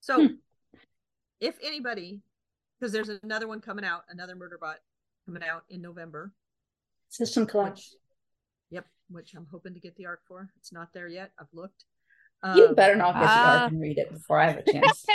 So, 0.00 0.20
Hmm. 0.20 0.34
If 1.40 1.56
anybody, 1.62 2.20
because 2.78 2.92
there's 2.92 3.08
another 3.22 3.48
one 3.48 3.60
coming 3.60 3.84
out, 3.84 4.02
another 4.08 4.34
Murderbot 4.34 4.76
coming 5.26 5.42
out 5.42 5.64
in 5.68 5.82
November. 5.82 6.32
System 7.08 7.46
collapse. 7.46 7.92
Which, 7.92 8.00
yep, 8.70 8.86
which 9.10 9.34
I'm 9.34 9.46
hoping 9.50 9.74
to 9.74 9.80
get 9.80 9.96
the 9.96 10.06
arc 10.06 10.20
for. 10.26 10.48
It's 10.58 10.72
not 10.72 10.92
there 10.92 11.08
yet. 11.08 11.32
I've 11.38 11.46
looked. 11.52 11.84
You 12.54 12.68
Um, 12.68 12.74
better 12.74 12.94
not 12.96 13.14
get 13.14 13.20
the 13.20 13.26
Ah. 13.28 13.62
arc 13.62 13.72
and 13.72 13.80
read 13.80 13.98
it 13.98 14.12
before 14.12 14.38
I 14.38 14.50
have 14.50 14.58
a 14.58 14.62
chance. 14.72 15.06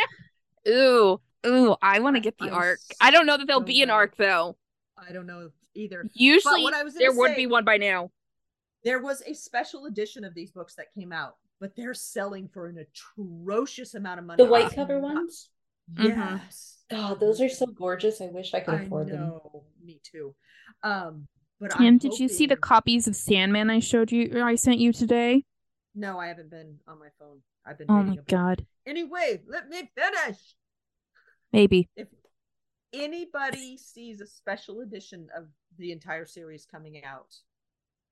ooh, 0.68 1.22
ooh, 1.46 1.76
I 1.82 2.00
want 2.00 2.16
to 2.16 2.20
get 2.20 2.38
the 2.38 2.46
I'm 2.46 2.54
arc. 2.54 2.80
I 3.00 3.12
don't 3.12 3.26
know 3.26 3.38
that 3.38 3.46
there'll 3.48 3.62
be 3.62 3.82
an 3.84 3.90
arc 3.90 4.16
though. 4.18 4.58
I 4.98 5.12
don't 5.12 5.28
know 5.28 5.52
either. 5.76 6.06
Usually, 6.14 6.64
what 6.64 6.74
I 6.74 6.84
was 6.84 6.94
there 6.96 7.10
gonna 7.10 7.20
would 7.20 7.32
say- 7.32 7.36
be 7.38 7.48
one 7.48 7.66
by 7.66 7.78
now. 7.78 8.12
There 8.84 9.00
was 9.00 9.22
a 9.28 9.34
special 9.34 9.86
edition 9.86 10.24
of 10.24 10.34
these 10.34 10.52
books 10.52 10.74
that 10.76 10.92
came 10.96 11.12
out, 11.14 11.36
but 11.60 11.76
they're 11.76 11.94
selling 11.94 12.48
for 12.48 12.66
an 12.68 12.80
atrocious 12.80 13.94
amount 13.94 14.20
of 14.20 14.26
money. 14.26 14.44
the 14.44 14.50
white 14.50 14.72
cover 14.74 15.00
not- 15.00 15.14
ones? 15.16 15.50
Mhm. 15.94 16.10
Yes. 16.10 16.84
Oh, 16.92 17.16
those 17.16 17.42
are 17.42 17.50
so 17.50 17.66
gorgeous. 17.68 18.22
I 18.22 18.28
wish 18.28 18.54
I 18.54 18.60
could 18.60 18.74
I 18.74 18.84
afford 18.84 19.10
them. 19.10 19.32
Me 19.84 20.02
too. 20.04 20.36
Um, 20.84 21.28
but 21.60 21.72
Kim, 21.72 21.86
I'm 21.86 21.98
did 21.98 22.20
you 22.20 22.28
see 22.28 22.48
the 22.48 22.58
copies 22.58 23.08
of 23.08 23.16
Sandman 23.16 23.70
I 23.70 23.80
showed 23.80 24.12
you 24.12 24.32
or 24.34 24.44
I 24.44 24.56
sent 24.56 24.80
you 24.80 24.92
today? 24.92 25.46
No, 25.96 26.20
I 26.20 26.28
haven't 26.28 26.50
been 26.50 26.80
on 26.88 27.00
my 27.00 27.10
phone. 27.20 27.42
I've 27.66 27.78
been. 27.78 27.88
Oh 27.90 28.04
my 28.04 28.14
a 28.14 28.16
book. 28.18 28.28
god. 28.28 28.66
Anyway, 28.86 29.42
let 29.48 29.70
me 29.70 29.90
finish. 29.96 30.56
Maybe. 31.54 31.90
If 31.96 32.08
anybody 32.94 33.78
sees 33.78 34.22
a 34.22 34.28
special 34.28 34.82
edition 34.82 35.28
of 35.36 35.46
the 35.78 35.92
entire 35.92 36.26
series 36.26 36.66
coming 36.66 37.04
out, 37.04 37.36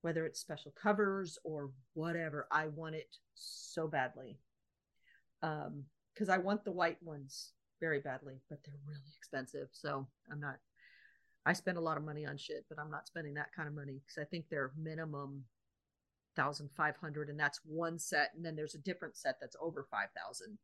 whether 0.01 0.26
it's 0.26 0.39
special 0.39 0.72
covers 0.72 1.38
or 1.43 1.72
whatever, 1.93 2.47
I 2.51 2.67
want 2.67 2.95
it 2.95 3.17
so 3.34 3.88
badly. 3.88 4.38
Um, 5.41 5.86
because 6.13 6.30
I 6.30 6.38
want 6.38 6.65
the 6.65 6.72
white 6.72 7.01
ones 7.01 7.53
very 7.80 7.99
badly, 7.99 8.36
but 8.49 8.59
they're 8.63 8.75
really 8.88 9.13
expensive. 9.17 9.69
So 9.71 10.07
I'm 10.32 10.39
not. 10.39 10.57
I 11.45 11.53
spend 11.53 11.77
a 11.77 11.82
lot 11.82 11.97
of 11.97 12.03
money 12.03 12.25
on 12.25 12.38
shit, 12.38 12.65
but 12.69 12.80
I'm 12.80 12.91
not 12.91 13.07
spending 13.07 13.34
that 13.36 13.53
kind 13.55 13.67
of 13.67 13.73
money 13.73 14.01
because 14.05 14.21
I 14.21 14.25
think 14.25 14.45
they're 14.49 14.71
minimum 14.77 15.45
thousand 16.36 16.69
five 16.75 16.95
hundred, 16.97 17.30
and 17.30 17.39
that's 17.39 17.59
one 17.65 17.97
set, 17.99 18.32
and 18.36 18.45
then 18.45 18.55
there's 18.55 18.75
a 18.75 18.80
different 18.80 19.17
set 19.17 19.36
that's 19.39 19.55
over 19.61 19.88
five 19.89 20.09
thousand. 20.15 20.57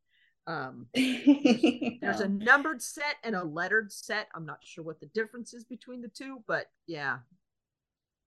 Um, 0.48 0.88
there's 0.94 2.20
a 2.20 2.28
numbered 2.28 2.82
set 2.82 3.16
and 3.24 3.36
a 3.36 3.44
lettered 3.44 3.92
set. 3.92 4.28
I'm 4.36 4.46
not 4.46 4.60
sure 4.64 4.84
what 4.84 5.00
the 5.00 5.08
difference 5.08 5.54
is 5.54 5.64
between 5.64 6.02
the 6.02 6.10
two, 6.10 6.44
but 6.48 6.68
yeah. 6.88 7.20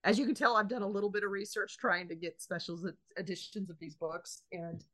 As 0.05 0.19
you 0.19 0.27
can 0.27 0.35
tell, 0.35 0.57
I've 0.57 0.69
done 0.69 0.83
a 0.83 0.89
little 0.89 1.11
bit 1.11 1.25
of 1.25 1.31
research 1.31 1.77
trying 1.77 2.09
to 2.09 2.15
get 2.15 2.41
special 2.41 2.79
editions 3.19 3.69
of 3.69 3.79
these 3.81 3.95
books, 3.95 4.43
and 4.53 4.85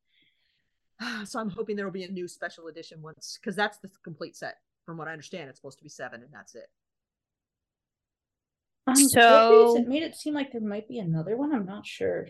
so 1.25 1.41
I'm 1.41 1.51
hoping 1.51 1.77
there 1.77 1.85
will 1.85 1.93
be 1.93 2.05
a 2.05 2.11
new 2.11 2.29
special 2.29 2.69
edition 2.69 3.03
once 3.03 3.39
because 3.41 3.57
that's 3.57 3.79
the 3.79 3.91
complete 4.03 4.37
set. 4.37 4.57
From 4.87 4.99
what 4.99 5.09
I 5.09 5.13
understand, 5.13 5.49
it's 5.49 5.59
supposed 5.59 5.79
to 5.79 5.85
be 5.85 5.89
seven, 5.89 6.23
and 6.23 6.31
that's 6.33 6.55
it. 6.55 6.69
Um, 8.87 8.97
So- 8.97 9.21
Goodreads, 9.77 9.81
it 9.81 9.89
made 9.89 10.03
it 10.03 10.15
seem 10.15 10.35
like 10.35 10.53
there 10.53 10.61
might 10.61 10.89
be 10.89 10.99
another 10.99 11.37
one. 11.37 11.55
I'm 11.55 11.65
not 11.67 11.87
sure 11.87 12.29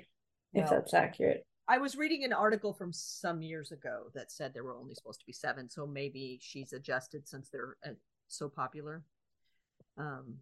if 0.53 0.71
that's 0.71 0.95
accurate. 0.95 1.47
I 1.67 1.79
was 1.79 1.97
reading 1.97 2.25
an 2.25 2.33
article 2.33 2.75
from 2.75 2.93
some 2.93 3.41
years 3.41 3.73
ago 3.73 4.11
that 4.15 4.31
said 4.31 4.53
there 4.53 4.65
were 4.65 4.77
only 4.77 4.95
supposed 4.95 5.21
to 5.21 5.27
be 5.27 5.33
seven, 5.33 5.69
so 5.69 5.87
maybe 5.87 6.39
she's 6.41 6.73
adjusted 6.75 7.27
since 7.27 7.49
they're 7.49 7.77
uh, 7.85 7.95
so 8.29 8.49
popular. 8.49 9.03
Um, 9.97 10.37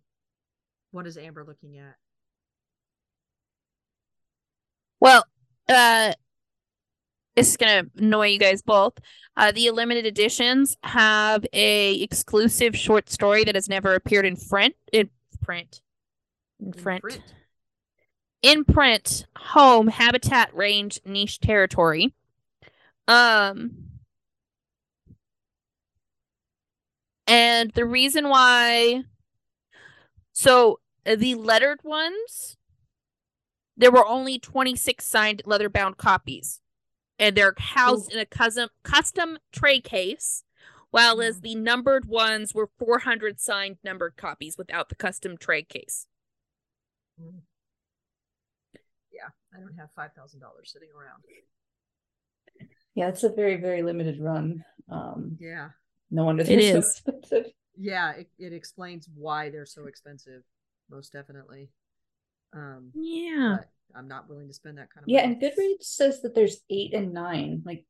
what 0.91 1.07
is 1.07 1.17
Amber 1.17 1.45
looking 1.45 1.79
at? 1.79 1.95
Well, 5.01 5.25
uh 5.69 6.13
it's 7.37 7.57
gonna 7.57 7.85
annoy 7.97 8.29
you 8.29 8.39
guys 8.39 8.63
both. 8.63 8.95
Uh, 9.37 9.53
the 9.53 9.71
limited 9.71 10.05
editions 10.07 10.77
have 10.83 11.45
a 11.53 11.95
exclusive 11.95 12.77
short 12.77 13.09
story 13.09 13.45
that 13.45 13.55
has 13.55 13.69
never 13.69 13.95
appeared 13.95 14.27
in 14.27 14.37
print. 14.37 14.75
In 14.93 15.11
print. 15.41 15.81
In 16.61 16.67
In 16.67 16.73
print. 16.73 17.03
print. 17.03 17.23
In 18.43 18.65
print. 18.65 19.27
Home 19.37 19.89
habitat 19.89 20.55
range 20.55 21.01
niche 21.05 21.41
territory. 21.41 22.15
Um. 23.09 23.89
And 27.27 27.71
the 27.73 27.87
reason 27.87 28.29
why, 28.29 29.05
so 30.33 30.81
uh, 31.07 31.17
the 31.17 31.37
lettered 31.37 31.81
ones, 31.83 32.57
there 33.77 33.93
were 33.93 34.05
only 34.07 34.39
26 34.39 35.07
signed 35.07 35.43
leather 35.47 35.69
bound 35.71 35.97
copies 35.97 36.61
and 37.19 37.37
they're 37.37 37.55
housed 37.59 38.13
in 38.13 38.19
a 38.19 38.27
custom 38.27 38.69
custom 38.83 39.39
tray 39.53 39.81
case 39.81 40.45
while 40.91 41.21
as 41.23 41.39
Mhm. 41.39 41.43
the 41.43 41.55
numbered 41.55 42.05
ones 42.07 42.55
were 42.55 42.71
400 42.79 43.41
signed 43.41 43.79
numbered 43.85 44.17
copies 44.17 44.59
without 44.59 44.89
the 44.89 44.95
custom 44.95 45.37
tray 45.39 45.63
case 45.63 46.07
Yeah, 49.13 49.29
I 49.55 49.61
don't 49.61 49.77
have 49.79 49.91
five 49.95 50.13
thousand 50.15 50.41
dollars 50.41 50.71
sitting 50.73 50.89
around. 50.97 51.23
Yeah, 52.95 53.09
it's 53.09 53.25
a 53.25 53.31
very, 53.31 53.57
very 53.57 53.83
limited 53.83 54.21
run. 54.21 54.65
Um, 54.91 55.37
Yeah, 55.41 55.71
no 56.11 56.25
wonder 56.25 56.43
It 56.43 56.47
they're 56.47 56.61
so 56.61 56.79
is. 56.79 56.85
expensive. 56.91 57.53
yeah, 57.77 58.13
it, 58.13 58.29
it 58.39 58.53
explains 58.53 59.09
why 59.15 59.51
they're 59.51 59.67
so 59.67 59.87
expensive, 59.87 60.43
most 60.91 61.13
definitely. 61.13 61.71
Um, 62.55 62.91
yeah 62.95 63.57
but 63.61 63.69
I'm 63.95 64.09
not 64.09 64.29
willing 64.29 64.49
to 64.49 64.55
spend 64.55 64.79
that 64.79 64.91
kind 64.93 65.05
of 65.05 65.09
Yeah, 65.09 65.23
money. 65.23 65.35
and 65.35 65.43
Goodreads 65.43 65.85
says 65.85 66.23
that 66.23 66.35
there's 66.35 66.59
eight 66.71 66.95
and 66.95 67.13
nine, 67.13 67.63
like 67.65 67.85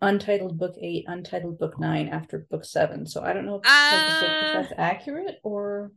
untitled 0.00 0.58
book 0.58 0.74
eight, 0.80 1.04
untitled 1.08 1.58
book 1.58 1.78
nine 1.78 2.08
after 2.08 2.46
book 2.50 2.64
seven. 2.64 3.06
So 3.06 3.22
I 3.22 3.32
don't 3.32 3.46
know 3.46 3.56
if, 3.56 3.62
like, 3.64 3.72
if 3.72 4.22
Uh, 4.22 4.60
that's 4.60 4.72
accurate 4.78 5.38
or 5.42 5.92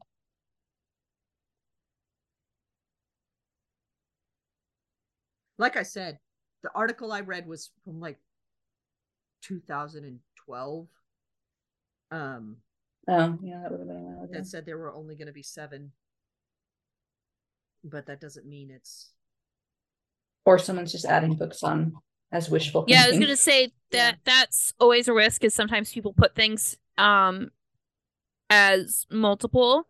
like 5.57 5.75
I 5.77 5.83
said, 5.83 6.19
the 6.63 6.69
article 6.75 7.11
I 7.11 7.21
read 7.21 7.47
was 7.47 7.71
from 7.83 7.99
like 7.99 8.17
2012. 9.41 10.87
Um, 12.09 12.57
oh 13.07 13.37
yeah, 13.41 13.61
that 13.61 13.71
would 13.71 13.79
have 13.79 13.87
been 13.87 13.97
a 13.97 14.01
while 14.01 14.23
ago. 14.23 14.33
that 14.33 14.47
said 14.47 14.65
there 14.65 14.77
were 14.77 14.93
only 14.93 15.15
going 15.15 15.27
to 15.27 15.33
be 15.33 15.43
seven, 15.43 15.91
but 17.83 18.05
that 18.05 18.21
doesn't 18.21 18.45
mean 18.45 18.71
it's 18.71 19.11
Or 20.47 20.57
someone's 20.57 20.93
just 20.93 21.03
adding 21.03 21.35
books 21.35 21.61
on 21.61 21.93
as 22.31 22.49
wishful 22.49 22.85
yeah 22.87 23.03
i 23.05 23.09
was 23.09 23.19
gonna 23.19 23.35
say 23.35 23.63
Yeah. 23.63 24.11
that 24.11 24.19
that's 24.23 24.73
always 24.79 25.07
a 25.09 25.13
risk 25.13 25.43
is 25.43 25.53
sometimes 25.53 25.91
people 25.91 26.13
put 26.13 26.35
things 26.35 26.77
um 26.97 27.51
as 28.49 29.05
multiple 29.11 29.85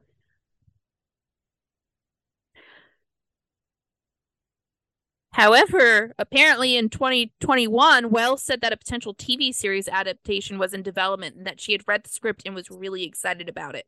However, 5.33 6.13
apparently 6.17 6.75
in 6.75 6.89
2021, 6.89 8.09
Wells 8.09 8.41
said 8.41 8.61
that 8.61 8.73
a 8.73 8.77
potential 8.77 9.13
TV 9.13 9.53
series 9.53 9.87
adaptation 9.87 10.57
was 10.57 10.73
in 10.73 10.81
development 10.81 11.35
and 11.35 11.45
that 11.45 11.61
she 11.61 11.73
had 11.73 11.87
read 11.87 12.03
the 12.03 12.09
script 12.09 12.41
and 12.45 12.55
was 12.55 12.71
really 12.71 13.03
excited 13.03 13.47
about 13.47 13.75
it. 13.75 13.85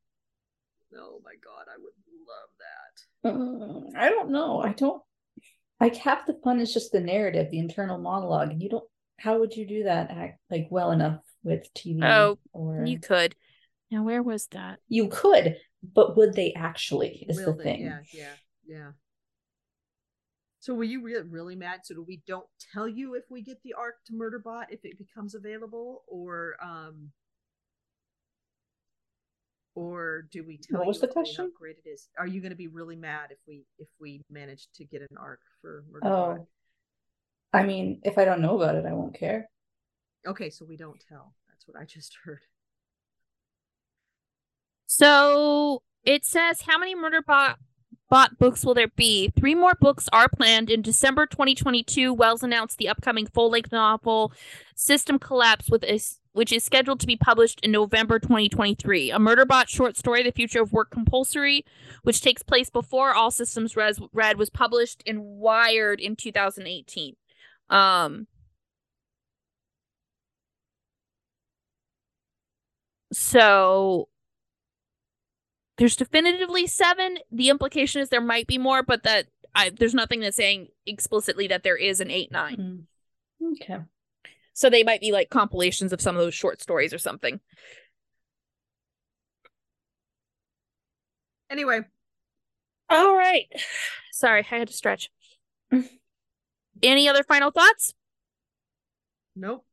oh 0.95 1.19
my 1.23 1.33
god, 1.43 1.65
I 1.67 1.77
would 1.81 1.93
love 2.27 2.51
that. 2.59 3.97
Uh, 3.97 3.99
I 3.99 4.09
don't 4.09 4.29
know. 4.29 4.61
I 4.61 4.73
don't 4.73 5.01
like 5.79 5.95
half 5.95 6.25
the 6.25 6.39
fun 6.43 6.59
is 6.59 6.73
just 6.73 6.91
the 6.91 6.99
narrative, 6.99 7.49
the 7.51 7.59
internal 7.59 7.97
monologue, 7.97 8.51
and 8.51 8.61
you 8.61 8.69
don't. 8.69 8.83
How 9.19 9.39
would 9.39 9.55
you 9.55 9.67
do 9.67 9.83
that 9.83 10.11
act 10.11 10.39
like 10.49 10.67
well 10.69 10.91
enough 10.91 11.19
with 11.43 11.67
TV? 11.73 12.03
Oh, 12.03 12.37
or 12.53 12.85
You 12.85 12.99
could. 12.99 13.35
Now, 13.91 14.03
where 14.03 14.21
was 14.21 14.47
that? 14.51 14.79
you 14.87 15.07
could, 15.09 15.55
but 15.83 16.15
would 16.15 16.33
they 16.33 16.53
actually? 16.53 17.25
Is 17.27 17.37
Will 17.37 17.53
the 17.53 17.57
they- 17.57 17.63
thing. 17.63 17.81
Yeah, 17.81 17.99
yeah, 18.13 18.33
yeah. 18.67 18.91
So 20.61 20.73
were 20.73 20.83
you 20.83 21.01
re- 21.01 21.21
really 21.21 21.55
mad? 21.55 21.81
So 21.83 21.95
do 21.95 22.03
we 22.03 22.21
don't 22.27 22.45
tell 22.73 22.87
you 22.87 23.15
if 23.15 23.23
we 23.29 23.41
get 23.41 23.63
the 23.63 23.73
arc 23.73 23.95
to 24.07 24.13
Murderbot 24.13 24.65
if 24.69 24.83
it 24.83 24.97
becomes 24.97 25.33
available, 25.33 26.03
or 26.07 26.55
um, 26.61 27.11
or 29.79 30.23
do 30.31 30.43
we 30.43 30.57
tell 30.57 30.79
What 30.79 30.85
you 30.85 30.87
was 30.89 30.99
the 30.99 31.07
until 31.07 31.21
we 31.21 31.21
know 31.21 31.25
question? 31.25 31.51
how 31.53 31.57
great 31.59 31.77
it 31.85 31.89
is? 31.89 32.09
Are 32.17 32.27
you 32.27 32.41
going 32.41 32.51
to 32.51 32.57
be 32.57 32.67
really 32.67 32.97
mad 32.97 33.27
if 33.31 33.37
we 33.47 33.63
if 33.77 33.87
we 33.99 34.21
manage 34.29 34.67
to 34.75 34.83
get 34.83 35.01
an 35.01 35.17
arc 35.17 35.39
for 35.61 35.85
Murderbot? 35.91 36.39
Oh, 36.39 36.47
I 37.53 37.63
mean, 37.63 38.01
if 38.03 38.17
I 38.17 38.25
don't 38.25 38.41
know 38.41 38.61
about 38.61 38.75
it, 38.75 38.85
I 38.85 38.91
won't 38.93 39.13
care. 39.17 39.49
Okay, 40.27 40.49
so 40.49 40.65
we 40.65 40.75
don't 40.75 40.99
tell. 41.07 41.33
That's 41.47 41.65
what 41.65 41.77
I 41.81 41.85
just 41.85 42.13
heard. 42.25 42.41
So 44.85 45.81
it 46.03 46.25
says 46.25 46.63
how 46.67 46.77
many 46.77 46.95
murder 46.95 47.21
bot 47.21 47.59
bot 48.09 48.37
books 48.37 48.65
will 48.65 48.73
there 48.73 48.87
be? 48.95 49.31
Three 49.39 49.55
more 49.55 49.75
books 49.79 50.09
are 50.11 50.27
planned 50.27 50.69
in 50.69 50.81
December 50.81 51.25
2022. 51.25 52.13
Wells 52.13 52.43
announced 52.43 52.79
the 52.79 52.89
upcoming 52.89 53.27
full-length 53.27 53.71
novel 53.71 54.33
System 54.75 55.19
Collapse 55.19 55.69
with 55.69 55.83
a, 55.83 55.99
which 56.39 56.53
is 56.53 56.63
scheduled 56.63 57.01
to 57.01 57.05
be 57.05 57.17
published 57.17 57.59
in 57.63 57.69
November 57.69 58.17
2023. 58.17 59.11
A 59.11 59.17
Murderbot 59.17 59.67
short 59.67 59.97
story, 59.97 60.23
The 60.23 60.31
Future 60.31 60.61
of 60.61 60.71
Work 60.71 60.89
Compulsory, 60.89 61.65
which 62.03 62.21
takes 62.21 62.43
place 62.43 62.69
before 62.69 63.13
All 63.13 63.29
Systems 63.29 63.75
Res- 63.75 63.99
Red 64.13 64.37
was 64.37 64.49
published 64.49 65.03
and 65.05 65.19
Wired 65.21 65.99
in 65.99 66.15
2018. 66.15 67.17
Um 67.69 68.27
so 73.11 74.07
there's 75.77 75.97
definitively 75.97 76.67
seven. 76.67 77.17
The 77.29 77.49
implication 77.49 78.01
is 78.01 78.07
there 78.07 78.21
might 78.21 78.47
be 78.47 78.57
more, 78.57 78.81
but 78.81 79.03
that 79.03 79.25
I, 79.53 79.71
there's 79.71 79.93
nothing 79.93 80.21
that's 80.21 80.37
saying 80.37 80.69
explicitly 80.85 81.47
that 81.47 81.63
there 81.63 81.75
is 81.75 81.99
an 81.99 82.09
eight 82.09 82.31
nine. 82.31 82.87
Mm. 83.43 83.51
Okay. 83.61 83.83
So 84.53 84.69
they 84.69 84.83
might 84.83 85.01
be 85.01 85.11
like 85.11 85.29
compilations 85.29 85.93
of 85.93 86.01
some 86.01 86.15
of 86.15 86.21
those 86.21 86.33
short 86.35 86.61
stories 86.61 86.93
or 86.93 86.97
something. 86.97 87.39
Anyway, 91.49 91.81
All 92.89 93.15
right. 93.15 93.45
Sorry, 94.11 94.45
I 94.51 94.55
had 94.57 94.67
to 94.67 94.73
stretch. 94.73 95.09
Any 96.81 97.07
other 97.09 97.23
final 97.23 97.51
thoughts? 97.51 97.93
nope. 99.35 99.65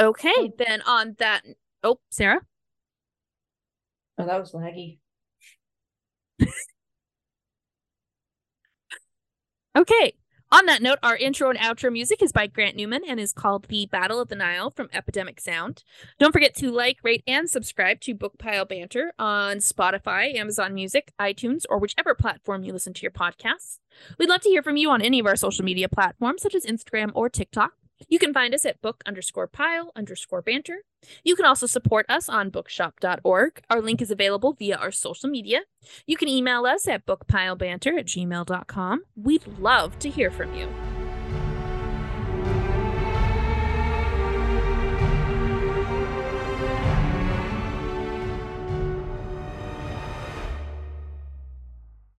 Okay, 0.00 0.50
then 0.58 0.82
on 0.82 1.14
that. 1.18 1.42
Oh, 1.84 2.00
Sarah. 2.10 2.40
Oh, 4.18 4.26
that 4.26 4.38
was 4.40 4.52
laggy. 4.52 4.98
Okay. 9.76 10.12
On 10.52 10.66
that 10.66 10.82
note, 10.82 10.98
our 11.02 11.16
intro 11.16 11.48
and 11.48 11.58
outro 11.58 11.90
music 11.90 12.22
is 12.22 12.30
by 12.30 12.46
Grant 12.46 12.76
Newman 12.76 13.04
and 13.08 13.18
is 13.18 13.32
called 13.32 13.68
The 13.68 13.86
Battle 13.86 14.20
of 14.20 14.28
the 14.28 14.36
Nile 14.36 14.68
from 14.68 14.90
Epidemic 14.92 15.40
Sound. 15.40 15.82
Don't 16.18 16.30
forget 16.30 16.54
to 16.56 16.70
like, 16.70 16.98
rate, 17.02 17.22
and 17.26 17.48
subscribe 17.48 18.00
to 18.02 18.14
Bookpile 18.14 18.68
Banter 18.68 19.14
on 19.18 19.56
Spotify, 19.56 20.34
Amazon 20.34 20.74
Music, 20.74 21.14
iTunes, 21.18 21.62
or 21.70 21.78
whichever 21.78 22.14
platform 22.14 22.64
you 22.64 22.74
listen 22.74 22.92
to 22.92 23.00
your 23.00 23.10
podcasts. 23.10 23.78
We'd 24.18 24.28
love 24.28 24.42
to 24.42 24.50
hear 24.50 24.62
from 24.62 24.76
you 24.76 24.90
on 24.90 25.00
any 25.00 25.20
of 25.20 25.26
our 25.26 25.36
social 25.36 25.64
media 25.64 25.88
platforms, 25.88 26.42
such 26.42 26.54
as 26.54 26.66
Instagram 26.66 27.12
or 27.14 27.30
TikTok. 27.30 27.72
You 28.08 28.18
can 28.18 28.32
find 28.32 28.54
us 28.54 28.64
at 28.64 28.80
book 28.82 29.02
underscore 29.06 29.46
pile 29.46 29.92
underscore 29.96 30.42
banter. 30.42 30.84
You 31.24 31.36
can 31.36 31.44
also 31.44 31.66
support 31.66 32.06
us 32.08 32.28
on 32.28 32.50
bookshop.org. 32.50 33.62
Our 33.70 33.80
link 33.80 34.00
is 34.00 34.10
available 34.10 34.52
via 34.52 34.76
our 34.76 34.92
social 34.92 35.28
media. 35.28 35.62
You 36.06 36.16
can 36.16 36.28
email 36.28 36.64
us 36.64 36.86
at 36.86 37.06
bookpilebanter 37.06 37.98
at 37.98 38.06
gmail.com. 38.06 39.02
We'd 39.16 39.46
love 39.58 39.98
to 40.00 40.10
hear 40.10 40.30
from 40.30 40.54
you. 40.54 40.68